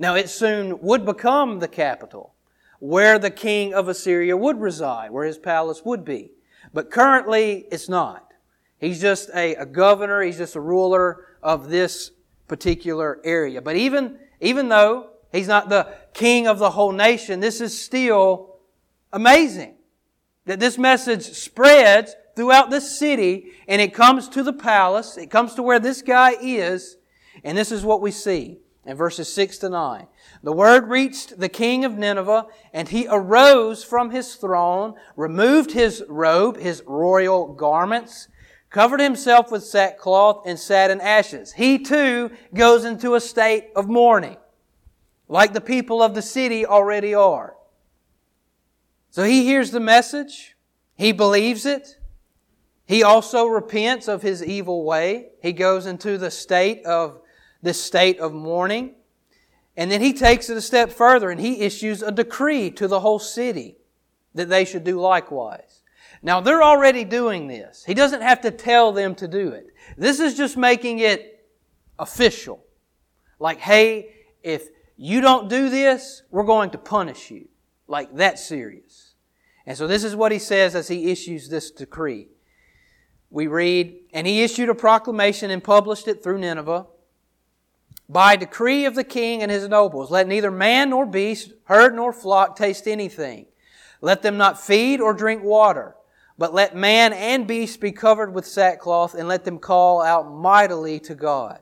Now, 0.00 0.16
it 0.16 0.28
soon 0.28 0.80
would 0.80 1.06
become 1.06 1.60
the 1.60 1.68
capital, 1.68 2.34
where 2.80 3.20
the 3.20 3.30
king 3.30 3.72
of 3.72 3.86
Assyria 3.86 4.36
would 4.36 4.60
reside, 4.60 5.12
where 5.12 5.24
his 5.24 5.38
palace 5.38 5.84
would 5.84 6.04
be. 6.04 6.32
But 6.74 6.90
currently, 6.90 7.66
it's 7.70 7.88
not. 7.88 8.32
He's 8.80 9.00
just 9.00 9.30
a, 9.32 9.54
a 9.54 9.64
governor, 9.64 10.22
he's 10.22 10.38
just 10.38 10.56
a 10.56 10.60
ruler 10.60 11.24
of 11.40 11.68
this 11.70 12.10
particular 12.48 13.20
area. 13.22 13.62
But 13.62 13.76
even, 13.76 14.18
even 14.40 14.68
though 14.68 15.10
he's 15.30 15.46
not 15.46 15.68
the 15.68 15.86
king 16.14 16.48
of 16.48 16.58
the 16.58 16.70
whole 16.70 16.90
nation, 16.90 17.38
this 17.38 17.60
is 17.60 17.80
still 17.80 18.56
amazing 19.12 19.75
that 20.46 20.60
this 20.60 20.78
message 20.78 21.24
spreads 21.32 22.14
throughout 22.34 22.70
the 22.70 22.80
city 22.80 23.52
and 23.68 23.82
it 23.82 23.92
comes 23.92 24.28
to 24.30 24.42
the 24.42 24.52
palace, 24.52 25.16
it 25.16 25.30
comes 25.30 25.54
to 25.54 25.62
where 25.62 25.78
this 25.78 26.02
guy 26.02 26.34
is, 26.40 26.96
and 27.44 27.56
this 27.58 27.70
is 27.70 27.84
what 27.84 28.00
we 28.00 28.10
see 28.10 28.58
in 28.86 28.96
verses 28.96 29.32
6 29.32 29.58
to 29.58 29.68
9. 29.68 30.06
The 30.42 30.52
word 30.52 30.88
reached 30.88 31.40
the 31.40 31.48
king 31.48 31.84
of 31.84 31.98
Nineveh, 31.98 32.46
and 32.72 32.88
he 32.88 33.08
arose 33.10 33.82
from 33.82 34.10
his 34.10 34.36
throne, 34.36 34.94
removed 35.16 35.72
his 35.72 36.04
robe, 36.08 36.56
his 36.56 36.82
royal 36.86 37.52
garments, 37.52 38.28
covered 38.70 39.00
himself 39.00 39.50
with 39.50 39.64
sackcloth, 39.64 40.46
and 40.46 40.58
sat 40.58 40.90
in 40.90 41.00
ashes. 41.00 41.52
He 41.52 41.78
too 41.78 42.30
goes 42.54 42.84
into 42.84 43.14
a 43.14 43.20
state 43.20 43.70
of 43.74 43.88
mourning, 43.88 44.36
like 45.28 45.52
the 45.52 45.60
people 45.60 46.00
of 46.02 46.14
the 46.14 46.22
city 46.22 46.64
already 46.64 47.12
are. 47.12 47.55
So 49.16 49.22
he 49.22 49.44
hears 49.44 49.70
the 49.70 49.80
message, 49.80 50.58
he 50.94 51.10
believes 51.10 51.64
it, 51.64 51.96
he 52.84 53.02
also 53.02 53.46
repents 53.46 54.08
of 54.08 54.20
his 54.20 54.44
evil 54.44 54.84
way. 54.84 55.28
He 55.40 55.54
goes 55.54 55.86
into 55.86 56.18
the 56.18 56.30
state 56.30 56.84
of 56.84 57.22
this 57.62 57.82
state 57.82 58.18
of 58.20 58.34
mourning. 58.34 58.96
And 59.74 59.90
then 59.90 60.02
he 60.02 60.12
takes 60.12 60.50
it 60.50 60.58
a 60.58 60.60
step 60.60 60.92
further 60.92 61.30
and 61.30 61.40
he 61.40 61.62
issues 61.62 62.02
a 62.02 62.12
decree 62.12 62.70
to 62.72 62.86
the 62.86 63.00
whole 63.00 63.18
city 63.18 63.78
that 64.34 64.50
they 64.50 64.66
should 64.66 64.84
do 64.84 65.00
likewise. 65.00 65.80
Now 66.20 66.42
they're 66.42 66.62
already 66.62 67.04
doing 67.04 67.46
this. 67.46 67.84
He 67.86 67.94
doesn't 67.94 68.20
have 68.20 68.42
to 68.42 68.50
tell 68.50 68.92
them 68.92 69.14
to 69.14 69.26
do 69.26 69.48
it. 69.48 69.68
This 69.96 70.20
is 70.20 70.36
just 70.36 70.58
making 70.58 70.98
it 70.98 71.48
official. 71.98 72.62
Like, 73.38 73.60
hey, 73.60 74.10
if 74.42 74.68
you 74.98 75.22
don't 75.22 75.48
do 75.48 75.70
this, 75.70 76.20
we're 76.30 76.44
going 76.44 76.68
to 76.72 76.78
punish 76.78 77.30
you. 77.30 77.48
Like 77.88 78.16
that 78.16 78.38
serious. 78.38 79.05
And 79.66 79.76
so 79.76 79.86
this 79.86 80.04
is 80.04 80.14
what 80.14 80.32
he 80.32 80.38
says 80.38 80.74
as 80.74 80.88
he 80.88 81.10
issues 81.10 81.48
this 81.48 81.70
decree. 81.70 82.28
we 83.30 83.48
read, 83.48 83.96
And 84.12 84.26
he 84.26 84.42
issued 84.42 84.68
a 84.68 84.74
proclamation 84.74 85.50
and 85.50 85.62
published 85.62 86.06
it 86.06 86.22
through 86.22 86.38
Nineveh. 86.38 86.86
By 88.08 88.36
decree 88.36 88.84
of 88.84 88.94
the 88.94 89.04
king 89.04 89.42
and 89.42 89.50
his 89.50 89.68
nobles, 89.68 90.12
let 90.12 90.28
neither 90.28 90.52
man 90.52 90.90
nor 90.90 91.04
beast, 91.04 91.52
herd 91.64 91.94
nor 91.94 92.12
flock 92.12 92.56
taste 92.56 92.86
anything. 92.86 93.46
Let 94.00 94.22
them 94.22 94.36
not 94.36 94.60
feed 94.60 95.00
or 95.00 95.12
drink 95.12 95.42
water, 95.42 95.96
but 96.38 96.54
let 96.54 96.76
man 96.76 97.12
and 97.12 97.48
beast 97.48 97.80
be 97.80 97.90
covered 97.90 98.32
with 98.32 98.46
sackcloth, 98.46 99.14
and 99.14 99.26
let 99.26 99.44
them 99.44 99.58
call 99.58 100.02
out 100.02 100.32
mightily 100.32 101.00
to 101.00 101.16
God. 101.16 101.60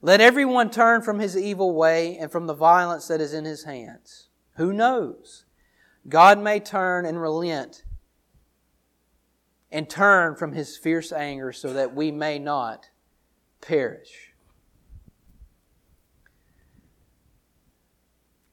Let 0.00 0.22
everyone 0.22 0.70
turn 0.70 1.02
from 1.02 1.18
his 1.18 1.36
evil 1.36 1.74
way 1.74 2.16
and 2.16 2.32
from 2.32 2.46
the 2.46 2.54
violence 2.54 3.08
that 3.08 3.20
is 3.20 3.34
in 3.34 3.44
his 3.44 3.64
hands. 3.64 4.28
Who 4.56 4.72
knows? 4.72 5.41
God 6.08 6.38
may 6.38 6.60
turn 6.60 7.06
and 7.06 7.20
relent 7.20 7.84
and 9.70 9.88
turn 9.88 10.36
from 10.36 10.52
his 10.52 10.76
fierce 10.76 11.12
anger 11.12 11.52
so 11.52 11.72
that 11.72 11.94
we 11.94 12.10
may 12.10 12.38
not 12.38 12.90
perish. 13.60 14.32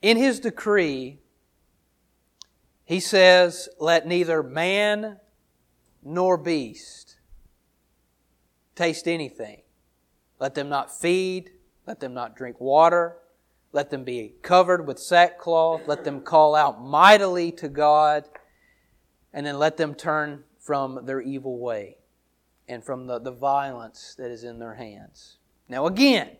In 0.01 0.15
his 0.15 0.39
decree, 0.39 1.19
he 2.85 2.99
says, 2.99 3.67
Let 3.79 4.07
neither 4.07 4.41
man 4.41 5.17
nor 6.03 6.38
beast 6.38 7.17
taste 8.75 9.07
anything. 9.07 9.62
Let 10.39 10.55
them 10.55 10.69
not 10.69 10.89
feed, 10.89 11.51
let 11.85 11.99
them 11.99 12.13
not 12.13 12.38
drink 12.38 12.62
water, 12.62 13.17
let 13.71 13.89
them 13.89 14.03
be 14.03 14.34
covered 14.41 14.88
with 14.88 14.99
sackcloth, 14.99 15.88
let 15.88 16.03
them 16.03 16.21
call 16.21 16.55
out 16.55 16.82
mightily 16.84 17.51
to 17.53 17.69
God, 17.69 18.25
and 19.34 19.45
then 19.45 19.60
let 19.60 19.77
them 19.77 19.93
turn 19.93 20.43
from 20.60 21.05
their 21.05 21.21
evil 21.21 21.60
way 21.60 21.97
and 22.67 22.84
from 22.84 23.08
the, 23.08 23.19
the 23.19 23.32
violence 23.32 24.15
that 24.17 24.32
is 24.32 24.43
in 24.43 24.60
their 24.60 24.75
hands. 24.75 25.38
Now, 25.67 25.86
again, 25.86 26.38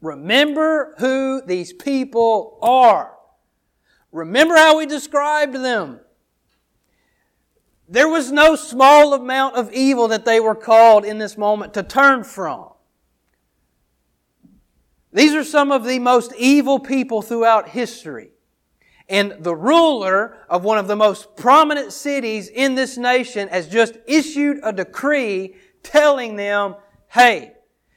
remember 0.00 0.94
who 0.98 1.42
these 1.44 1.72
people 1.72 2.58
are. 2.62 3.14
Remember 4.12 4.54
how 4.54 4.78
we 4.78 4.86
described 4.86 5.54
them. 5.54 6.00
There 7.88 8.08
was 8.08 8.32
no 8.32 8.56
small 8.56 9.14
amount 9.14 9.56
of 9.56 9.72
evil 9.72 10.08
that 10.08 10.24
they 10.24 10.40
were 10.40 10.54
called 10.54 11.04
in 11.04 11.18
this 11.18 11.36
moment 11.38 11.74
to 11.74 11.82
turn 11.82 12.24
from. 12.24 12.70
These 15.16 15.32
are 15.32 15.44
some 15.44 15.72
of 15.72 15.86
the 15.86 15.98
most 15.98 16.34
evil 16.36 16.78
people 16.78 17.22
throughout 17.22 17.70
history. 17.70 18.32
And 19.08 19.36
the 19.40 19.56
ruler 19.56 20.36
of 20.50 20.62
one 20.62 20.76
of 20.76 20.88
the 20.88 20.94
most 20.94 21.36
prominent 21.36 21.94
cities 21.94 22.48
in 22.48 22.74
this 22.74 22.98
nation 22.98 23.48
has 23.48 23.66
just 23.66 23.96
issued 24.06 24.58
a 24.62 24.74
decree 24.74 25.56
telling 25.82 26.36
them, 26.36 26.74
hey, 27.08 27.54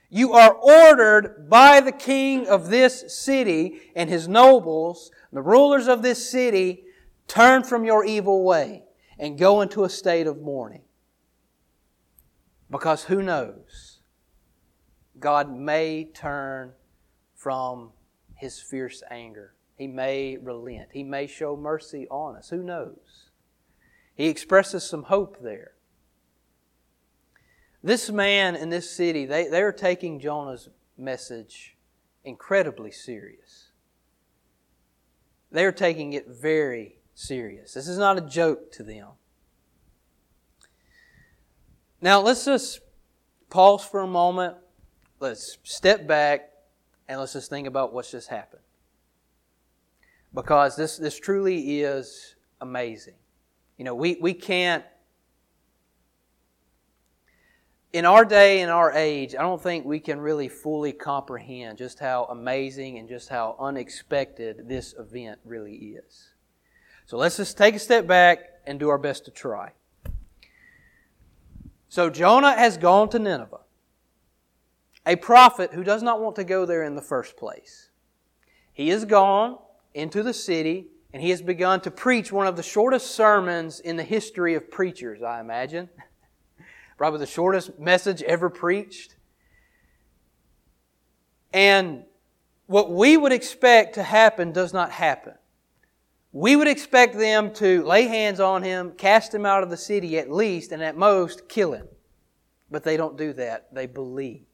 you 0.09 0.31
are 0.31 0.53
ordered 0.53 1.49
by 1.49 1.81
the 1.81 1.91
king 1.91 2.47
of 2.47 2.69
this 2.69 3.13
city 3.13 3.81
and 3.97 4.09
his 4.09 4.29
nobles, 4.29 5.11
the 5.33 5.41
rulers 5.41 5.89
of 5.89 6.01
this 6.01 6.31
city, 6.31 6.85
turn 7.27 7.63
from 7.63 7.83
your 7.83 8.05
evil 8.05 8.45
way 8.45 8.85
and 9.17 9.37
go 9.37 9.59
into 9.59 9.83
a 9.83 9.89
state 9.89 10.25
of 10.25 10.41
mourning. 10.41 10.83
Because 12.71 13.03
who 13.03 13.21
knows? 13.21 13.99
God 15.19 15.53
may 15.53 16.05
turn 16.05 16.75
from 17.39 17.91
his 18.35 18.59
fierce 18.61 19.01
anger 19.09 19.53
he 19.79 19.87
may 19.87 20.35
relent. 20.35 20.89
He 20.91 21.03
may 21.03 21.25
show 21.25 21.55
mercy 21.55 22.05
on 22.11 22.35
us. 22.35 22.49
Who 22.49 22.61
knows? 22.61 23.29
He 24.13 24.27
expresses 24.27 24.83
some 24.83 25.03
hope 25.03 25.41
there. 25.41 25.71
This 27.81 28.09
man 28.09 28.57
in 28.57 28.69
this 28.69 28.91
city, 28.91 29.25
they, 29.25 29.47
they're 29.47 29.71
taking 29.71 30.19
Jonah's 30.19 30.67
message 30.97 31.77
incredibly 32.25 32.91
serious. 32.91 33.69
They're 35.49 35.71
taking 35.71 36.11
it 36.11 36.27
very 36.27 36.97
serious. 37.15 37.73
This 37.73 37.87
is 37.87 37.97
not 37.97 38.17
a 38.17 38.21
joke 38.21 38.73
to 38.73 38.83
them. 38.83 39.07
Now, 42.01 42.19
let's 42.19 42.43
just 42.43 42.81
pause 43.49 43.85
for 43.85 44.01
a 44.01 44.07
moment. 44.07 44.57
Let's 45.21 45.57
step 45.63 46.05
back 46.05 46.48
and 47.09 47.19
let's 47.19 47.33
just 47.33 47.49
think 47.49 47.67
about 47.67 47.91
what's 47.91 48.11
just 48.11 48.29
happened 48.29 48.61
because 50.33 50.75
this, 50.75 50.97
this 50.97 51.19
truly 51.19 51.81
is 51.81 52.35
amazing. 52.61 53.15
You 53.77 53.85
know, 53.85 53.95
we, 53.95 54.17
we 54.21 54.33
can't, 54.33 54.85
in 57.91 58.05
our 58.05 58.23
day, 58.23 58.61
in 58.61 58.69
our 58.69 58.91
age, 58.91 59.33
I 59.33 59.41
don't 59.41 59.61
think 59.61 59.85
we 59.85 59.99
can 59.99 60.21
really 60.21 60.47
fully 60.47 60.91
comprehend 60.91 61.79
just 61.79 61.97
how 61.97 62.25
amazing 62.25 62.99
and 62.99 63.09
just 63.09 63.29
how 63.29 63.55
unexpected 63.59 64.69
this 64.69 64.93
event 64.99 65.39
really 65.43 65.73
is. 65.73 66.29
So 67.07 67.17
let's 67.17 67.37
just 67.37 67.57
take 67.57 67.73
a 67.73 67.79
step 67.79 68.05
back 68.05 68.39
and 68.67 68.79
do 68.79 68.89
our 68.89 68.99
best 68.99 69.25
to 69.25 69.31
try. 69.31 69.71
So 71.87 72.11
Jonah 72.11 72.53
has 72.55 72.77
gone 72.77 73.09
to 73.09 73.17
Nineveh, 73.17 73.58
a 75.09 75.15
prophet 75.15 75.73
who 75.73 75.83
does 75.83 76.03
not 76.03 76.21
want 76.21 76.35
to 76.35 76.43
go 76.43 76.67
there 76.67 76.83
in 76.83 76.95
the 76.95 77.01
first 77.01 77.35
place. 77.35 77.89
He 78.71 78.91
is 78.91 79.05
gone 79.05 79.57
into 79.95 80.21
the 80.21 80.35
city, 80.35 80.85
and 81.11 81.23
he 81.23 81.31
has 81.31 81.41
begun 81.41 81.81
to 81.81 81.89
preach 81.89 82.31
one 82.31 82.45
of 82.45 82.55
the 82.55 82.61
shortest 82.61 83.15
sermons 83.15 83.79
in 83.79 83.97
the 83.97 84.03
history 84.03 84.53
of 84.53 84.69
preachers, 84.69 85.23
I 85.23 85.39
imagine. 85.39 85.89
Probably 86.97 87.19
the 87.19 87.25
shortest 87.25 87.79
message 87.79 88.21
ever 88.21 88.51
preached. 88.51 89.15
And 91.53 92.03
what 92.67 92.91
we 92.91 93.17
would 93.17 93.31
expect 93.31 93.95
to 93.95 94.03
happen 94.03 94.51
does 94.51 94.73
not 94.73 94.91
happen. 94.91 95.33
We 96.31 96.55
would 96.55 96.67
expect 96.67 97.17
them 97.17 97.51
to 97.55 97.83
lay 97.83 98.03
hands 98.03 98.39
on 98.39 98.61
him, 98.61 98.91
cast 98.91 99.33
him 99.33 99.43
out 99.43 99.63
of 99.63 99.71
the 99.71 99.77
city 99.77 100.19
at 100.19 100.29
least, 100.29 100.71
and 100.71 100.83
at 100.83 100.95
most 100.95 101.49
kill 101.49 101.73
him. 101.73 101.87
But 102.69 102.83
they 102.83 102.95
don't 102.95 103.17
do 103.17 103.33
that. 103.33 103.73
They 103.73 103.87
believe. 103.87 104.45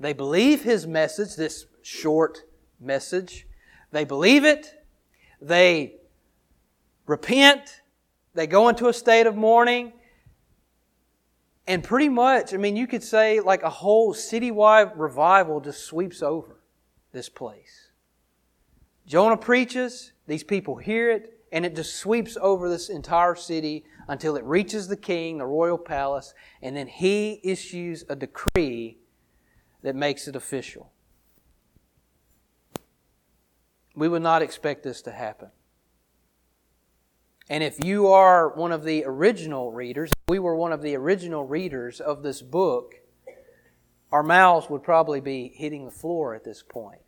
They 0.00 0.14
believe 0.14 0.62
his 0.62 0.86
message, 0.86 1.36
this 1.36 1.66
short 1.82 2.42
message, 2.80 3.46
they 3.92 4.04
believe 4.04 4.44
it. 4.44 4.84
They 5.40 5.96
repent. 7.06 7.82
They 8.34 8.46
go 8.46 8.68
into 8.68 8.88
a 8.88 8.92
state 8.92 9.26
of 9.26 9.36
mourning. 9.36 9.92
And 11.66 11.84
pretty 11.84 12.08
much, 12.08 12.54
I 12.54 12.56
mean, 12.56 12.76
you 12.76 12.86
could 12.86 13.02
say 13.02 13.40
like 13.40 13.62
a 13.62 13.70
whole 13.70 14.14
citywide 14.14 14.92
revival 14.96 15.60
just 15.60 15.84
sweeps 15.84 16.22
over 16.22 16.56
this 17.12 17.28
place. 17.28 17.90
Jonah 19.06 19.36
preaches, 19.36 20.12
these 20.26 20.44
people 20.44 20.76
hear 20.76 21.10
it, 21.10 21.40
and 21.52 21.66
it 21.66 21.74
just 21.74 21.96
sweeps 21.96 22.36
over 22.40 22.68
this 22.68 22.88
entire 22.88 23.34
city 23.34 23.84
until 24.08 24.36
it 24.36 24.44
reaches 24.44 24.88
the 24.88 24.96
king, 24.96 25.38
the 25.38 25.46
royal 25.46 25.78
palace, 25.78 26.32
and 26.62 26.76
then 26.76 26.86
he 26.86 27.40
issues 27.42 28.04
a 28.08 28.14
decree 28.16 28.99
that 29.82 29.94
makes 29.94 30.28
it 30.28 30.36
official. 30.36 30.92
We 33.94 34.08
would 34.08 34.22
not 34.22 34.42
expect 34.42 34.82
this 34.82 35.02
to 35.02 35.10
happen. 35.10 35.50
And 37.48 37.64
if 37.64 37.84
you 37.84 38.06
are 38.08 38.54
one 38.54 38.70
of 38.70 38.84
the 38.84 39.04
original 39.04 39.72
readers, 39.72 40.12
we 40.28 40.38
were 40.38 40.54
one 40.54 40.72
of 40.72 40.82
the 40.82 40.94
original 40.94 41.44
readers 41.44 42.00
of 42.00 42.22
this 42.22 42.42
book, 42.42 42.94
our 44.12 44.22
mouths 44.22 44.70
would 44.70 44.82
probably 44.82 45.20
be 45.20 45.52
hitting 45.54 45.84
the 45.84 45.90
floor 45.90 46.34
at 46.34 46.44
this 46.44 46.62
point. 46.62 47.00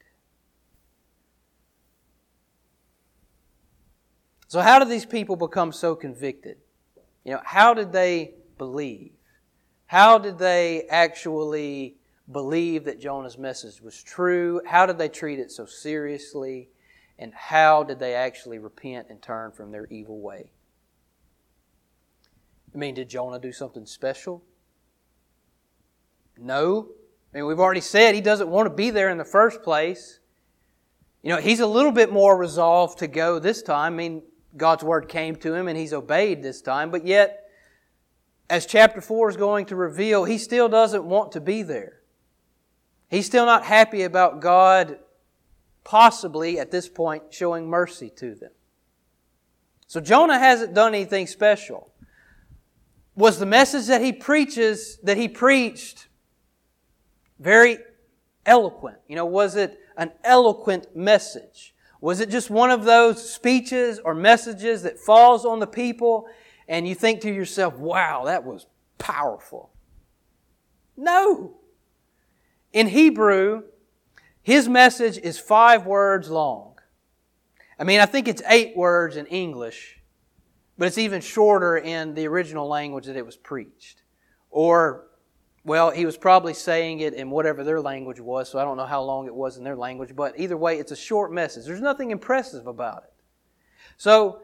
So, 4.48 4.60
how 4.60 4.78
did 4.80 4.88
these 4.88 5.06
people 5.06 5.36
become 5.36 5.72
so 5.72 5.94
convicted? 5.94 6.58
You 7.24 7.34
know, 7.34 7.40
how 7.44 7.72
did 7.72 7.92
they 7.92 8.34
believe? 8.58 9.12
How 9.86 10.18
did 10.18 10.38
they 10.38 10.82
actually 10.90 11.96
believe 12.30 12.84
that 12.84 13.00
Jonah's 13.00 13.38
message 13.38 13.80
was 13.80 14.02
true? 14.02 14.60
How 14.66 14.86
did 14.86 14.98
they 14.98 15.08
treat 15.08 15.38
it 15.38 15.50
so 15.50 15.66
seriously? 15.66 16.68
And 17.18 17.32
how 17.34 17.82
did 17.82 17.98
they 17.98 18.14
actually 18.14 18.58
repent 18.58 19.08
and 19.10 19.20
turn 19.20 19.52
from 19.52 19.70
their 19.70 19.86
evil 19.86 20.20
way? 20.20 20.50
I 22.74 22.78
mean, 22.78 22.94
did 22.94 23.08
Jonah 23.08 23.38
do 23.38 23.52
something 23.52 23.86
special? 23.86 24.42
No. 26.38 26.88
I 27.32 27.38
mean, 27.38 27.46
we've 27.46 27.60
already 27.60 27.80
said 27.80 28.14
he 28.14 28.20
doesn't 28.20 28.48
want 28.48 28.66
to 28.66 28.74
be 28.74 28.90
there 28.90 29.10
in 29.10 29.18
the 29.18 29.24
first 29.24 29.62
place. 29.62 30.20
You 31.22 31.30
know, 31.30 31.40
he's 31.40 31.60
a 31.60 31.66
little 31.66 31.92
bit 31.92 32.12
more 32.12 32.36
resolved 32.36 32.98
to 32.98 33.06
go 33.06 33.38
this 33.38 33.62
time. 33.62 33.94
I 33.94 33.96
mean, 33.96 34.22
God's 34.56 34.82
word 34.82 35.08
came 35.08 35.36
to 35.36 35.54
him 35.54 35.68
and 35.68 35.78
he's 35.78 35.92
obeyed 35.92 36.42
this 36.42 36.60
time, 36.60 36.90
but 36.90 37.06
yet, 37.06 37.38
as 38.50 38.66
chapter 38.66 39.00
4 39.00 39.30
is 39.30 39.36
going 39.36 39.66
to 39.66 39.76
reveal, 39.76 40.24
he 40.24 40.36
still 40.36 40.68
doesn't 40.68 41.04
want 41.04 41.32
to 41.32 41.40
be 41.40 41.62
there. 41.62 42.01
He's 43.12 43.26
still 43.26 43.44
not 43.44 43.64
happy 43.64 44.04
about 44.04 44.40
God 44.40 44.98
possibly 45.84 46.58
at 46.58 46.70
this 46.70 46.88
point 46.88 47.24
showing 47.28 47.68
mercy 47.68 48.08
to 48.16 48.34
them. 48.34 48.52
So 49.86 50.00
Jonah 50.00 50.38
hasn't 50.38 50.72
done 50.72 50.94
anything 50.94 51.26
special. 51.26 51.92
was 53.14 53.38
the 53.38 53.44
message 53.44 53.88
that 53.88 54.00
he 54.00 54.14
preaches, 54.14 54.96
that 55.02 55.18
he 55.18 55.28
preached, 55.28 56.08
very 57.38 57.76
eloquent? 58.46 58.96
You 59.06 59.16
know, 59.16 59.26
was 59.26 59.56
it 59.56 59.78
an 59.98 60.12
eloquent 60.24 60.96
message? 60.96 61.74
Was 62.00 62.20
it 62.20 62.30
just 62.30 62.48
one 62.48 62.70
of 62.70 62.84
those 62.84 63.30
speeches 63.30 63.98
or 63.98 64.14
messages 64.14 64.84
that 64.84 64.98
falls 64.98 65.44
on 65.44 65.58
the 65.58 65.66
people 65.66 66.28
and 66.66 66.88
you 66.88 66.94
think 66.94 67.20
to 67.20 67.30
yourself, 67.30 67.76
wow, 67.76 68.24
that 68.24 68.42
was 68.42 68.68
powerful? 68.96 69.70
No. 70.96 71.58
In 72.72 72.88
Hebrew, 72.88 73.64
his 74.42 74.68
message 74.68 75.18
is 75.18 75.38
five 75.38 75.86
words 75.86 76.30
long. 76.30 76.78
I 77.78 77.84
mean, 77.84 78.00
I 78.00 78.06
think 78.06 78.28
it's 78.28 78.42
eight 78.46 78.76
words 78.76 79.16
in 79.16 79.26
English, 79.26 80.00
but 80.78 80.88
it's 80.88 80.98
even 80.98 81.20
shorter 81.20 81.76
in 81.76 82.14
the 82.14 82.26
original 82.26 82.68
language 82.68 83.06
that 83.06 83.16
it 83.16 83.26
was 83.26 83.36
preached. 83.36 84.02
Or, 84.50 85.06
well, 85.64 85.90
he 85.90 86.06
was 86.06 86.16
probably 86.16 86.54
saying 86.54 87.00
it 87.00 87.14
in 87.14 87.30
whatever 87.30 87.62
their 87.62 87.80
language 87.80 88.20
was, 88.20 88.50
so 88.50 88.58
I 88.58 88.64
don't 88.64 88.76
know 88.76 88.86
how 88.86 89.02
long 89.02 89.26
it 89.26 89.34
was 89.34 89.58
in 89.58 89.64
their 89.64 89.76
language, 89.76 90.14
but 90.16 90.38
either 90.38 90.56
way, 90.56 90.78
it's 90.78 90.92
a 90.92 90.96
short 90.96 91.32
message. 91.32 91.66
There's 91.66 91.80
nothing 91.80 92.10
impressive 92.10 92.66
about 92.66 93.04
it. 93.04 93.12
So, 93.96 94.42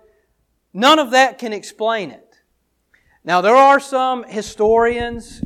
none 0.72 0.98
of 0.98 1.12
that 1.12 1.38
can 1.38 1.52
explain 1.52 2.10
it. 2.10 2.36
Now, 3.24 3.40
there 3.40 3.56
are 3.56 3.80
some 3.80 4.24
historians 4.24 5.42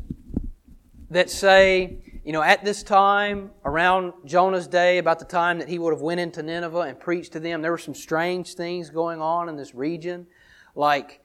that 1.11 1.31
say, 1.31 2.02
you 2.25 2.33
know, 2.33 2.43
at 2.43 2.65
this 2.65 2.85
time, 2.85 3.51
around 3.65 4.13
Jonah's 4.25 4.69
day, 4.69 4.99
about 4.99 5.19
the 5.19 5.25
time 5.25 5.59
that 5.59 5.69
he 5.69 5.79
would 5.79 5.93
have 5.93 6.03
went 6.03 6.21
into 6.21 6.43
Nineveh 6.43 6.81
and 6.81 6.99
preached 6.99 7.33
to 7.33 7.41
them, 7.41 7.63
there 7.63 7.73
were 7.73 7.79
some 7.79 7.95
strange 7.95 8.55
things 8.55 8.91
going 8.91 9.21
on 9.21 9.49
in 9.49 9.57
this 9.57 9.75
region, 9.75 10.29
like 10.77 11.21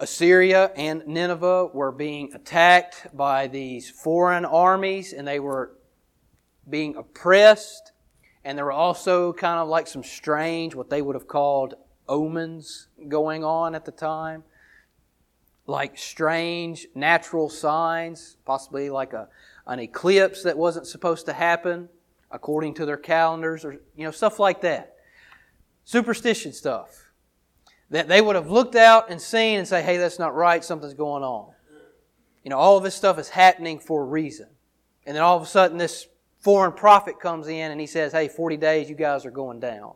Assyria 0.00 0.72
and 0.76 1.06
Nineveh 1.06 1.66
were 1.74 1.92
being 1.92 2.32
attacked 2.34 3.14
by 3.14 3.48
these 3.48 3.90
foreign 3.90 4.46
armies, 4.46 5.12
and 5.12 5.28
they 5.28 5.40
were 5.40 5.72
being 6.68 6.96
oppressed. 6.96 7.92
And 8.44 8.56
there 8.56 8.64
were 8.64 8.72
also 8.72 9.32
kind 9.34 9.58
of 9.58 9.68
like 9.68 9.86
some 9.86 10.02
strange, 10.02 10.74
what 10.74 10.88
they 10.88 11.02
would 11.02 11.16
have 11.16 11.28
called 11.28 11.74
omens 12.08 12.88
going 13.08 13.44
on 13.44 13.74
at 13.74 13.84
the 13.84 13.92
time 13.92 14.44
like 15.66 15.96
strange 15.96 16.86
natural 16.94 17.48
signs, 17.48 18.36
possibly 18.44 18.90
like 18.90 19.12
a, 19.12 19.28
an 19.66 19.80
eclipse 19.80 20.42
that 20.42 20.56
wasn't 20.56 20.86
supposed 20.86 21.26
to 21.26 21.32
happen 21.32 21.88
according 22.30 22.74
to 22.74 22.84
their 22.86 22.96
calendars, 22.96 23.64
or 23.64 23.74
you 23.96 24.04
know, 24.04 24.10
stuff 24.10 24.38
like 24.38 24.60
that. 24.62 24.96
Superstition 25.84 26.52
stuff. 26.52 27.12
That 27.90 28.08
they 28.08 28.20
would 28.20 28.34
have 28.34 28.50
looked 28.50 28.74
out 28.74 29.10
and 29.10 29.20
seen 29.20 29.58
and 29.58 29.68
say, 29.68 29.82
hey, 29.82 29.98
that's 29.98 30.18
not 30.18 30.34
right, 30.34 30.64
something's 30.64 30.94
going 30.94 31.22
on. 31.22 31.52
You 32.42 32.50
know, 32.50 32.58
all 32.58 32.76
of 32.76 32.82
this 32.82 32.94
stuff 32.94 33.18
is 33.18 33.28
happening 33.28 33.78
for 33.78 34.02
a 34.02 34.04
reason. 34.04 34.48
And 35.06 35.14
then 35.14 35.22
all 35.22 35.36
of 35.36 35.42
a 35.42 35.46
sudden 35.46 35.78
this 35.78 36.08
foreign 36.40 36.72
prophet 36.72 37.20
comes 37.20 37.46
in 37.48 37.70
and 37.70 37.80
he 37.80 37.86
says, 37.86 38.12
hey, 38.12 38.28
40 38.28 38.56
days, 38.56 38.90
you 38.90 38.96
guys 38.96 39.24
are 39.24 39.30
going 39.30 39.60
down. 39.60 39.94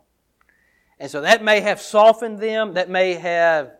And 0.98 1.10
so 1.10 1.20
that 1.22 1.42
may 1.42 1.60
have 1.60 1.80
softened 1.80 2.38
them, 2.38 2.74
that 2.74 2.88
may 2.88 3.14
have 3.14 3.72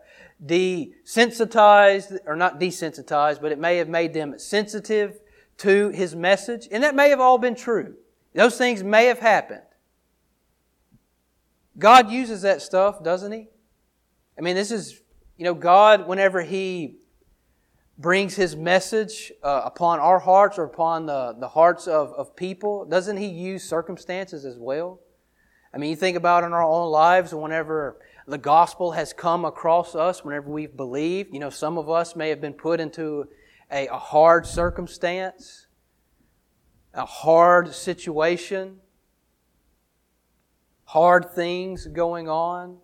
desensitized, 0.45 2.19
or 2.27 2.37
not 2.37 2.61
desensitized, 2.61 3.41
but 3.41 3.53
it 3.53 3.59
may 3.59 3.79
have 3.79 3.89
made 3.89 4.13
them 4.13 4.39
sensitive 4.39 5.21
to 5.59 5.91
his 5.91 6.15
message. 6.17 6.69
And 6.71 6.83
that 6.83 6.95
may 6.95 7.11
have 7.11 7.21
all 7.21 7.39
been 7.39 7.55
true. 7.55 7.95
Those 8.35 8.57
things 8.57 8.83
may 8.83 9.07
have 9.07 9.19
happened. 9.19 9.63
God 11.79 12.11
uses 12.11 12.43
that 12.43 12.63
stuff, 12.63 13.03
doesn't 13.03 13.33
he? 13.33 13.49
I 14.37 14.41
mean, 14.41 14.57
this 14.57 14.71
is, 14.71 15.01
you 15.37 15.45
know, 15.45 15.55
God, 15.55 16.07
whenever 16.07 16.43
he 16.43 16.99
brings 17.97 18.35
his 18.35 18.55
message 18.55 19.33
uh, 19.43 19.63
upon 19.65 19.99
our 19.99 20.19
hearts 20.19 20.59
or 20.59 20.65
upon 20.65 21.07
the, 21.07 21.37
the 21.39 21.49
hearts 21.49 21.87
of, 21.87 22.13
of 22.13 22.37
people, 22.37 22.85
doesn't 22.85 23.17
he 23.17 23.27
use 23.27 23.65
circumstances 23.65 24.45
as 24.45 24.57
well? 24.59 25.01
I 25.75 25.79
mean, 25.79 25.91
you 25.91 25.97
think 25.97 26.17
about 26.17 26.45
in 26.45 26.53
our 26.53 26.63
own 26.63 26.91
lives, 26.91 27.35
whenever 27.35 27.99
the 28.29 28.39
gospel 28.39 28.93
has 28.93 29.15
come 29.15 29.47
across 29.47 29.95
us 29.95 30.23
whenever 30.23 30.51
we've 30.51 30.77
believed. 30.77 31.33
You 31.33 31.41
know, 31.41 31.49
some 31.49 31.79
of 31.79 31.89
us 31.89 32.15
may 32.15 32.29
have 32.29 32.43
been 32.43 32.53
put 32.53 32.79
into 32.79 33.27
a, 33.71 33.87
a 33.89 33.99
hard 33.99 34.47
circumstance, 34.47 35.67
a 36.95 37.05
hard 37.05 37.73
situation, 37.75 38.79
hard 40.85 41.31
things 41.33 41.87
going 41.87 42.29
on. 42.29 42.79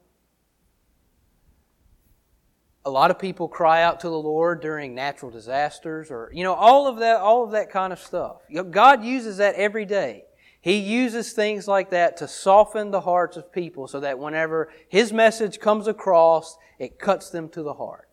A 2.86 2.90
lot 2.90 3.10
of 3.10 3.18
people 3.18 3.48
cry 3.48 3.82
out 3.82 4.00
to 4.00 4.08
the 4.10 4.18
Lord 4.18 4.60
during 4.60 4.94
natural 4.94 5.30
disasters 5.30 6.10
or, 6.10 6.30
you 6.34 6.44
know, 6.44 6.52
all 6.52 6.86
of 6.86 6.98
that, 6.98 7.16
all 7.16 7.42
of 7.42 7.52
that 7.52 7.70
kind 7.70 7.94
of 7.94 7.98
stuff. 7.98 8.36
God 8.70 9.02
uses 9.02 9.38
that 9.38 9.54
every 9.54 9.86
day. 9.86 10.24
He 10.60 10.78
uses 10.78 11.32
things 11.32 11.66
like 11.66 11.90
that 11.90 12.16
to 12.18 12.28
soften 12.28 12.90
the 12.90 13.02
hearts 13.02 13.36
of 13.36 13.52
people 13.52 13.86
so 13.86 14.00
that 14.00 14.18
whenever 14.18 14.70
His 14.88 15.12
message 15.12 15.60
comes 15.60 15.86
across, 15.86 16.56
it 16.78 16.98
cuts 16.98 17.30
them 17.30 17.48
to 17.50 17.62
the 17.62 17.74
heart. 17.74 18.08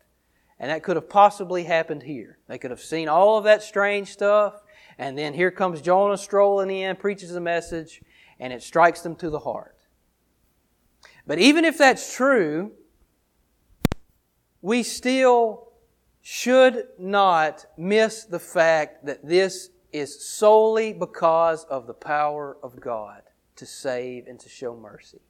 And 0.62 0.70
that 0.70 0.84
could 0.84 0.94
have 0.94 1.08
possibly 1.08 1.64
happened 1.64 2.04
here. 2.04 2.38
They 2.46 2.56
could 2.56 2.70
have 2.70 2.80
seen 2.80 3.08
all 3.08 3.36
of 3.36 3.42
that 3.44 3.64
strange 3.64 4.12
stuff, 4.12 4.62
and 4.96 5.18
then 5.18 5.34
here 5.34 5.50
comes 5.50 5.82
Jonah 5.82 6.16
strolling 6.16 6.70
in, 6.70 6.94
preaches 6.94 7.34
a 7.34 7.40
message, 7.40 8.00
and 8.38 8.52
it 8.52 8.62
strikes 8.62 9.00
them 9.00 9.16
to 9.16 9.28
the 9.28 9.40
heart. 9.40 9.76
But 11.26 11.40
even 11.40 11.64
if 11.64 11.78
that's 11.78 12.14
true, 12.14 12.70
we 14.60 14.84
still 14.84 15.72
should 16.20 16.84
not 16.96 17.66
miss 17.76 18.22
the 18.22 18.38
fact 18.38 19.04
that 19.06 19.26
this 19.26 19.70
is 19.92 20.24
solely 20.24 20.92
because 20.92 21.64
of 21.64 21.88
the 21.88 21.94
power 21.94 22.56
of 22.62 22.80
God 22.80 23.22
to 23.56 23.66
save 23.66 24.28
and 24.28 24.38
to 24.38 24.48
show 24.48 24.76
mercy. 24.76 25.22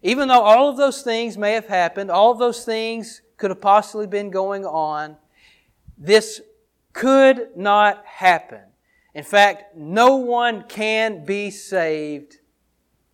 Even 0.00 0.28
though 0.28 0.42
all 0.42 0.68
of 0.68 0.76
those 0.76 1.02
things 1.02 1.36
may 1.36 1.54
have 1.54 1.66
happened, 1.66 2.08
all 2.08 2.30
of 2.30 2.38
those 2.38 2.64
things 2.64 3.20
could 3.42 3.50
have 3.50 3.60
possibly 3.60 4.06
been 4.06 4.30
going 4.30 4.64
on, 4.64 5.16
this 5.98 6.40
could 6.92 7.48
not 7.56 8.06
happen. 8.06 8.60
In 9.14 9.24
fact, 9.24 9.76
no 9.76 10.14
one 10.14 10.62
can 10.68 11.24
be 11.24 11.50
saved 11.50 12.36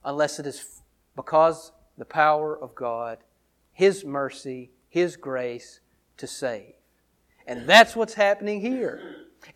unless 0.05 0.39
it 0.39 0.47
is 0.47 0.83
because 1.17 1.73
the 1.97 2.05
power 2.05 2.55
of 2.63 2.75
God, 2.75 3.17
His 3.73 4.05
mercy, 4.05 4.71
His 4.91 5.17
grace 5.17 5.81
to 6.19 6.27
save. 6.27 6.75
And 7.47 7.67
that's 7.67 7.97
what's 7.97 8.13
happening 8.13 8.61
here. 8.61 9.01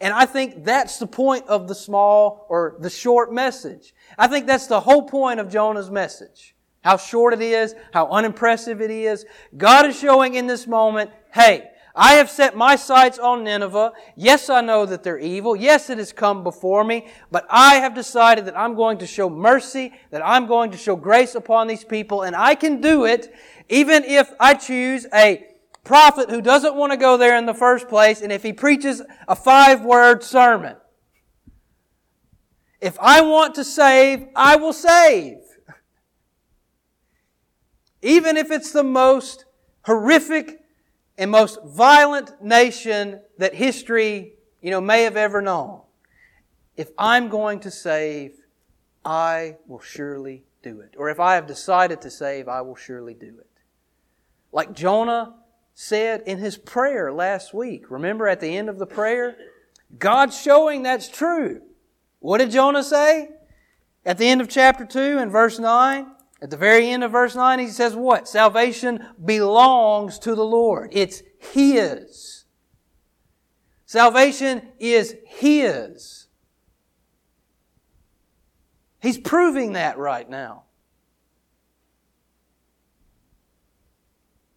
And 0.01 0.15
I 0.15 0.25
think 0.25 0.65
that's 0.65 0.99
the 0.99 1.07
point 1.07 1.47
of 1.49 1.69
the 1.69 1.75
small 1.75 2.47
or 2.49 2.77
the 2.79 2.89
short 2.89 3.31
message. 3.31 3.95
I 4.17 4.27
think 4.27 4.47
that's 4.47 4.69
the 4.69 4.81
whole 4.81 5.03
point 5.03 5.39
of 5.39 5.51
Jonah's 5.51 5.91
message. 5.91 6.55
How 6.83 6.97
short 6.97 7.33
it 7.33 7.41
is, 7.41 7.75
how 7.93 8.09
unimpressive 8.09 8.81
it 8.81 8.91
is. 8.91 9.25
God 9.57 9.87
is 9.87 9.99
showing 9.99 10.35
in 10.35 10.47
this 10.47 10.67
moment, 10.67 11.11
hey, 11.33 11.69
I 11.95 12.15
have 12.15 12.31
set 12.31 12.57
my 12.57 12.75
sights 12.77 13.19
on 13.19 13.45
Nineveh. 13.45 13.93
Yes, 14.17 14.49
I 14.49 14.63
know 14.63 14.87
that 14.87 15.03
they're 15.03 15.19
evil. 15.19 15.55
Yes, 15.55 15.91
it 15.91 15.99
has 15.99 16.13
come 16.13 16.43
before 16.43 16.85
me, 16.85 17.07
but 17.31 17.47
I 17.51 17.77
have 17.77 17.95
decided 17.95 18.47
that 18.47 18.59
I'm 18.59 18.75
going 18.75 18.99
to 18.99 19.07
show 19.07 19.29
mercy, 19.29 19.93
that 20.11 20.23
I'm 20.25 20.47
going 20.47 20.71
to 20.71 20.79
show 20.79 20.97
grace 20.97 21.35
upon 21.35 21.67
these 21.67 21.85
people, 21.85 22.23
and 22.23 22.35
I 22.35 22.55
can 22.55 22.81
do 22.81 23.05
it 23.05 23.33
even 23.69 24.05
if 24.05 24.33
I 24.41 24.55
choose 24.55 25.07
a 25.15 25.47
prophet 25.85 26.31
who 26.31 26.41
doesn't 26.41 26.75
want 26.75 26.93
to 26.93 26.97
go 26.97 27.17
there 27.17 27.37
in 27.37 27.47
the 27.47 27.55
first 27.55 27.89
place, 27.89 28.23
and 28.23 28.33
if 28.33 28.43
he 28.43 28.53
preaches 28.53 29.03
a 29.29 29.37
five 29.37 29.85
word 29.85 30.23
sermon. 30.23 30.77
If 32.81 32.99
I 33.01 33.21
want 33.21 33.55
to 33.57 33.65
save, 33.65 34.27
I 34.35 34.57
will 34.57 34.73
save. 34.73 35.42
Even 38.03 38.37
if 38.37 38.51
it's 38.51 38.73
the 38.73 38.83
most 38.83 39.45
horrific 39.83 40.61
and 41.17 41.31
most 41.31 41.59
violent 41.65 42.43
nation 42.43 43.21
that 43.39 43.55
history, 43.55 44.35
you 44.61 44.71
know, 44.71 44.81
may 44.81 45.03
have 45.05 45.17
ever 45.17 45.41
known. 45.41 45.81
If 46.77 46.91
I'm 46.99 47.29
going 47.29 47.61
to 47.61 47.71
save, 47.71 48.33
I 49.05 49.57
will 49.67 49.81
surely 49.81 50.45
do 50.63 50.81
it. 50.81 50.95
Or 50.97 51.11
if 51.11 51.21
I 51.21 51.35
have 51.35 51.47
decided 51.47 52.01
to 52.03 52.11
save, 52.11 52.49
I 52.49 52.61
will 52.63 52.77
surely 52.77 53.15
do 53.15 53.27
it. 53.39 53.51
Like 54.53 54.73
Jonah 54.73 55.35
said 55.75 56.23
in 56.27 56.39
his 56.39 56.57
prayer 56.57 57.13
last 57.13 57.55
week. 57.55 57.91
Remember 57.91 58.29
at 58.29 58.41
the 58.41 58.57
end 58.57 58.69
of 58.69 58.79
the 58.79 58.87
prayer? 58.87 59.37
God's 59.99 60.41
showing 60.41 60.83
that's 60.83 61.09
true. 61.09 61.63
What 62.21 62.39
did 62.39 62.51
Jonah 62.51 62.85
say? 62.85 63.31
At 64.05 64.19
the 64.19 64.27
end 64.27 64.41
of 64.41 64.49
chapter 64.49 64.85
2 64.85 65.19
and 65.19 65.31
verse 65.31 65.59
9, 65.59 66.07
at 66.43 66.51
the 66.51 66.57
very 66.57 66.91
end 66.91 67.05
of 67.05 67.13
verse 67.13 67.37
9, 67.37 67.61
he 67.61 67.69
says 67.69 67.95
what? 67.95 68.27
Salvation 68.27 69.07
belongs 69.25 70.19
to 70.19 70.35
the 70.35 70.45
Lord. 70.45 70.91
It's 70.93 71.23
His. 71.39 72.47
Salvation 73.87 74.63
is 74.81 75.15
His. 75.25 76.27
He's 79.01 79.19
proving 79.19 79.75
that 79.75 79.99
right 79.99 80.29
now. 80.29 80.65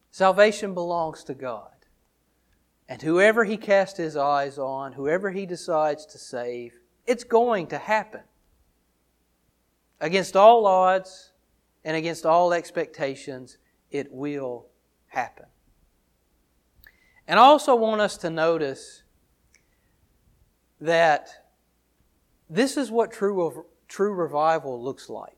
Salvation 0.09 0.73
belongs 0.73 1.23
to 1.25 1.35
God. 1.35 1.69
And 2.89 3.01
whoever 3.01 3.43
he 3.43 3.57
casts 3.57 3.97
his 3.97 4.15
eyes 4.15 4.57
on, 4.57 4.93
whoever 4.93 5.29
he 5.29 5.45
decides 5.45 6.05
to 6.07 6.17
save, 6.17 6.79
it's 7.05 7.23
going 7.23 7.67
to 7.67 7.77
happen. 7.77 8.21
Against 9.99 10.35
all 10.35 10.65
odds 10.65 11.31
and 11.85 11.95
against 11.95 12.25
all 12.25 12.51
expectations, 12.51 13.59
it 13.91 14.11
will 14.11 14.65
happen. 15.07 15.45
And 17.27 17.39
I 17.39 17.43
also 17.43 17.75
want 17.75 18.01
us 18.01 18.17
to 18.17 18.29
notice 18.29 19.03
that 20.81 21.29
this 22.49 22.75
is 22.75 22.91
what 22.91 23.11
true, 23.11 23.65
true 23.87 24.13
revival 24.13 24.83
looks 24.83 25.09
like. 25.09 25.31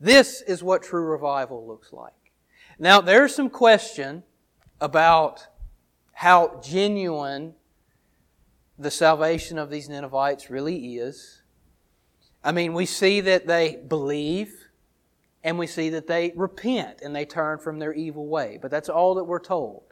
This 0.00 0.42
is 0.42 0.62
what 0.62 0.82
true 0.82 1.04
revival 1.04 1.66
looks 1.66 1.92
like. 1.92 2.12
Now, 2.78 3.00
there's 3.00 3.34
some 3.34 3.48
question 3.48 4.24
about 4.80 5.46
how 6.12 6.60
genuine 6.62 7.54
the 8.78 8.90
salvation 8.90 9.56
of 9.56 9.70
these 9.70 9.88
Ninevites 9.88 10.50
really 10.50 10.96
is. 10.96 11.42
I 12.44 12.52
mean, 12.52 12.74
we 12.74 12.86
see 12.86 13.20
that 13.22 13.46
they 13.46 13.76
believe 13.76 14.65
and 15.46 15.60
we 15.60 15.68
see 15.68 15.90
that 15.90 16.08
they 16.08 16.32
repent 16.34 17.02
and 17.02 17.14
they 17.14 17.24
turn 17.24 17.58
from 17.58 17.78
their 17.78 17.94
evil 17.94 18.26
way. 18.26 18.58
But 18.60 18.72
that's 18.72 18.88
all 18.88 19.14
that 19.14 19.24
we're 19.24 19.38
told. 19.38 19.84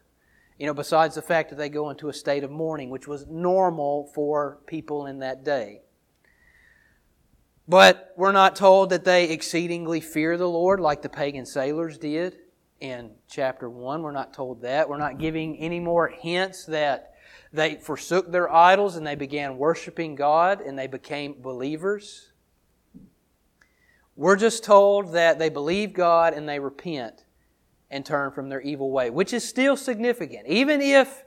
You 0.59 0.67
know, 0.67 0.75
besides 0.75 1.15
the 1.15 1.23
fact 1.23 1.51
that 1.51 1.57
they 1.57 1.69
go 1.69 1.91
into 1.91 2.09
a 2.09 2.13
state 2.13 2.43
of 2.43 2.51
mourning, 2.51 2.91
which 2.91 3.07
was 3.07 3.29
normal 3.29 4.11
for 4.17 4.59
people 4.67 5.07
in 5.07 5.21
that 5.21 5.45
day. 5.45 5.83
But 7.69 8.13
we're 8.17 8.33
not 8.33 8.57
told 8.57 8.91
that 8.91 9.05
they 9.05 9.31
exceedingly 9.31 10.01
fear 10.01 10.37
the 10.37 10.49
Lord 10.49 10.81
like 10.81 11.03
the 11.03 11.09
pagan 11.09 11.47
sailors 11.47 11.99
did 11.99 12.37
in 12.81 13.13
chapter 13.29 13.71
1. 13.71 14.03
We're 14.03 14.11
not 14.11 14.35
told 14.35 14.63
that. 14.63 14.89
We're 14.89 14.99
not 14.99 15.19
giving 15.19 15.57
any 15.59 15.79
more 15.79 16.09
hints 16.09 16.65
that 16.65 17.15
they 17.53 17.77
forsook 17.77 18.33
their 18.33 18.53
idols 18.53 18.97
and 18.97 19.07
they 19.07 19.15
began 19.15 19.57
worshiping 19.57 20.17
God 20.17 20.61
and 20.61 20.77
they 20.77 20.89
became 20.89 21.41
believers. 21.41 22.33
We're 24.17 24.37
just 24.37 24.63
told 24.63 25.13
that 25.13 25.39
they 25.39 25.49
believe 25.49 25.93
God 25.93 26.35
and 26.35 26.49
they 26.49 26.59
repent 26.59 27.25
and 27.91 28.05
turn 28.05 28.31
from 28.31 28.49
their 28.49 28.61
evil 28.61 28.91
way, 28.91 29.11
which 29.11 29.33
is 29.33 29.47
still 29.47 29.77
significant. 29.77 30.47
Even 30.47 30.81
if 30.81 31.25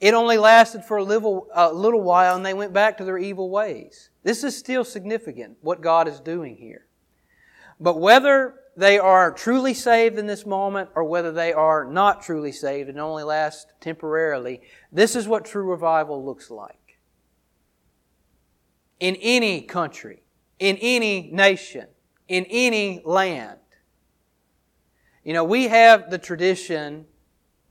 it 0.00 0.14
only 0.14 0.38
lasted 0.38 0.84
for 0.84 0.96
a 0.96 1.04
little, 1.04 1.48
a 1.54 1.72
little 1.72 2.02
while 2.02 2.34
and 2.34 2.44
they 2.44 2.54
went 2.54 2.72
back 2.72 2.96
to 2.98 3.04
their 3.04 3.18
evil 3.18 3.50
ways. 3.50 4.08
This 4.22 4.44
is 4.44 4.56
still 4.56 4.84
significant, 4.84 5.58
what 5.60 5.82
God 5.82 6.08
is 6.08 6.20
doing 6.20 6.56
here. 6.56 6.86
But 7.78 8.00
whether 8.00 8.54
they 8.76 8.98
are 8.98 9.30
truly 9.30 9.74
saved 9.74 10.18
in 10.18 10.26
this 10.26 10.46
moment 10.46 10.88
or 10.94 11.04
whether 11.04 11.32
they 11.32 11.52
are 11.52 11.84
not 11.84 12.22
truly 12.22 12.52
saved 12.52 12.88
and 12.88 12.98
only 12.98 13.24
last 13.24 13.72
temporarily, 13.80 14.62
this 14.90 15.14
is 15.14 15.28
what 15.28 15.44
true 15.44 15.64
revival 15.64 16.24
looks 16.24 16.50
like. 16.50 16.98
In 19.00 19.16
any 19.16 19.60
country, 19.62 20.22
in 20.60 20.76
any 20.80 21.30
nation, 21.32 21.86
in 22.28 22.46
any 22.48 23.02
land. 23.04 23.58
You 25.24 25.32
know, 25.32 25.42
we 25.42 25.64
have 25.68 26.10
the 26.10 26.18
tradition 26.18 27.06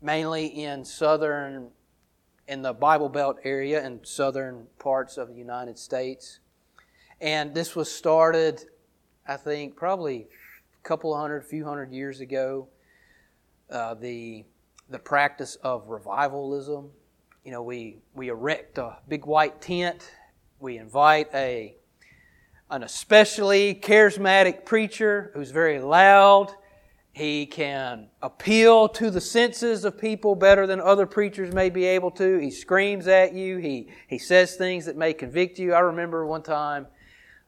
mainly 0.01 0.47
in 0.47 0.83
southern 0.83 1.69
in 2.47 2.63
the 2.63 2.73
Bible 2.73 3.09
Belt 3.09 3.37
area 3.43 3.85
in 3.85 4.03
southern 4.03 4.65
parts 4.79 5.17
of 5.17 5.27
the 5.27 5.35
United 5.35 5.77
States. 5.77 6.39
And 7.21 7.53
this 7.53 7.75
was 7.75 7.91
started, 7.91 8.65
I 9.27 9.37
think, 9.37 9.75
probably 9.75 10.27
a 10.79 10.87
couple 10.87 11.15
hundred, 11.15 11.45
few 11.45 11.63
hundred 11.63 11.91
years 11.91 12.19
ago. 12.21 12.67
Uh, 13.69 13.93
the 13.93 14.45
the 14.89 14.97
practice 14.97 15.57
of 15.57 15.87
revivalism. 15.87 16.89
You 17.45 17.51
know, 17.51 17.61
we 17.61 17.99
we 18.15 18.29
erect 18.29 18.79
a 18.79 18.97
big 19.07 19.27
white 19.27 19.61
tent. 19.61 20.09
We 20.59 20.77
invite 20.77 21.29
a 21.35 21.75
an 22.69 22.83
especially 22.83 23.75
charismatic 23.75 24.65
preacher 24.65 25.31
who's 25.33 25.51
very 25.51 25.79
loud 25.79 26.53
he 27.19 27.45
can 27.45 28.07
appeal 28.21 28.87
to 28.87 29.11
the 29.11 29.19
senses 29.19 29.83
of 29.83 29.97
people 29.97 30.35
better 30.35 30.65
than 30.65 30.79
other 30.79 31.05
preachers 31.05 31.53
may 31.53 31.69
be 31.69 31.83
able 31.83 32.11
to. 32.11 32.37
He 32.37 32.49
screams 32.49 33.07
at 33.07 33.33
you. 33.33 33.57
He, 33.57 33.89
he 34.07 34.17
says 34.17 34.55
things 34.55 34.85
that 34.85 34.95
may 34.95 35.13
convict 35.13 35.59
you. 35.59 35.73
I 35.73 35.79
remember 35.79 36.25
one 36.25 36.43
time 36.43 36.87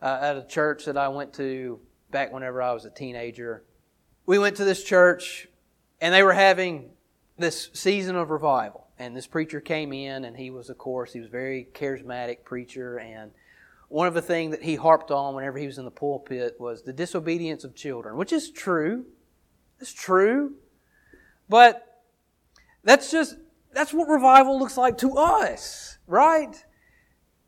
uh, 0.01 0.19
at 0.21 0.35
a 0.35 0.43
church 0.43 0.83
that 0.85 0.97
I 0.97 1.07
went 1.07 1.33
to 1.35 1.79
back 2.09 2.33
whenever 2.33 2.61
I 2.61 2.73
was 2.73 2.83
a 2.83 2.89
teenager. 2.89 3.63
We 4.25 4.39
went 4.39 4.57
to 4.57 4.65
this 4.65 4.83
church 4.83 5.47
and 6.01 6.13
they 6.13 6.23
were 6.23 6.33
having 6.33 6.89
this 7.37 7.69
season 7.73 8.17
of 8.17 8.29
revival. 8.29 8.87
And 8.99 9.15
this 9.15 9.25
preacher 9.25 9.61
came 9.61 9.93
in 9.93 10.25
and 10.25 10.35
he 10.35 10.49
was, 10.49 10.69
of 10.69 10.77
course, 10.77 11.13
he 11.13 11.19
was 11.19 11.29
a 11.29 11.31
very 11.31 11.69
charismatic 11.73 12.43
preacher. 12.43 12.99
And 12.99 13.31
one 13.91 14.07
of 14.07 14.13
the 14.13 14.21
things 14.21 14.51
that 14.55 14.63
he 14.63 14.75
harped 14.75 15.11
on 15.11 15.35
whenever 15.35 15.57
he 15.57 15.65
was 15.65 15.77
in 15.77 15.83
the 15.83 15.91
pulpit 15.91 16.55
was 16.59 16.81
the 16.81 16.93
disobedience 16.93 17.65
of 17.65 17.75
children, 17.75 18.15
which 18.15 18.31
is 18.31 18.49
true. 18.49 19.05
It's 19.81 19.91
true. 19.91 20.53
But 21.49 22.01
that's 22.85 23.11
just, 23.11 23.35
that's 23.73 23.93
what 23.93 24.07
revival 24.07 24.57
looks 24.57 24.77
like 24.77 24.97
to 24.99 25.17
us, 25.17 25.97
right? 26.07 26.55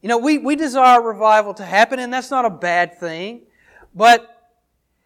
You 0.01 0.09
know, 0.09 0.17
we, 0.17 0.37
we 0.37 0.57
desire 0.57 1.01
revival 1.01 1.53
to 1.53 1.63
happen, 1.63 1.97
and 1.99 2.13
that's 2.13 2.29
not 2.29 2.43
a 2.43 2.49
bad 2.49 2.99
thing. 2.99 3.43
But 3.95 4.51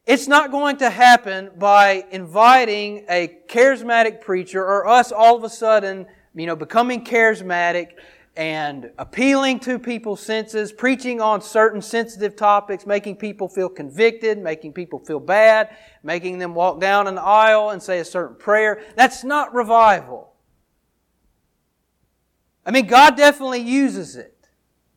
it's 0.07 0.27
not 0.27 0.49
going 0.49 0.77
to 0.77 0.89
happen 0.89 1.51
by 1.55 2.05
inviting 2.09 3.05
a 3.09 3.37
charismatic 3.47 4.21
preacher 4.21 4.65
or 4.65 4.87
us 4.87 5.11
all 5.11 5.35
of 5.35 5.43
a 5.43 5.49
sudden, 5.49 6.07
you 6.33 6.47
know, 6.47 6.55
becoming 6.55 7.03
charismatic 7.05 7.89
and 8.37 8.91
appealing 8.99 9.59
to 9.59 9.79
people's 9.79 10.21
senses, 10.21 10.71
preaching 10.71 11.19
on 11.19 11.41
certain 11.41 11.81
sensitive 11.81 12.35
topics, 12.35 12.85
making 12.85 13.15
people 13.15 13.49
feel 13.49 13.67
convicted, 13.67 14.37
making 14.37 14.73
people 14.73 14.99
feel 14.99 15.19
bad, 15.19 15.75
making 16.03 16.37
them 16.37 16.53
walk 16.53 16.79
down 16.79 17.07
an 17.07 17.17
aisle 17.17 17.71
and 17.71 17.81
say 17.81 17.99
a 17.99 18.05
certain 18.05 18.35
prayer. 18.35 18.83
That's 18.95 19.23
not 19.23 19.55
revival. 19.55 20.35
I 22.63 22.69
mean, 22.69 22.85
God 22.85 23.17
definitely 23.17 23.61
uses 23.61 24.15
it. 24.15 24.49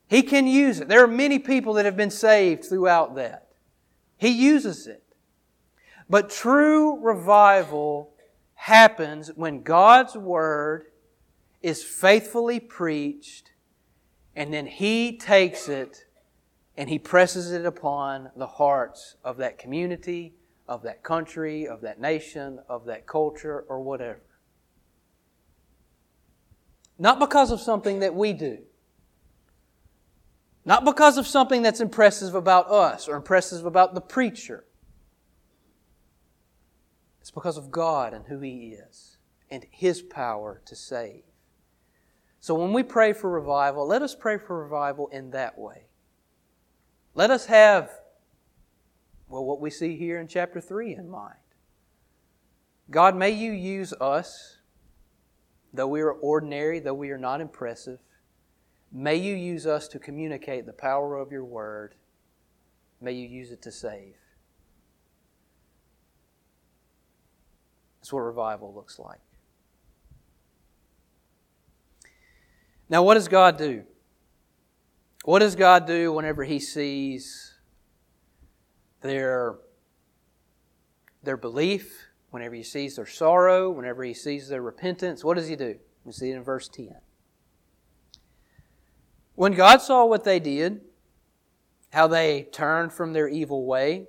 He 0.06 0.22
can 0.22 0.46
use 0.46 0.80
it. 0.80 0.88
There 0.88 1.02
are 1.02 1.08
many 1.08 1.38
people 1.38 1.74
that 1.74 1.86
have 1.86 1.96
been 1.96 2.10
saved 2.10 2.66
throughout 2.66 3.14
that. 3.14 3.48
He 4.18 4.28
uses 4.28 4.86
it. 4.86 5.02
But 6.10 6.28
true 6.28 7.00
revival 7.00 8.12
happens 8.54 9.28
when 9.34 9.62
God's 9.62 10.14
Word 10.14 10.89
is 11.62 11.82
faithfully 11.82 12.60
preached, 12.60 13.52
and 14.34 14.52
then 14.52 14.66
He 14.66 15.16
takes 15.16 15.68
it 15.68 16.06
and 16.76 16.88
He 16.88 16.98
presses 16.98 17.52
it 17.52 17.66
upon 17.66 18.30
the 18.36 18.46
hearts 18.46 19.16
of 19.24 19.36
that 19.38 19.58
community, 19.58 20.34
of 20.68 20.82
that 20.82 21.02
country, 21.02 21.66
of 21.66 21.80
that 21.82 22.00
nation, 22.00 22.60
of 22.68 22.86
that 22.86 23.06
culture, 23.06 23.64
or 23.68 23.80
whatever. 23.80 24.22
Not 26.98 27.18
because 27.18 27.50
of 27.50 27.60
something 27.60 28.00
that 28.00 28.14
we 28.14 28.32
do. 28.32 28.58
Not 30.64 30.84
because 30.84 31.18
of 31.18 31.26
something 31.26 31.62
that's 31.62 31.80
impressive 31.80 32.34
about 32.34 32.70
us 32.70 33.08
or 33.08 33.16
impressive 33.16 33.64
about 33.64 33.94
the 33.94 34.00
preacher. 34.00 34.64
It's 37.20 37.30
because 37.30 37.56
of 37.56 37.70
God 37.70 38.12
and 38.14 38.26
who 38.26 38.40
He 38.40 38.76
is 38.88 39.18
and 39.50 39.66
His 39.70 40.02
power 40.02 40.60
to 40.66 40.76
save. 40.76 41.22
So 42.40 42.54
when 42.54 42.72
we 42.72 42.82
pray 42.82 43.12
for 43.12 43.30
revival, 43.30 43.86
let 43.86 44.00
us 44.00 44.14
pray 44.14 44.38
for 44.38 44.62
revival 44.62 45.08
in 45.08 45.30
that 45.32 45.58
way. 45.58 45.84
Let 47.14 47.30
us 47.30 47.46
have, 47.46 47.90
well, 49.28 49.44
what 49.44 49.60
we 49.60 49.68
see 49.68 49.96
here 49.96 50.18
in 50.18 50.26
chapter 50.26 50.60
3 50.60 50.94
in 50.94 51.10
mind. 51.10 51.34
God, 52.90 53.14
may 53.14 53.30
you 53.30 53.52
use 53.52 53.92
us, 54.00 54.56
though 55.72 55.86
we 55.86 56.00
are 56.00 56.12
ordinary, 56.12 56.80
though 56.80 56.94
we 56.94 57.10
are 57.10 57.18
not 57.18 57.42
impressive. 57.42 57.98
May 58.90 59.16
you 59.16 59.34
use 59.34 59.66
us 59.66 59.86
to 59.88 59.98
communicate 59.98 60.66
the 60.66 60.72
power 60.72 61.16
of 61.16 61.30
your 61.30 61.44
word. 61.44 61.94
May 63.02 63.12
you 63.12 63.28
use 63.28 63.52
it 63.52 63.62
to 63.62 63.70
save. 63.70 64.16
That's 68.00 68.12
what 68.12 68.20
revival 68.20 68.72
looks 68.74 68.98
like. 68.98 69.20
Now, 72.90 73.04
what 73.04 73.14
does 73.14 73.28
God 73.28 73.56
do? 73.56 73.84
What 75.24 75.38
does 75.38 75.54
God 75.54 75.86
do 75.86 76.12
whenever 76.12 76.42
He 76.42 76.58
sees 76.58 77.54
their, 79.00 79.54
their 81.22 81.36
belief, 81.36 82.08
whenever 82.30 82.56
He 82.56 82.64
sees 82.64 82.96
their 82.96 83.06
sorrow, 83.06 83.70
whenever 83.70 84.02
He 84.02 84.12
sees 84.12 84.48
their 84.48 84.60
repentance? 84.60 85.22
What 85.22 85.36
does 85.36 85.46
He 85.46 85.54
do? 85.54 85.78
We 86.04 86.12
see 86.12 86.30
it 86.30 86.36
in 86.36 86.42
verse 86.42 86.68
10. 86.68 86.96
When 89.36 89.52
God 89.52 89.80
saw 89.80 90.04
what 90.04 90.24
they 90.24 90.40
did, 90.40 90.80
how 91.92 92.08
they 92.08 92.48
turned 92.50 92.92
from 92.92 93.12
their 93.12 93.28
evil 93.28 93.66
way, 93.66 94.08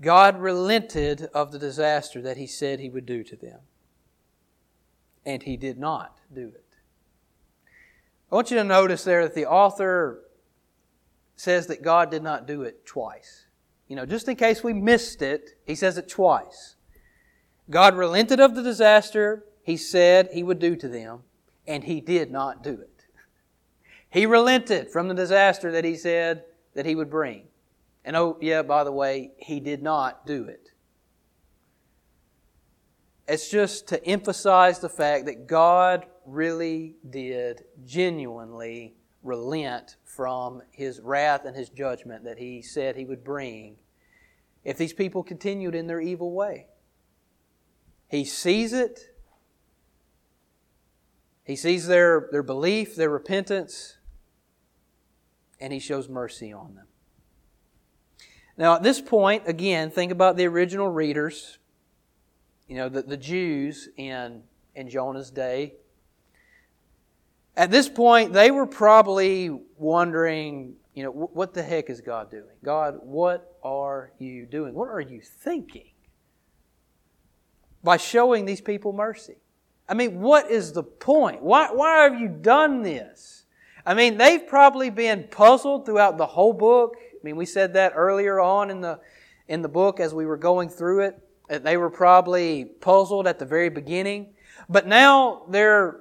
God 0.00 0.40
relented 0.40 1.28
of 1.32 1.52
the 1.52 1.60
disaster 1.60 2.20
that 2.22 2.38
He 2.38 2.48
said 2.48 2.80
He 2.80 2.90
would 2.90 3.06
do 3.06 3.22
to 3.22 3.36
them. 3.36 3.60
And 5.26 5.42
he 5.42 5.56
did 5.56 5.78
not 5.78 6.18
do 6.34 6.48
it. 6.48 6.76
I 8.30 8.34
want 8.34 8.50
you 8.50 8.56
to 8.56 8.64
notice 8.64 9.04
there 9.04 9.22
that 9.22 9.34
the 9.34 9.46
author 9.46 10.22
says 11.36 11.66
that 11.68 11.82
God 11.82 12.10
did 12.10 12.22
not 12.22 12.46
do 12.46 12.62
it 12.62 12.84
twice. 12.86 13.46
You 13.88 13.96
know, 13.96 14.06
just 14.06 14.28
in 14.28 14.36
case 14.36 14.64
we 14.64 14.72
missed 14.72 15.22
it, 15.22 15.58
he 15.66 15.74
says 15.74 15.98
it 15.98 16.08
twice. 16.08 16.76
God 17.70 17.96
relented 17.96 18.40
of 18.40 18.54
the 18.54 18.62
disaster 18.62 19.44
he 19.64 19.78
said 19.78 20.28
he 20.32 20.42
would 20.42 20.58
do 20.58 20.76
to 20.76 20.88
them, 20.88 21.20
and 21.66 21.84
he 21.84 22.00
did 22.00 22.30
not 22.30 22.62
do 22.62 22.72
it. 22.72 23.06
He 24.10 24.26
relented 24.26 24.90
from 24.90 25.08
the 25.08 25.14
disaster 25.14 25.72
that 25.72 25.84
he 25.84 25.96
said 25.96 26.44
that 26.74 26.86
he 26.86 26.94
would 26.94 27.10
bring. 27.10 27.44
And 28.04 28.14
oh, 28.14 28.36
yeah, 28.40 28.62
by 28.62 28.84
the 28.84 28.92
way, 28.92 29.32
he 29.38 29.58
did 29.58 29.82
not 29.82 30.26
do 30.26 30.44
it. 30.44 30.63
It's 33.26 33.48
just 33.48 33.88
to 33.88 34.04
emphasize 34.04 34.80
the 34.80 34.88
fact 34.88 35.26
that 35.26 35.46
God 35.46 36.06
really 36.26 36.96
did 37.08 37.64
genuinely 37.84 38.96
relent 39.22 39.96
from 40.04 40.62
his 40.70 41.00
wrath 41.00 41.44
and 41.46 41.56
his 41.56 41.70
judgment 41.70 42.24
that 42.24 42.38
he 42.38 42.60
said 42.60 42.96
he 42.96 43.04
would 43.04 43.24
bring 43.24 43.76
if 44.62 44.76
these 44.76 44.92
people 44.92 45.22
continued 45.22 45.74
in 45.74 45.86
their 45.86 46.00
evil 46.00 46.32
way. 46.32 46.66
He 48.08 48.24
sees 48.24 48.72
it. 48.72 49.10
He 51.44 51.56
sees 51.56 51.86
their, 51.86 52.28
their 52.30 52.42
belief, 52.42 52.96
their 52.96 53.10
repentance, 53.10 53.98
and 55.60 55.72
he 55.72 55.78
shows 55.78 56.08
mercy 56.08 56.52
on 56.52 56.74
them. 56.74 56.86
Now, 58.56 58.76
at 58.76 58.82
this 58.82 59.00
point, 59.00 59.42
again, 59.46 59.90
think 59.90 60.12
about 60.12 60.36
the 60.36 60.46
original 60.46 60.88
readers, 60.88 61.58
you 62.68 62.76
know, 62.76 62.88
the, 62.88 63.02
the 63.02 63.16
Jews 63.16 63.88
in, 63.96 64.42
in 64.74 64.88
Jonah's 64.88 65.30
day. 65.30 65.74
At 67.56 67.70
this 67.70 67.88
point, 67.88 68.32
they 68.32 68.50
were 68.50 68.66
probably 68.66 69.50
wondering, 69.76 70.74
you 70.94 71.04
know, 71.04 71.10
what 71.10 71.54
the 71.54 71.62
heck 71.62 71.88
is 71.90 72.00
God 72.00 72.30
doing? 72.30 72.56
God, 72.64 72.98
what 73.02 73.56
are 73.62 74.12
you 74.18 74.46
doing? 74.46 74.74
What 74.74 74.88
are 74.88 75.00
you 75.00 75.20
thinking 75.20 75.90
by 77.82 77.96
showing 77.96 78.44
these 78.44 78.60
people 78.60 78.92
mercy? 78.92 79.36
I 79.88 79.94
mean, 79.94 80.20
what 80.20 80.50
is 80.50 80.72
the 80.72 80.82
point? 80.82 81.42
Why, 81.42 81.70
why 81.70 82.04
have 82.04 82.18
you 82.18 82.28
done 82.28 82.82
this? 82.82 83.44
I 83.86 83.94
mean, 83.94 84.16
they've 84.16 84.46
probably 84.46 84.88
been 84.88 85.28
puzzled 85.30 85.84
throughout 85.84 86.16
the 86.16 86.26
whole 86.26 86.54
book. 86.54 86.96
I 86.96 87.18
mean, 87.22 87.36
we 87.36 87.44
said 87.44 87.74
that 87.74 87.92
earlier 87.94 88.40
on 88.40 88.70
in 88.70 88.80
the, 88.80 88.98
in 89.46 89.60
the 89.60 89.68
book 89.68 90.00
as 90.00 90.14
we 90.14 90.24
were 90.24 90.38
going 90.38 90.70
through 90.70 91.00
it. 91.00 91.23
They 91.48 91.76
were 91.76 91.90
probably 91.90 92.64
puzzled 92.64 93.26
at 93.26 93.38
the 93.38 93.44
very 93.44 93.68
beginning. 93.68 94.34
But 94.68 94.86
now 94.86 95.42
they're, 95.48 96.00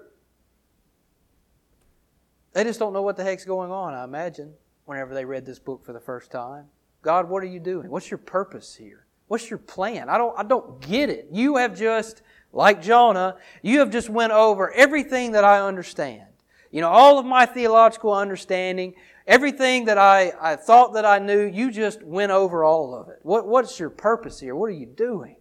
they 2.53 2.63
just 2.63 2.79
don't 2.79 2.93
know 2.93 3.01
what 3.01 3.17
the 3.17 3.23
heck's 3.23 3.45
going 3.45 3.71
on, 3.71 3.93
I 3.93 4.03
imagine, 4.03 4.53
whenever 4.85 5.13
they 5.13 5.25
read 5.25 5.45
this 5.45 5.59
book 5.59 5.83
for 5.85 5.91
the 5.91 5.99
first 5.99 6.31
time. 6.31 6.65
God, 7.01 7.29
what 7.29 7.43
are 7.43 7.47
you 7.47 7.59
doing? 7.59 7.89
What's 7.89 8.09
your 8.09 8.19
purpose 8.19 8.75
here? 8.75 9.05
What's 9.27 9.49
your 9.49 9.59
plan? 9.59 10.09
I 10.09 10.17
don't, 10.17 10.37
I 10.37 10.43
don't 10.43 10.79
get 10.79 11.09
it. 11.09 11.27
You 11.31 11.57
have 11.57 11.77
just, 11.77 12.21
like 12.53 12.81
Jonah, 12.81 13.37
you 13.61 13.79
have 13.79 13.89
just 13.89 14.09
went 14.09 14.31
over 14.31 14.71
everything 14.71 15.33
that 15.33 15.43
I 15.43 15.59
understand. 15.59 16.27
You 16.71 16.81
know, 16.81 16.89
all 16.89 17.19
of 17.19 17.25
my 17.25 17.45
theological 17.45 18.13
understanding, 18.13 18.95
everything 19.28 19.86
that 19.86 19.97
I, 19.97 20.34
I 20.39 20.55
thought 20.55 20.93
that 20.93 21.05
I 21.05 21.19
knew, 21.19 21.45
you 21.45 21.71
just 21.71 22.03
went 22.03 22.32
over 22.32 22.63
all 22.63 22.95
of 22.95 23.09
it. 23.09 23.19
What, 23.24 23.47
what's 23.47 23.80
your 23.80 23.89
purpose 23.89 24.39
here? 24.39 24.55
What 24.55 24.67
are 24.67 24.71
you 24.71 24.86
doing? 24.86 25.38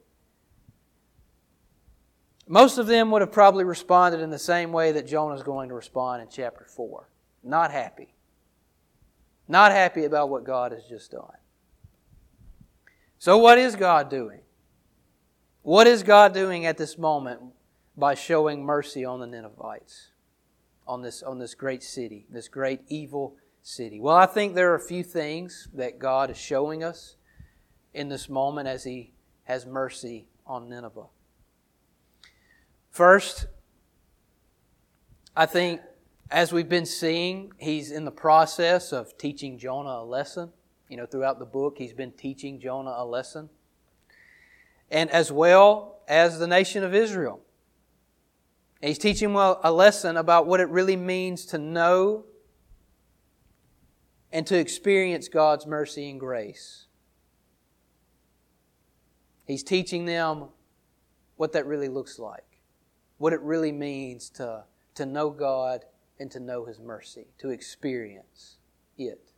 Most 2.48 2.78
of 2.78 2.86
them 2.86 3.10
would 3.10 3.22
have 3.22 3.32
probably 3.32 3.64
responded 3.64 4.20
in 4.20 4.30
the 4.30 4.38
same 4.38 4.72
way 4.72 4.92
that 4.92 5.06
Jonah 5.06 5.34
is 5.34 5.42
going 5.42 5.68
to 5.68 5.74
respond 5.74 6.22
in 6.22 6.28
chapter 6.28 6.66
4. 6.66 7.08
Not 7.42 7.70
happy. 7.70 8.14
Not 9.48 9.72
happy 9.72 10.04
about 10.04 10.28
what 10.28 10.44
God 10.44 10.72
has 10.72 10.84
just 10.84 11.10
done. 11.10 11.36
So, 13.18 13.38
what 13.38 13.58
is 13.58 13.76
God 13.76 14.10
doing? 14.10 14.40
What 15.62 15.86
is 15.86 16.02
God 16.02 16.34
doing 16.34 16.66
at 16.66 16.76
this 16.76 16.98
moment 16.98 17.40
by 17.96 18.14
showing 18.14 18.64
mercy 18.64 19.04
on 19.04 19.20
the 19.20 19.26
Ninevites? 19.26 20.12
on 20.86 21.02
this, 21.02 21.22
on 21.22 21.38
this 21.38 21.54
great 21.54 21.82
city, 21.82 22.26
this 22.30 22.48
great 22.48 22.80
evil 22.88 23.36
city? 23.62 24.00
Well, 24.00 24.16
I 24.16 24.26
think 24.26 24.54
there 24.54 24.72
are 24.72 24.76
a 24.76 24.80
few 24.80 25.02
things 25.02 25.68
that 25.74 25.98
God 25.98 26.30
is 26.30 26.36
showing 26.36 26.82
us 26.82 27.16
in 27.94 28.08
this 28.08 28.28
moment 28.28 28.68
as 28.68 28.84
He 28.84 29.12
has 29.44 29.66
mercy 29.66 30.26
on 30.46 30.68
Nineveh. 30.68 31.06
First, 32.90 33.46
I 35.36 35.46
think 35.46 35.80
as 36.30 36.52
we've 36.52 36.68
been 36.68 36.86
seeing, 36.86 37.52
He's 37.58 37.90
in 37.90 38.04
the 38.04 38.10
process 38.10 38.92
of 38.92 39.16
teaching 39.16 39.58
Jonah 39.58 40.00
a 40.00 40.04
lesson. 40.04 40.50
You 40.88 40.96
know, 40.98 41.06
throughout 41.06 41.38
the 41.38 41.46
book, 41.46 41.76
He's 41.78 41.92
been 41.92 42.12
teaching 42.12 42.60
Jonah 42.60 42.94
a 42.96 43.04
lesson. 43.04 43.48
And 44.90 45.10
as 45.10 45.32
well 45.32 46.00
as 46.06 46.38
the 46.38 46.46
nation 46.46 46.84
of 46.84 46.94
Israel. 46.94 47.40
He's 48.82 48.98
teaching 48.98 49.34
a 49.34 49.70
lesson 49.70 50.16
about 50.16 50.46
what 50.46 50.58
it 50.58 50.68
really 50.68 50.96
means 50.96 51.46
to 51.46 51.58
know 51.58 52.24
and 54.32 54.46
to 54.46 54.58
experience 54.58 55.28
God's 55.28 55.66
mercy 55.66 56.08
and 56.08 56.18
grace. 56.18 56.86
He's 59.46 59.62
teaching 59.62 60.06
them 60.06 60.46
what 61.36 61.52
that 61.52 61.66
really 61.66 61.88
looks 61.88 62.18
like, 62.18 62.58
what 63.18 63.32
it 63.32 63.40
really 63.42 63.72
means 63.72 64.30
to, 64.30 64.64
to 64.94 65.04
know 65.04 65.30
God 65.30 65.84
and 66.18 66.30
to 66.30 66.40
know 66.40 66.64
His 66.64 66.80
mercy, 66.80 67.26
to 67.38 67.50
experience 67.50 68.56
it. 68.96 69.32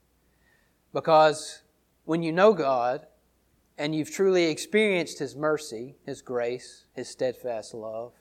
Because 0.92 1.62
when 2.04 2.22
you 2.22 2.30
know 2.30 2.52
God 2.52 3.06
and 3.76 3.94
you've 3.94 4.10
truly 4.10 4.44
experienced 4.44 5.18
His 5.18 5.34
mercy, 5.34 5.96
His 6.06 6.22
grace, 6.22 6.84
His 6.92 7.08
steadfast 7.08 7.74
love, 7.74 8.12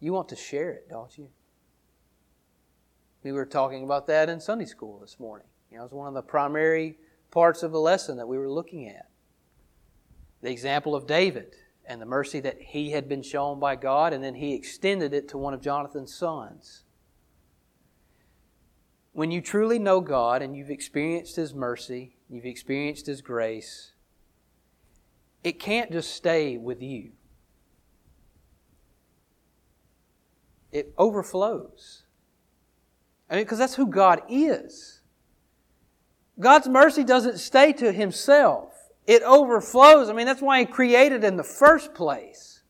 you 0.00 0.12
want 0.12 0.28
to 0.30 0.36
share 0.36 0.70
it, 0.70 0.88
don't 0.88 1.16
you? 1.18 1.28
We 3.26 3.32
were 3.32 3.46
talking 3.46 3.82
about 3.82 4.06
that 4.06 4.28
in 4.28 4.40
Sunday 4.40 4.66
school 4.66 4.98
this 5.00 5.18
morning. 5.18 5.48
You 5.70 5.78
know, 5.78 5.82
it 5.82 5.86
was 5.86 5.92
one 5.92 6.08
of 6.08 6.14
the 6.14 6.22
primary 6.22 6.98
parts 7.30 7.62
of 7.62 7.72
the 7.72 7.80
lesson 7.80 8.16
that 8.18 8.28
we 8.28 8.38
were 8.38 8.50
looking 8.50 8.88
at. 8.88 9.08
The 10.42 10.50
example 10.50 10.94
of 10.94 11.06
David 11.06 11.56
and 11.84 12.00
the 12.00 12.06
mercy 12.06 12.40
that 12.40 12.60
he 12.60 12.92
had 12.92 13.08
been 13.08 13.22
shown 13.22 13.58
by 13.58 13.76
God, 13.76 14.12
and 14.12 14.22
then 14.22 14.36
he 14.36 14.54
extended 14.54 15.12
it 15.12 15.28
to 15.30 15.38
one 15.38 15.54
of 15.54 15.60
Jonathan's 15.60 16.14
sons. 16.14 16.84
When 19.12 19.30
you 19.30 19.40
truly 19.40 19.78
know 19.78 20.00
God 20.00 20.42
and 20.42 20.56
you've 20.56 20.70
experienced 20.70 21.36
His 21.36 21.54
mercy, 21.54 22.16
you've 22.28 22.44
experienced 22.44 23.06
His 23.06 23.22
grace, 23.22 23.92
it 25.42 25.58
can't 25.58 25.90
just 25.90 26.14
stay 26.14 26.56
with 26.56 26.82
you. 26.82 27.12
it 30.76 30.92
overflows. 30.98 32.02
I 33.28 33.34
mean, 33.34 33.44
because 33.44 33.58
that's 33.58 33.74
who 33.74 33.86
God 33.86 34.22
is. 34.28 35.00
God's 36.38 36.68
mercy 36.68 37.02
doesn't 37.02 37.38
stay 37.38 37.72
to 37.74 37.92
Himself. 37.92 38.72
It 39.06 39.22
overflows. 39.22 40.08
I 40.08 40.12
mean, 40.12 40.26
that's 40.26 40.42
why 40.42 40.60
He 40.60 40.66
created 40.66 41.24
in 41.24 41.36
the 41.36 41.44
first 41.44 41.94
place. 41.94 42.62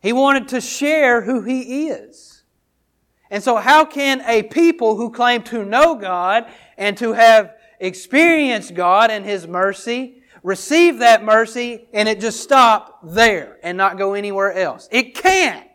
He 0.00 0.12
wanted 0.12 0.48
to 0.48 0.60
share 0.60 1.22
who 1.22 1.42
He 1.42 1.88
is. 1.88 2.42
And 3.30 3.42
so 3.42 3.56
how 3.56 3.84
can 3.84 4.20
a 4.22 4.42
people 4.42 4.96
who 4.96 5.10
claim 5.10 5.42
to 5.44 5.64
know 5.64 5.96
God 5.96 6.46
and 6.76 6.96
to 6.98 7.12
have 7.12 7.54
experienced 7.80 8.74
God 8.74 9.10
and 9.10 9.24
His 9.24 9.46
mercy 9.46 10.22
receive 10.42 10.98
that 10.98 11.24
mercy 11.24 11.88
and 11.92 12.08
it 12.08 12.20
just 12.20 12.40
stop 12.40 13.00
there 13.02 13.58
and 13.62 13.76
not 13.76 13.98
go 13.98 14.14
anywhere 14.14 14.52
else? 14.52 14.88
It 14.92 15.14
can't. 15.14 15.65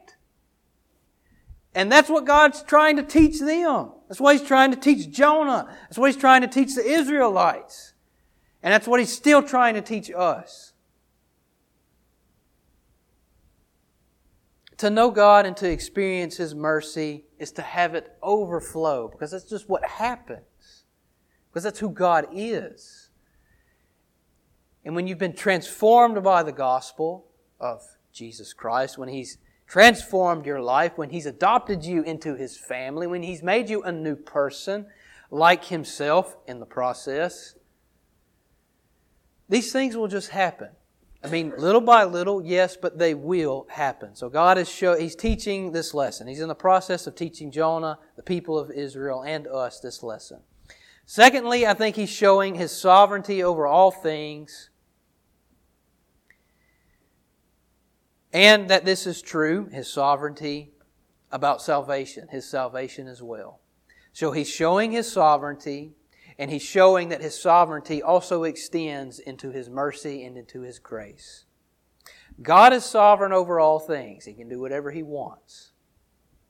And 1.73 1.91
that's 1.91 2.09
what 2.09 2.25
God's 2.25 2.63
trying 2.63 2.97
to 2.97 3.03
teach 3.03 3.39
them. 3.39 3.91
That's 4.07 4.19
what 4.19 4.37
He's 4.37 4.47
trying 4.47 4.71
to 4.71 4.77
teach 4.77 5.09
Jonah. 5.09 5.73
That's 5.83 5.97
what 5.97 6.11
He's 6.11 6.19
trying 6.19 6.41
to 6.41 6.47
teach 6.47 6.75
the 6.75 6.83
Israelites. 6.85 7.93
And 8.61 8.73
that's 8.73 8.87
what 8.87 8.99
He's 8.99 9.13
still 9.13 9.41
trying 9.41 9.75
to 9.75 9.81
teach 9.81 10.11
us. 10.15 10.73
To 14.77 14.89
know 14.89 15.11
God 15.11 15.45
and 15.45 15.55
to 15.57 15.69
experience 15.69 16.37
His 16.37 16.53
mercy 16.53 17.23
is 17.39 17.51
to 17.53 17.61
have 17.61 17.95
it 17.95 18.17
overflow 18.21 19.07
because 19.07 19.31
that's 19.31 19.49
just 19.49 19.69
what 19.69 19.85
happens. 19.85 20.83
Because 21.49 21.63
that's 21.63 21.79
who 21.79 21.89
God 21.89 22.27
is. 22.33 23.09
And 24.83 24.95
when 24.95 25.07
you've 25.07 25.17
been 25.19 25.35
transformed 25.35 26.21
by 26.23 26.43
the 26.43 26.51
gospel 26.51 27.27
of 27.59 27.81
Jesus 28.11 28.51
Christ, 28.53 28.97
when 28.97 29.09
He's 29.09 29.37
transformed 29.71 30.45
your 30.45 30.61
life, 30.61 30.97
when 30.97 31.09
He's 31.09 31.25
adopted 31.25 31.83
you 31.83 32.03
into 32.03 32.35
His 32.35 32.57
family, 32.57 33.07
when 33.07 33.23
He's 33.23 33.41
made 33.41 33.69
you 33.69 33.81
a 33.83 33.91
new 33.91 34.15
person 34.15 34.85
like 35.31 35.65
Himself 35.65 36.35
in 36.45 36.59
the 36.59 36.65
process, 36.65 37.55
these 39.49 39.71
things 39.71 39.97
will 39.97 40.07
just 40.07 40.29
happen 40.29 40.69
I 41.23 41.27
mean, 41.27 41.53
little 41.57 41.81
by 41.81 42.03
little, 42.05 42.43
yes, 42.43 42.75
but 42.75 42.97
they 42.97 43.13
will 43.13 43.67
happen. 43.69 44.15
So 44.15 44.27
God 44.27 44.57
is 44.57 44.67
show, 44.67 44.97
He's 44.97 45.15
teaching 45.15 45.71
this 45.71 45.93
lesson. 45.93 46.27
He's 46.27 46.39
in 46.39 46.47
the 46.47 46.55
process 46.55 47.05
of 47.05 47.15
teaching 47.15 47.51
Jonah, 47.51 47.99
the 48.15 48.23
people 48.23 48.57
of 48.57 48.71
Israel, 48.71 49.21
and 49.21 49.45
us 49.47 49.79
this 49.79 50.01
lesson. 50.01 50.39
Secondly, 51.05 51.67
I 51.67 51.75
think 51.75 51.95
He's 51.95 52.09
showing 52.09 52.55
His 52.55 52.71
sovereignty 52.71 53.43
over 53.43 53.67
all 53.67 53.91
things. 53.91 54.70
And 58.33 58.69
that 58.69 58.85
this 58.85 59.05
is 59.05 59.21
true, 59.21 59.67
His 59.71 59.91
sovereignty 59.91 60.71
about 61.31 61.61
salvation, 61.61 62.27
His 62.29 62.49
salvation 62.49 63.07
as 63.07 63.21
well. 63.21 63.59
So 64.13 64.31
He's 64.31 64.49
showing 64.49 64.91
His 64.91 65.11
sovereignty 65.11 65.93
and 66.41 66.49
he's 66.49 66.63
showing 66.63 67.09
that 67.09 67.21
his 67.21 67.39
sovereignty 67.39 68.01
also 68.01 68.45
extends 68.45 69.19
into 69.19 69.51
his 69.51 69.69
mercy 69.69 70.25
and 70.25 70.37
into 70.37 70.61
his 70.61 70.79
grace. 70.79 71.45
God 72.41 72.73
is 72.73 72.83
sovereign 72.83 73.31
over 73.31 73.59
all 73.59 73.77
things. 73.77 74.25
He 74.25 74.33
can 74.33 74.49
do 74.49 74.59
whatever 74.59 74.89
he 74.89 75.03
wants. 75.03 75.71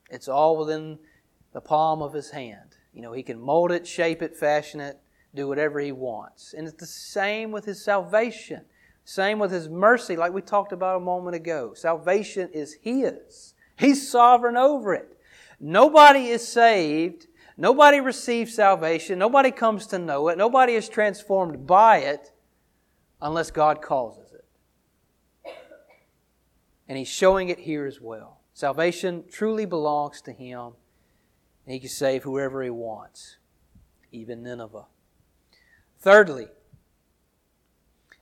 It's 0.09 0.29
all 0.29 0.57
within 0.57 0.97
the 1.51 1.59
palm 1.59 2.01
of 2.01 2.13
his 2.13 2.31
hand. 2.31 2.77
You 2.93 3.01
know, 3.01 3.11
he 3.11 3.21
can 3.21 3.37
mold 3.37 3.73
it, 3.73 3.85
shape 3.85 4.21
it, 4.21 4.37
fashion 4.37 4.79
it, 4.79 4.97
do 5.35 5.47
whatever 5.47 5.81
he 5.81 5.91
wants. 5.91 6.53
And 6.53 6.67
it's 6.67 6.79
the 6.79 6.85
same 6.85 7.51
with 7.51 7.65
his 7.65 7.83
salvation. 7.83 8.63
Same 9.03 9.39
with 9.39 9.51
his 9.51 9.67
mercy, 9.67 10.15
like 10.15 10.33
we 10.33 10.41
talked 10.41 10.71
about 10.71 10.97
a 10.97 11.03
moment 11.03 11.35
ago. 11.35 11.73
Salvation 11.73 12.49
is 12.53 12.77
his. 12.81 13.53
He's 13.77 14.09
sovereign 14.09 14.57
over 14.57 14.93
it. 14.93 15.17
Nobody 15.59 16.27
is 16.27 16.47
saved 16.47 17.27
Nobody 17.61 17.99
receives 17.99 18.55
salvation. 18.55 19.19
Nobody 19.19 19.51
comes 19.51 19.85
to 19.87 19.99
know 19.99 20.29
it. 20.29 20.37
Nobody 20.37 20.73
is 20.73 20.89
transformed 20.89 21.67
by 21.67 21.97
it 21.97 22.31
unless 23.21 23.51
God 23.51 23.83
causes 23.83 24.33
it. 24.33 25.53
And 26.89 26.97
He's 26.97 27.07
showing 27.07 27.49
it 27.49 27.59
here 27.59 27.85
as 27.85 28.01
well. 28.01 28.39
Salvation 28.55 29.25
truly 29.29 29.65
belongs 29.65 30.21
to 30.21 30.31
Him, 30.31 30.73
and 31.65 31.73
He 31.73 31.79
can 31.79 31.89
save 31.89 32.23
whoever 32.23 32.63
He 32.63 32.71
wants, 32.71 33.37
even 34.11 34.41
Nineveh. 34.41 34.87
Thirdly, 35.99 36.47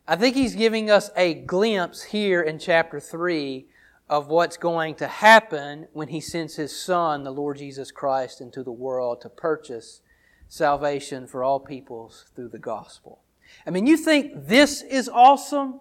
I 0.09 0.15
think 0.15 0.35
He's 0.35 0.55
giving 0.55 0.89
us 0.89 1.11
a 1.15 1.35
glimpse 1.35 2.01
here 2.01 2.41
in 2.41 2.57
chapter 2.57 2.99
3 2.99 3.67
of 4.09 4.27
what's 4.27 4.57
going 4.57 4.95
to 4.95 5.07
happen 5.07 5.87
when 5.93 6.07
he 6.07 6.19
sends 6.19 6.55
his 6.55 6.75
son, 6.75 7.23
the 7.23 7.31
Lord 7.31 7.57
Jesus 7.59 7.91
Christ, 7.91 8.41
into 8.41 8.63
the 8.63 8.71
world 8.71 9.21
to 9.21 9.29
purchase 9.29 10.01
salvation 10.47 11.27
for 11.27 11.43
all 11.43 11.59
peoples 11.59 12.25
through 12.35 12.49
the 12.49 12.57
gospel. 12.57 13.21
I 13.67 13.69
mean, 13.69 13.85
you 13.85 13.97
think 13.97 14.47
this 14.47 14.81
is 14.81 15.09
awesome? 15.09 15.79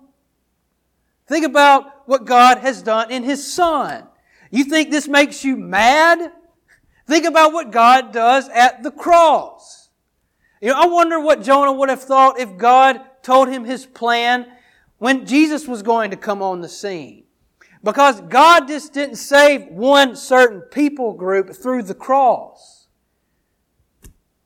Think 1.26 1.46
about 1.46 2.06
what 2.06 2.26
God 2.26 2.58
has 2.58 2.82
done 2.82 3.10
in 3.10 3.22
his 3.22 3.50
son. 3.50 4.08
You 4.50 4.64
think 4.64 4.90
this 4.90 5.08
makes 5.08 5.42
you 5.42 5.56
mad? 5.56 6.32
Think 7.06 7.24
about 7.24 7.54
what 7.54 7.70
God 7.70 8.12
does 8.12 8.50
at 8.50 8.82
the 8.82 8.90
cross. 8.90 9.88
You 10.60 10.68
know, 10.68 10.82
I 10.82 10.84
wonder 10.84 11.18
what 11.18 11.42
Jonah 11.42 11.72
would 11.72 11.88
have 11.88 12.02
thought 12.02 12.38
if 12.38 12.58
God 12.58 13.00
told 13.22 13.48
him 13.48 13.64
his 13.64 13.86
plan 13.86 14.46
when 14.98 15.26
Jesus 15.26 15.66
was 15.66 15.82
going 15.82 16.10
to 16.10 16.16
come 16.16 16.42
on 16.42 16.60
the 16.60 16.68
scene. 16.68 17.24
Because 17.82 18.20
God 18.22 18.66
just 18.66 18.92
didn't 18.92 19.16
save 19.16 19.66
one 19.68 20.16
certain 20.16 20.60
people 20.60 21.12
group 21.12 21.54
through 21.54 21.84
the 21.84 21.94
cross. 21.94 22.88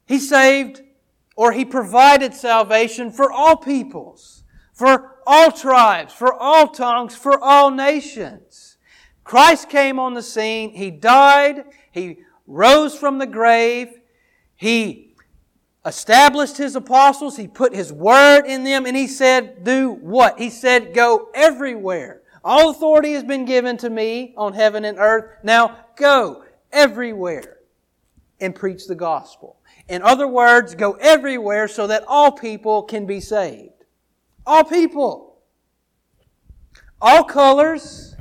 He 0.07 0.19
saved 0.19 0.83
or 1.37 1.53
He 1.53 1.65
provided 1.65 2.35
salvation 2.35 3.11
for 3.11 3.33
all 3.33 3.57
peoples, 3.57 4.45
for 4.75 5.17
all 5.27 5.51
tribes, 5.51 6.13
for 6.13 6.35
all 6.35 6.69
tongues, 6.69 7.15
for 7.15 7.43
all 7.43 7.71
nations. 7.71 8.77
Christ 9.25 9.69
came 9.69 9.99
on 9.99 10.15
the 10.15 10.23
scene. 10.23 10.75
He 10.75 10.91
died. 10.91 11.65
He 11.91 12.19
rose 12.47 12.97
from 12.97 13.19
the 13.19 13.27
grave. 13.27 14.01
He 14.57 15.12
established 15.85 16.57
His 16.57 16.77
apostles. 16.77 17.37
He 17.37 17.49
put 17.49 17.75
His 17.75 17.93
word 17.93 18.45
in 18.47 18.65
them 18.65 18.87
and 18.87 18.97
He 18.97 19.07
said, 19.07 19.65
do 19.65 19.91
what? 19.91 20.39
He 20.39 20.51
said, 20.51 20.95
go 20.95 21.29
everywhere 21.35 22.23
all 22.45 22.71
authority 22.71 23.13
has 23.13 23.23
been 23.23 23.45
given 23.45 23.77
to 23.79 23.91
me 23.91 24.35
on 24.37 24.53
heaven 24.53 24.85
and 24.85 24.99
earth. 24.99 25.39
Now 25.43 25.77
go 25.97 26.45
everywhere 26.73 27.59
and 28.41 28.55
preach 28.55 28.87
the 28.87 28.95
gospel. 28.95 29.61
In 29.89 30.03
other 30.03 30.27
words, 30.27 30.75
go 30.75 30.93
everywhere 30.93 31.69
so 31.69 31.87
that 31.87 32.05
all 32.09 32.33
people 32.33 32.83
can 32.83 33.07
be 33.07 33.21
saved. 33.21 33.85
All 34.45 34.65
people. 34.65 35.39
All 37.01 37.25
colors. 37.25 38.17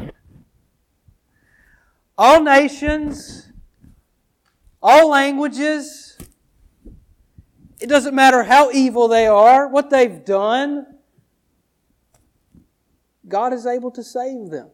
All 2.18 2.44
nations. 2.44 3.52
All 4.84 5.10
languages. 5.10 6.18
It 7.82 7.90
doesn't 7.90 8.14
matter 8.14 8.44
how 8.44 8.70
evil 8.72 9.08
they 9.08 9.26
are, 9.26 9.68
what 9.68 9.90
they've 9.90 10.24
done. 10.24 10.86
God 13.28 13.54
is 13.54 13.66
able 13.66 13.90
to 13.92 14.04
save 14.04 14.52
them. 14.52 14.70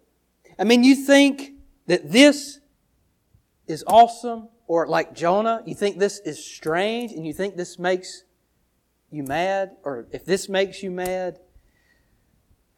I 0.60 0.66
mean, 0.66 0.84
you 0.84 0.94
think 0.94 1.54
that 1.86 2.12
this 2.12 2.60
is 3.66 3.86
awesome, 3.88 4.50
or 4.68 4.88
like 4.88 5.16
Jonah, 5.16 5.64
you 5.66 5.74
think 5.74 6.00
this 6.00 6.20
is 6.20 6.44
strange, 6.44 7.14
and 7.14 7.26
you 7.26 7.32
think 7.32 7.56
this 7.56 7.80
makes 7.80 8.24
you 9.10 9.24
mad, 9.24 9.78
or 9.84 10.08
if 10.12 10.26
this 10.26 10.50
makes 10.50 10.84
you 10.84 10.92
mad, 10.92 11.40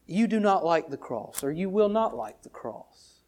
you 0.06 0.28
do 0.28 0.40
not 0.40 0.64
like 0.64 0.90
the 0.90 0.98
cross, 0.98 1.44
or 1.44 1.52
you 1.52 1.70
will 1.70 1.90
not 1.90 2.16
like 2.16 2.44
the 2.44 2.50
cross. 2.50 3.22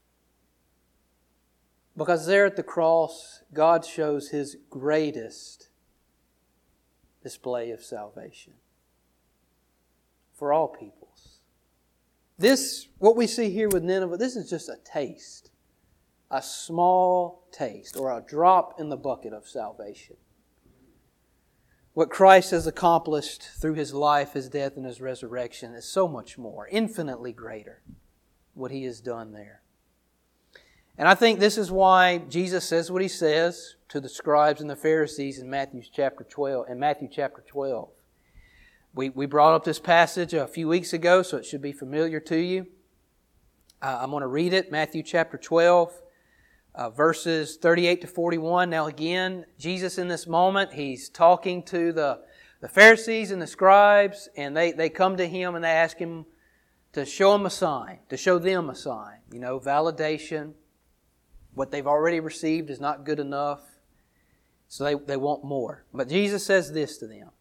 Because 1.97 2.27
there 2.27 2.45
at 2.45 2.57
the 2.57 2.63
cross, 2.63 3.41
God 3.53 3.83
shows 3.85 4.29
His 4.29 4.57
greatest 4.69 5.70
display 7.21 7.71
of 7.71 7.83
salvation 7.83 8.53
for 10.33 10.51
all 10.51 10.67
peoples. 10.67 11.39
This, 12.37 12.87
what 12.97 13.15
we 13.15 13.27
see 13.27 13.51
here 13.51 13.69
with 13.69 13.83
Nineveh, 13.83 14.17
this 14.17 14.35
is 14.35 14.49
just 14.49 14.69
a 14.69 14.77
taste, 14.83 15.51
a 16.31 16.41
small 16.41 17.43
taste, 17.51 17.95
or 17.95 18.11
a 18.11 18.23
drop 18.27 18.79
in 18.79 18.89
the 18.89 18.97
bucket 18.97 19.33
of 19.33 19.47
salvation. 19.47 20.17
What 21.93 22.09
Christ 22.09 22.51
has 22.51 22.65
accomplished 22.65 23.43
through 23.43 23.73
his 23.73 23.93
life, 23.93 24.33
his 24.33 24.49
death, 24.49 24.77
and 24.77 24.85
his 24.85 25.01
resurrection 25.01 25.75
is 25.75 25.85
so 25.85 26.07
much 26.07 26.37
more, 26.37 26.67
infinitely 26.69 27.33
greater, 27.33 27.81
what 28.53 28.71
he 28.71 28.85
has 28.85 29.01
done 29.01 29.33
there. 29.33 29.61
And 30.97 31.07
I 31.07 31.15
think 31.15 31.39
this 31.39 31.57
is 31.57 31.69
why 31.69 32.19
Jesus 32.29 32.65
says 32.65 32.89
what 32.89 33.01
he 33.01 33.07
says 33.07 33.75
to 33.91 33.99
the 33.99 34.07
scribes 34.07 34.61
and 34.61 34.69
the 34.69 34.75
Pharisees 34.75 35.37
in 35.39 35.49
Matthew 35.49 35.81
chapter 35.93 36.23
12, 36.23 36.69
in 36.69 36.79
Matthew 36.79 37.09
chapter 37.11 37.43
12. 37.45 37.89
We, 38.95 39.09
we 39.09 39.25
brought 39.25 39.53
up 39.53 39.65
this 39.65 39.79
passage 39.79 40.33
a 40.33 40.47
few 40.47 40.69
weeks 40.69 40.93
ago, 40.93 41.23
so 41.23 41.35
it 41.35 41.45
should 41.45 41.61
be 41.61 41.73
familiar 41.73 42.21
to 42.21 42.37
you. 42.37 42.67
Uh, 43.81 43.97
I'm 43.99 44.11
going 44.11 44.21
to 44.21 44.27
read 44.27 44.53
it, 44.53 44.71
Matthew 44.71 45.03
chapter 45.03 45.37
12, 45.37 46.01
uh, 46.73 46.89
verses 46.91 47.57
38 47.57 47.99
to 47.99 48.07
41. 48.07 48.69
Now, 48.69 48.87
again, 48.87 49.45
Jesus 49.59 49.97
in 49.97 50.07
this 50.07 50.25
moment, 50.25 50.71
he's 50.71 51.09
talking 51.09 51.61
to 51.63 51.91
the, 51.91 52.21
the 52.61 52.69
Pharisees 52.69 53.31
and 53.31 53.41
the 53.41 53.47
scribes, 53.47 54.29
and 54.37 54.55
they, 54.55 54.71
they 54.71 54.87
come 54.87 55.17
to 55.17 55.27
him 55.27 55.55
and 55.55 55.65
they 55.65 55.69
ask 55.69 55.97
him 55.97 56.25
to 56.93 57.05
show 57.05 57.35
him 57.35 57.45
a 57.45 57.49
sign, 57.49 57.99
to 58.07 58.15
show 58.15 58.39
them 58.39 58.69
a 58.69 58.75
sign. 58.75 59.17
You 59.33 59.41
know, 59.41 59.59
validation. 59.59 60.53
What 61.55 61.71
they've 61.71 61.85
already 61.85 62.21
received 62.21 62.69
is 62.69 62.79
not 62.79 63.03
good 63.03 63.19
enough, 63.19 63.59
so 64.71 64.85
they, 64.85 64.95
they 64.95 65.17
want 65.17 65.43
more. 65.43 65.83
But 65.93 66.07
Jesus 66.07 66.45
says 66.45 66.71
this 66.71 66.97
to 66.99 67.05
them. 67.05 67.31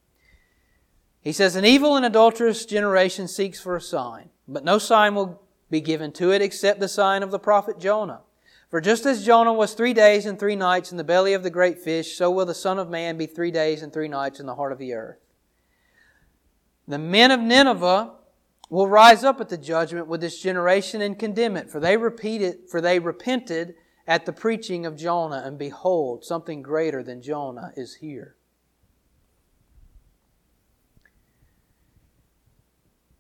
He 1.21 1.31
says, 1.31 1.55
An 1.55 1.65
evil 1.65 1.95
and 1.95 2.05
adulterous 2.05 2.67
generation 2.67 3.29
seeks 3.29 3.61
for 3.61 3.77
a 3.77 3.81
sign, 3.81 4.31
but 4.49 4.65
no 4.65 4.79
sign 4.79 5.15
will 5.15 5.41
be 5.71 5.81
given 5.81 6.11
to 6.15 6.33
it 6.33 6.43
except 6.43 6.81
the 6.81 6.89
sign 6.89 7.23
of 7.23 7.31
the 7.31 7.39
prophet 7.39 7.79
Jonah. 7.79 8.23
For 8.69 8.81
just 8.81 9.07
as 9.07 9.25
Jonah 9.25 9.53
was 9.53 9.75
three 9.75 9.95
days 9.95 10.27
and 10.27 10.41
three 10.41 10.57
nights 10.57 10.91
in 10.91 10.99
the 10.99 11.05
belly 11.05 11.33
of 11.33 11.45
the 11.45 11.51
great 11.51 11.79
fish, 11.79 12.17
so 12.17 12.33
will 12.33 12.47
the 12.47 12.53
Son 12.53 12.81
of 12.81 12.91
Man 12.91 13.17
be 13.17 13.27
three 13.27 13.53
days 13.53 13.85
and 13.85 13.93
three 13.93 14.09
nights 14.09 14.41
in 14.41 14.47
the 14.47 14.57
heart 14.57 14.73
of 14.73 14.79
the 14.79 14.95
earth. 14.95 15.21
The 16.89 16.99
men 16.99 17.31
of 17.31 17.39
Nineveh 17.39 18.11
will 18.71 18.89
rise 18.89 19.23
up 19.23 19.41
at 19.41 19.51
the 19.51 19.57
judgment 19.57 20.09
with 20.09 20.21
this 20.21 20.43
generation 20.43 21.01
and 21.01 21.17
condemn 21.17 21.57
it, 21.57 21.71
for 21.71 21.79
they 21.79 21.97
repeated, 21.97 22.69
for 22.69 22.81
they 22.81 22.99
repented 22.99 23.77
at 24.11 24.27
the 24.27 24.33
preaching 24.33 24.85
of 24.85 24.97
Jonah, 24.97 25.43
and 25.47 25.57
behold, 25.57 26.25
something 26.25 26.61
greater 26.61 27.03
than 27.03 27.23
Jonah 27.23 27.73
is 27.77 27.95
here. 27.95 28.35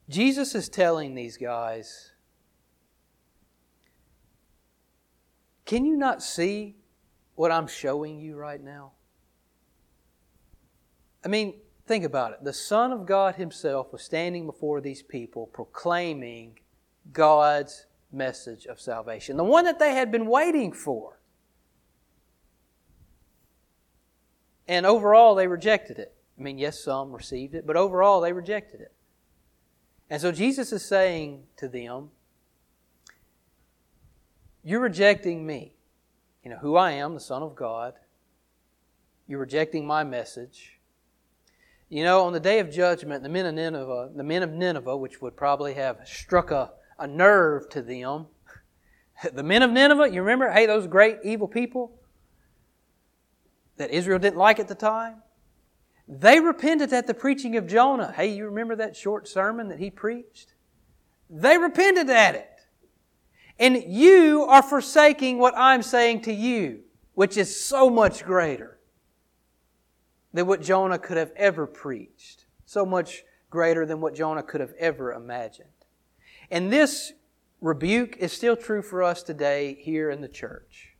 Jesus 0.09 0.55
is 0.55 0.69
telling 0.69 1.15
these 1.15 1.37
guys, 1.37 2.11
can 5.65 5.85
you 5.85 5.97
not 5.97 6.23
see 6.23 6.77
what 7.37 7.53
I'm 7.53 7.69
showing 7.69 8.19
you 8.19 8.37
right 8.37 8.63
now? 8.63 8.93
I 11.25 11.29
mean, 11.29 11.55
Think 11.91 12.05
about 12.05 12.31
it. 12.31 12.45
The 12.45 12.53
Son 12.53 12.93
of 12.93 13.05
God 13.05 13.35
Himself 13.35 13.93
was 13.93 14.03
standing 14.03 14.47
before 14.47 14.81
these 14.81 15.03
people 15.03 15.49
proclaiming 15.49 16.61
God's 17.13 17.87
message 18.13 18.67
of 18.67 18.81
salvation, 18.81 19.37
the 19.37 19.45
one 19.45 19.65
that 19.65 19.79
they 19.79 19.95
had 19.95 20.11
been 20.11 20.27
waiting 20.27 20.73
for. 20.73 21.21
And 24.67 24.87
overall, 24.87 25.35
they 25.35 25.47
rejected 25.47 25.99
it. 25.99 26.15
I 26.39 26.43
mean, 26.43 26.59
yes, 26.59 26.83
some 26.83 27.13
received 27.13 27.55
it, 27.55 27.67
but 27.67 27.77
overall, 27.77 28.21
they 28.21 28.33
rejected 28.33 28.81
it. 28.81 28.93
And 30.09 30.21
so 30.21 30.33
Jesus 30.33 30.73
is 30.73 30.85
saying 30.85 31.45
to 31.57 31.69
them, 31.69 32.11
You're 34.63 34.81
rejecting 34.81 35.47
me. 35.47 35.75
You 36.45 36.51
know, 36.51 36.59
who 36.59 36.77
I 36.77 36.93
am, 36.93 37.15
the 37.15 37.21
Son 37.21 37.43
of 37.43 37.55
God. 37.55 37.95
You're 39.29 39.41
rejecting 39.41 39.87
my 39.87 40.03
message. 40.03 40.81
You 41.89 42.05
know, 42.05 42.23
on 42.23 42.33
the 42.33 42.41
day 42.41 42.61
of 42.61 42.71
judgment, 42.71 43.23
the 43.23 43.29
men 43.29 43.47
of 43.47 43.55
Nineveh, 43.55 44.11
the 44.15 44.25
men 44.25 44.43
of 44.43 44.51
Nineveh, 44.51 44.97
which 44.97 45.21
would 45.21 45.37
probably 45.37 45.75
have 45.75 45.99
struck 46.05 46.51
a, 46.51 46.71
a 47.01 47.07
nerve 47.07 47.69
to 47.71 47.83
them, 47.83 48.27
the 49.33 49.43
men 49.43 49.63
of 49.63 49.71
Nineveh, 49.71 50.11
you 50.11 50.21
remember, 50.21 50.51
hey, 50.51 50.67
those 50.67 50.87
great 50.87 51.19
evil 51.25 51.49
people 51.49 51.99
that 53.77 53.91
Israel 53.91 54.19
didn't 54.19 54.39
like 54.39 54.61
at 54.61 54.69
the 54.69 54.75
time? 54.75 55.23
They 56.07 56.41
repented 56.41 56.93
at 56.93 57.07
the 57.07 57.15
preaching 57.15 57.57
of 57.57 57.67
Jonah. 57.67 58.13
Hey, 58.13 58.35
you 58.35 58.45
remember 58.45 58.77
that 58.77 58.97
short 58.97 59.29
sermon 59.29 59.69
that 59.69 59.79
he 59.79 59.91
preached? 59.91 60.55
They 61.31 61.57
repented 61.57 62.11
at 62.11 62.35
it. 62.35 62.49
And 63.59 63.85
you 63.87 64.45
are 64.49 64.63
forsaking 64.63 65.39
what 65.39 65.55
I'm 65.57 65.83
saying 65.83 66.23
to 66.23 66.33
you, 66.33 66.81
which 67.15 67.37
is 67.37 67.63
so 67.63 67.89
much 67.89 68.25
greater 68.25 68.81
than 70.33 70.47
what 70.47 70.63
Jonah 70.63 70.99
could 70.99 71.17
have 71.17 71.33
ever 71.37 71.67
preached, 71.67 72.47
so 72.65 72.85
much 72.85 73.23
greater 73.51 73.87
than 73.87 74.01
what 74.01 74.15
Jonah 74.15 74.43
could 74.43 74.61
have 74.61 74.75
ever 74.79 75.13
imagined. 75.13 75.69
And 76.51 76.73
this 76.73 77.13
rebuke 77.61 78.17
is 78.19 78.33
still 78.33 78.57
true 78.57 78.83
for 78.83 79.03
us 79.03 79.23
today 79.23 79.79
here 79.81 80.11
in 80.11 80.21
the 80.21 80.29
church. 80.29 80.97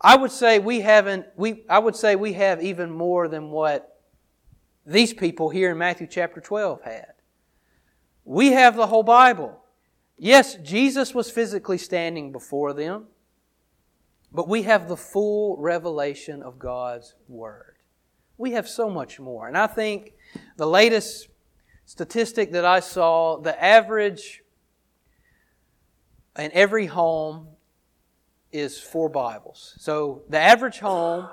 I 0.00 0.16
would 0.16 0.32
say 0.32 0.58
we 0.58 0.80
haven't, 0.80 1.26
we, 1.36 1.64
I 1.68 1.78
would 1.78 1.96
say 1.96 2.16
we 2.16 2.32
have 2.34 2.62
even 2.62 2.90
more 2.90 3.28
than 3.28 3.50
what 3.50 4.00
these 4.86 5.12
people 5.12 5.50
here 5.50 5.70
in 5.70 5.78
Matthew 5.78 6.06
chapter 6.06 6.40
12 6.40 6.82
had. 6.82 7.12
We 8.24 8.52
have 8.52 8.76
the 8.76 8.86
whole 8.86 9.02
Bible. 9.02 9.60
Yes, 10.16 10.56
Jesus 10.56 11.14
was 11.14 11.30
physically 11.30 11.78
standing 11.78 12.32
before 12.32 12.72
them, 12.72 13.06
but 14.32 14.48
we 14.48 14.62
have 14.62 14.88
the 14.88 14.96
full 14.96 15.56
revelation 15.58 16.42
of 16.42 16.58
God's 16.58 17.14
Word. 17.28 17.76
We 18.38 18.52
have 18.52 18.68
so 18.68 18.88
much 18.88 19.20
more. 19.20 19.48
And 19.48 19.56
I 19.56 19.66
think 19.66 20.14
the 20.56 20.66
latest 20.66 21.28
statistic 21.90 22.52
that 22.52 22.64
I 22.64 22.78
saw, 22.78 23.38
the 23.38 23.60
average 23.60 24.44
in 26.38 26.52
every 26.52 26.86
home 26.86 27.48
is 28.52 28.78
four 28.78 29.08
Bibles. 29.08 29.74
So 29.80 30.22
the 30.28 30.38
average 30.38 30.78
home 30.78 31.28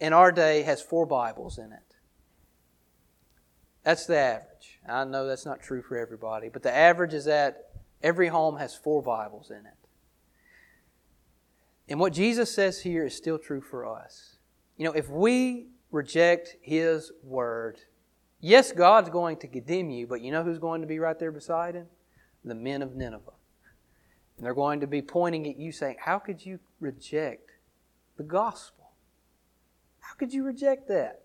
in 0.00 0.12
our 0.12 0.32
day 0.32 0.62
has 0.62 0.82
four 0.82 1.06
Bibles 1.06 1.58
in 1.58 1.70
it. 1.70 1.94
That's 3.84 4.04
the 4.04 4.16
average. 4.16 4.80
I 4.88 5.04
know 5.04 5.28
that's 5.28 5.46
not 5.46 5.62
true 5.62 5.80
for 5.80 5.96
everybody, 5.96 6.48
but 6.48 6.64
the 6.64 6.74
average 6.74 7.14
is 7.14 7.26
that 7.26 7.70
every 8.02 8.26
home 8.26 8.56
has 8.56 8.74
four 8.74 9.00
Bibles 9.00 9.52
in 9.52 9.58
it. 9.64 9.88
And 11.88 12.00
what 12.00 12.12
Jesus 12.12 12.52
says 12.52 12.80
here 12.80 13.06
is 13.06 13.14
still 13.14 13.38
true 13.38 13.60
for 13.60 13.86
us. 13.86 14.38
You 14.76 14.86
know, 14.86 14.92
if 14.92 15.08
we 15.08 15.68
reject 15.92 16.56
His 16.62 17.12
Word, 17.22 17.78
yes, 18.40 18.72
God's 18.72 19.10
going 19.10 19.36
to 19.38 19.48
condemn 19.48 19.90
you, 19.90 20.06
but 20.06 20.20
you 20.20 20.32
know 20.32 20.42
who's 20.42 20.58
going 20.58 20.80
to 20.80 20.86
be 20.86 20.98
right 20.98 21.18
there 21.18 21.32
beside 21.32 21.74
Him? 21.74 21.86
The 22.44 22.54
men 22.54 22.82
of 22.82 22.94
Nineveh. 22.94 23.32
And 24.36 24.46
they're 24.46 24.54
going 24.54 24.80
to 24.80 24.86
be 24.86 25.02
pointing 25.02 25.48
at 25.48 25.58
you 25.58 25.72
saying, 25.72 25.96
How 26.00 26.18
could 26.18 26.44
you 26.44 26.60
reject 26.80 27.50
the 28.16 28.22
gospel? 28.22 28.92
How 30.00 30.14
could 30.14 30.32
you 30.32 30.44
reject 30.44 30.88
that? 30.88 31.22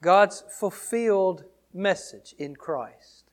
God's 0.00 0.44
fulfilled 0.58 1.44
message 1.74 2.34
in 2.38 2.56
Christ. 2.56 3.24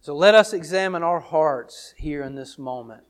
So 0.00 0.14
let 0.14 0.34
us 0.34 0.52
examine 0.52 1.02
our 1.02 1.20
hearts 1.20 1.94
here 1.96 2.22
in 2.22 2.34
this 2.34 2.58
moment. 2.58 3.04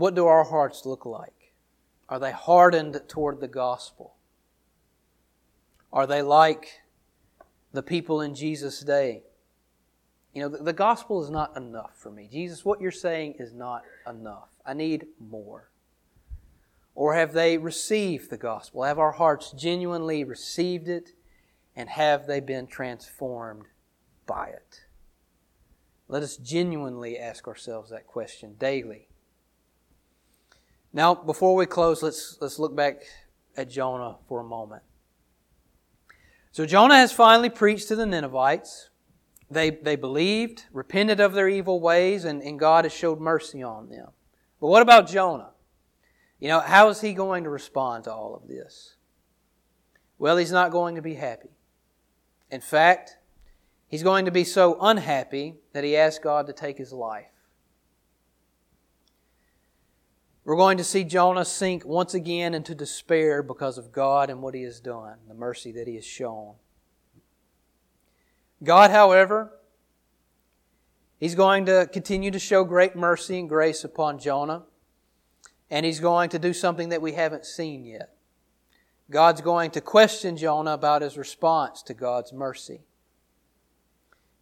What 0.00 0.14
do 0.14 0.26
our 0.26 0.44
hearts 0.44 0.86
look 0.86 1.04
like? 1.04 1.54
Are 2.08 2.18
they 2.18 2.32
hardened 2.32 3.00
toward 3.06 3.40
the 3.40 3.48
gospel? 3.48 4.16
Are 5.92 6.06
they 6.06 6.22
like 6.22 6.80
the 7.72 7.82
people 7.82 8.20
in 8.20 8.34
Jesus' 8.34 8.80
day. 8.80 9.22
You 10.34 10.42
know, 10.42 10.48
the, 10.48 10.58
the, 10.62 10.72
gospel 10.72 11.22
is 11.22 11.30
not 11.30 11.56
enough 11.56 11.92
for 11.96 12.10
me. 12.10 12.28
Jesus, 12.30 12.64
what 12.64 12.80
you're 12.80 12.90
saying 12.90 13.34
is 13.38 13.52
not 13.52 13.82
enough. 14.08 14.48
I 14.64 14.74
need 14.74 15.06
more. 15.18 15.70
Or 16.94 17.14
have 17.14 17.32
they 17.32 17.58
received 17.58 18.30
the 18.30 18.36
gospel? 18.36 18.84
Have 18.84 18.98
our 18.98 19.12
hearts 19.12 19.52
genuinely 19.52 20.22
received 20.24 20.88
it? 20.88 21.10
And 21.74 21.88
have 21.88 22.26
they 22.26 22.40
been 22.40 22.66
transformed 22.66 23.66
by 24.26 24.48
it? 24.48 24.84
Let 26.08 26.22
us 26.22 26.36
genuinely 26.36 27.18
ask 27.18 27.46
ourselves 27.46 27.90
that 27.90 28.06
question 28.06 28.56
daily. 28.58 29.09
Now, 30.92 31.14
before 31.14 31.54
we 31.54 31.66
close, 31.66 32.02
let's, 32.02 32.36
let's 32.40 32.58
look 32.58 32.74
back 32.74 33.02
at 33.56 33.70
Jonah 33.70 34.16
for 34.28 34.40
a 34.40 34.44
moment. 34.44 34.82
So 36.52 36.66
Jonah 36.66 36.96
has 36.96 37.12
finally 37.12 37.50
preached 37.50 37.88
to 37.88 37.96
the 37.96 38.06
Ninevites. 38.06 38.90
They, 39.50 39.70
they 39.70 39.96
believed, 39.96 40.64
repented 40.72 41.20
of 41.20 41.32
their 41.32 41.48
evil 41.48 41.80
ways, 41.80 42.24
and, 42.24 42.42
and 42.42 42.58
God 42.58 42.84
has 42.84 42.92
showed 42.92 43.20
mercy 43.20 43.62
on 43.62 43.88
them. 43.88 44.08
But 44.60 44.68
what 44.68 44.82
about 44.82 45.08
Jonah? 45.08 45.50
You 46.40 46.48
know, 46.48 46.60
how 46.60 46.88
is 46.88 47.00
he 47.00 47.12
going 47.14 47.44
to 47.44 47.50
respond 47.50 48.04
to 48.04 48.12
all 48.12 48.34
of 48.34 48.48
this? 48.48 48.96
Well, 50.18 50.36
he's 50.36 50.52
not 50.52 50.72
going 50.72 50.96
to 50.96 51.02
be 51.02 51.14
happy. 51.14 51.50
In 52.50 52.60
fact, 52.60 53.16
he's 53.88 54.02
going 54.02 54.24
to 54.24 54.30
be 54.30 54.44
so 54.44 54.76
unhappy 54.80 55.54
that 55.72 55.84
he 55.84 55.96
asks 55.96 56.22
God 56.22 56.46
to 56.46 56.52
take 56.52 56.78
his 56.78 56.92
life. 56.92 57.26
We're 60.44 60.56
going 60.56 60.78
to 60.78 60.84
see 60.84 61.04
Jonah 61.04 61.44
sink 61.44 61.84
once 61.84 62.14
again 62.14 62.54
into 62.54 62.74
despair 62.74 63.42
because 63.42 63.76
of 63.76 63.92
God 63.92 64.30
and 64.30 64.40
what 64.40 64.54
he 64.54 64.62
has 64.62 64.80
done, 64.80 65.18
the 65.28 65.34
mercy 65.34 65.70
that 65.72 65.86
he 65.86 65.96
has 65.96 66.04
shown. 66.04 66.54
God, 68.62 68.90
however, 68.90 69.52
he's 71.18 71.34
going 71.34 71.66
to 71.66 71.88
continue 71.92 72.30
to 72.30 72.38
show 72.38 72.64
great 72.64 72.96
mercy 72.96 73.38
and 73.38 73.48
grace 73.48 73.84
upon 73.84 74.18
Jonah, 74.18 74.62
and 75.70 75.84
he's 75.84 76.00
going 76.00 76.30
to 76.30 76.38
do 76.38 76.54
something 76.54 76.88
that 76.88 77.02
we 77.02 77.12
haven't 77.12 77.44
seen 77.44 77.84
yet. 77.84 78.14
God's 79.10 79.42
going 79.42 79.72
to 79.72 79.80
question 79.80 80.36
Jonah 80.36 80.72
about 80.72 81.02
his 81.02 81.18
response 81.18 81.82
to 81.82 81.94
God's 81.94 82.32
mercy. 82.32 82.80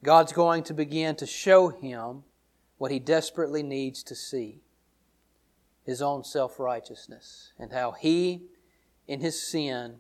God's 0.05 0.33
going 0.33 0.63
to 0.65 0.75
begin 0.75 1.17
to 1.17 1.27
show 1.27 1.71
him 1.71 2.23
what 2.77 2.93
he 2.93 3.01
desperately 3.01 3.65
needs 3.65 4.05
to 4.05 4.15
see 4.15 4.61
his 5.89 6.03
own 6.03 6.22
self 6.22 6.61
righteousness 6.61 7.55
and 7.59 7.72
how 7.72 7.93
he, 7.93 8.43
in 9.07 9.20
his 9.20 9.51
sin, 9.51 9.95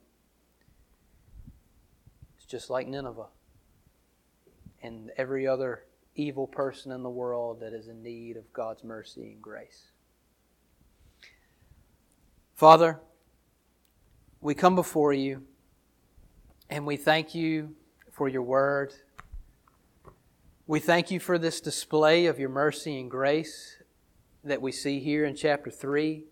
is 2.38 2.44
just 2.44 2.68
like 2.68 2.86
Nineveh 2.86 3.28
and 4.82 5.10
every 5.16 5.46
other 5.46 5.84
evil 6.14 6.46
person 6.46 6.92
in 6.92 7.02
the 7.02 7.08
world 7.08 7.60
that 7.60 7.72
is 7.72 7.88
in 7.88 8.02
need 8.02 8.36
of 8.36 8.52
God's 8.52 8.84
mercy 8.84 9.32
and 9.32 9.40
grace. 9.40 9.86
Father, 12.54 13.00
we 14.42 14.54
come 14.54 14.74
before 14.74 15.14
you 15.14 15.42
and 16.68 16.84
we 16.84 16.98
thank 16.98 17.34
you 17.34 17.74
for 18.12 18.28
your 18.28 18.42
word. 18.42 18.92
We 20.66 20.80
thank 20.80 21.10
you 21.10 21.18
for 21.18 21.38
this 21.38 21.62
display 21.62 22.26
of 22.26 22.38
your 22.38 22.50
mercy 22.50 23.00
and 23.00 23.10
grace 23.10 23.77
that 24.44 24.62
we 24.62 24.72
see 24.72 25.00
here 25.00 25.24
in 25.24 25.34
chapter 25.34 25.70
3. 25.70 26.24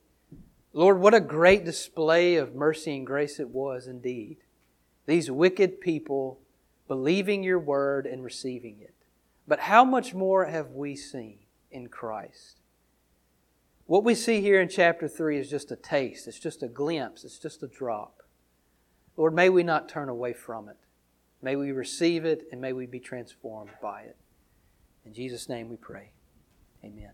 Lord, 0.72 1.00
what 1.00 1.14
a 1.14 1.20
great 1.20 1.64
display 1.64 2.36
of 2.36 2.54
mercy 2.54 2.96
and 2.96 3.07
grace 3.07 3.40
it 3.40 3.48
was 3.48 3.86
indeed. 3.86 4.38
These 5.07 5.30
wicked 5.30 5.80
people 5.80 6.40
believing 6.88 7.42
your 7.42 7.59
word 7.59 8.07
and 8.07 8.22
receiving 8.22 8.78
it. 8.80 8.94
But 9.48 9.61
how 9.61 9.84
much 9.84 10.14
more 10.14 10.46
have 10.46 10.70
we 10.70 10.96
seen 10.96 11.38
in 11.70 11.88
Christ? 11.88 12.61
What 13.86 14.04
we 14.04 14.14
see 14.16 14.40
here 14.40 14.61
in 14.61 14.68
chapter 14.68 15.07
3 15.07 15.38
is 15.38 15.48
just 15.48 15.70
a 15.70 15.76
taste, 15.76 16.26
it's 16.26 16.40
just 16.40 16.62
a 16.62 16.68
glimpse, 16.68 17.24
it's 17.24 17.38
just 17.38 17.62
a 17.62 17.68
drop. 17.68 18.22
Lord, 19.16 19.32
may 19.32 19.48
we 19.48 19.62
not 19.62 19.88
turn 19.88 20.09
away 20.09 20.32
from 20.32 20.68
it. 20.68 20.76
May 21.40 21.57
we 21.57 21.70
receive 21.70 22.24
it 22.24 22.48
and 22.50 22.61
may 22.61 22.72
we 22.72 22.86
be 22.86 22.98
transformed 22.98 23.70
by 23.80 24.02
it. 24.02 24.16
In 25.04 25.14
Jesus' 25.14 25.48
name 25.48 25.68
we 25.68 25.76
pray. 25.76 26.11
Amen. 26.84 27.12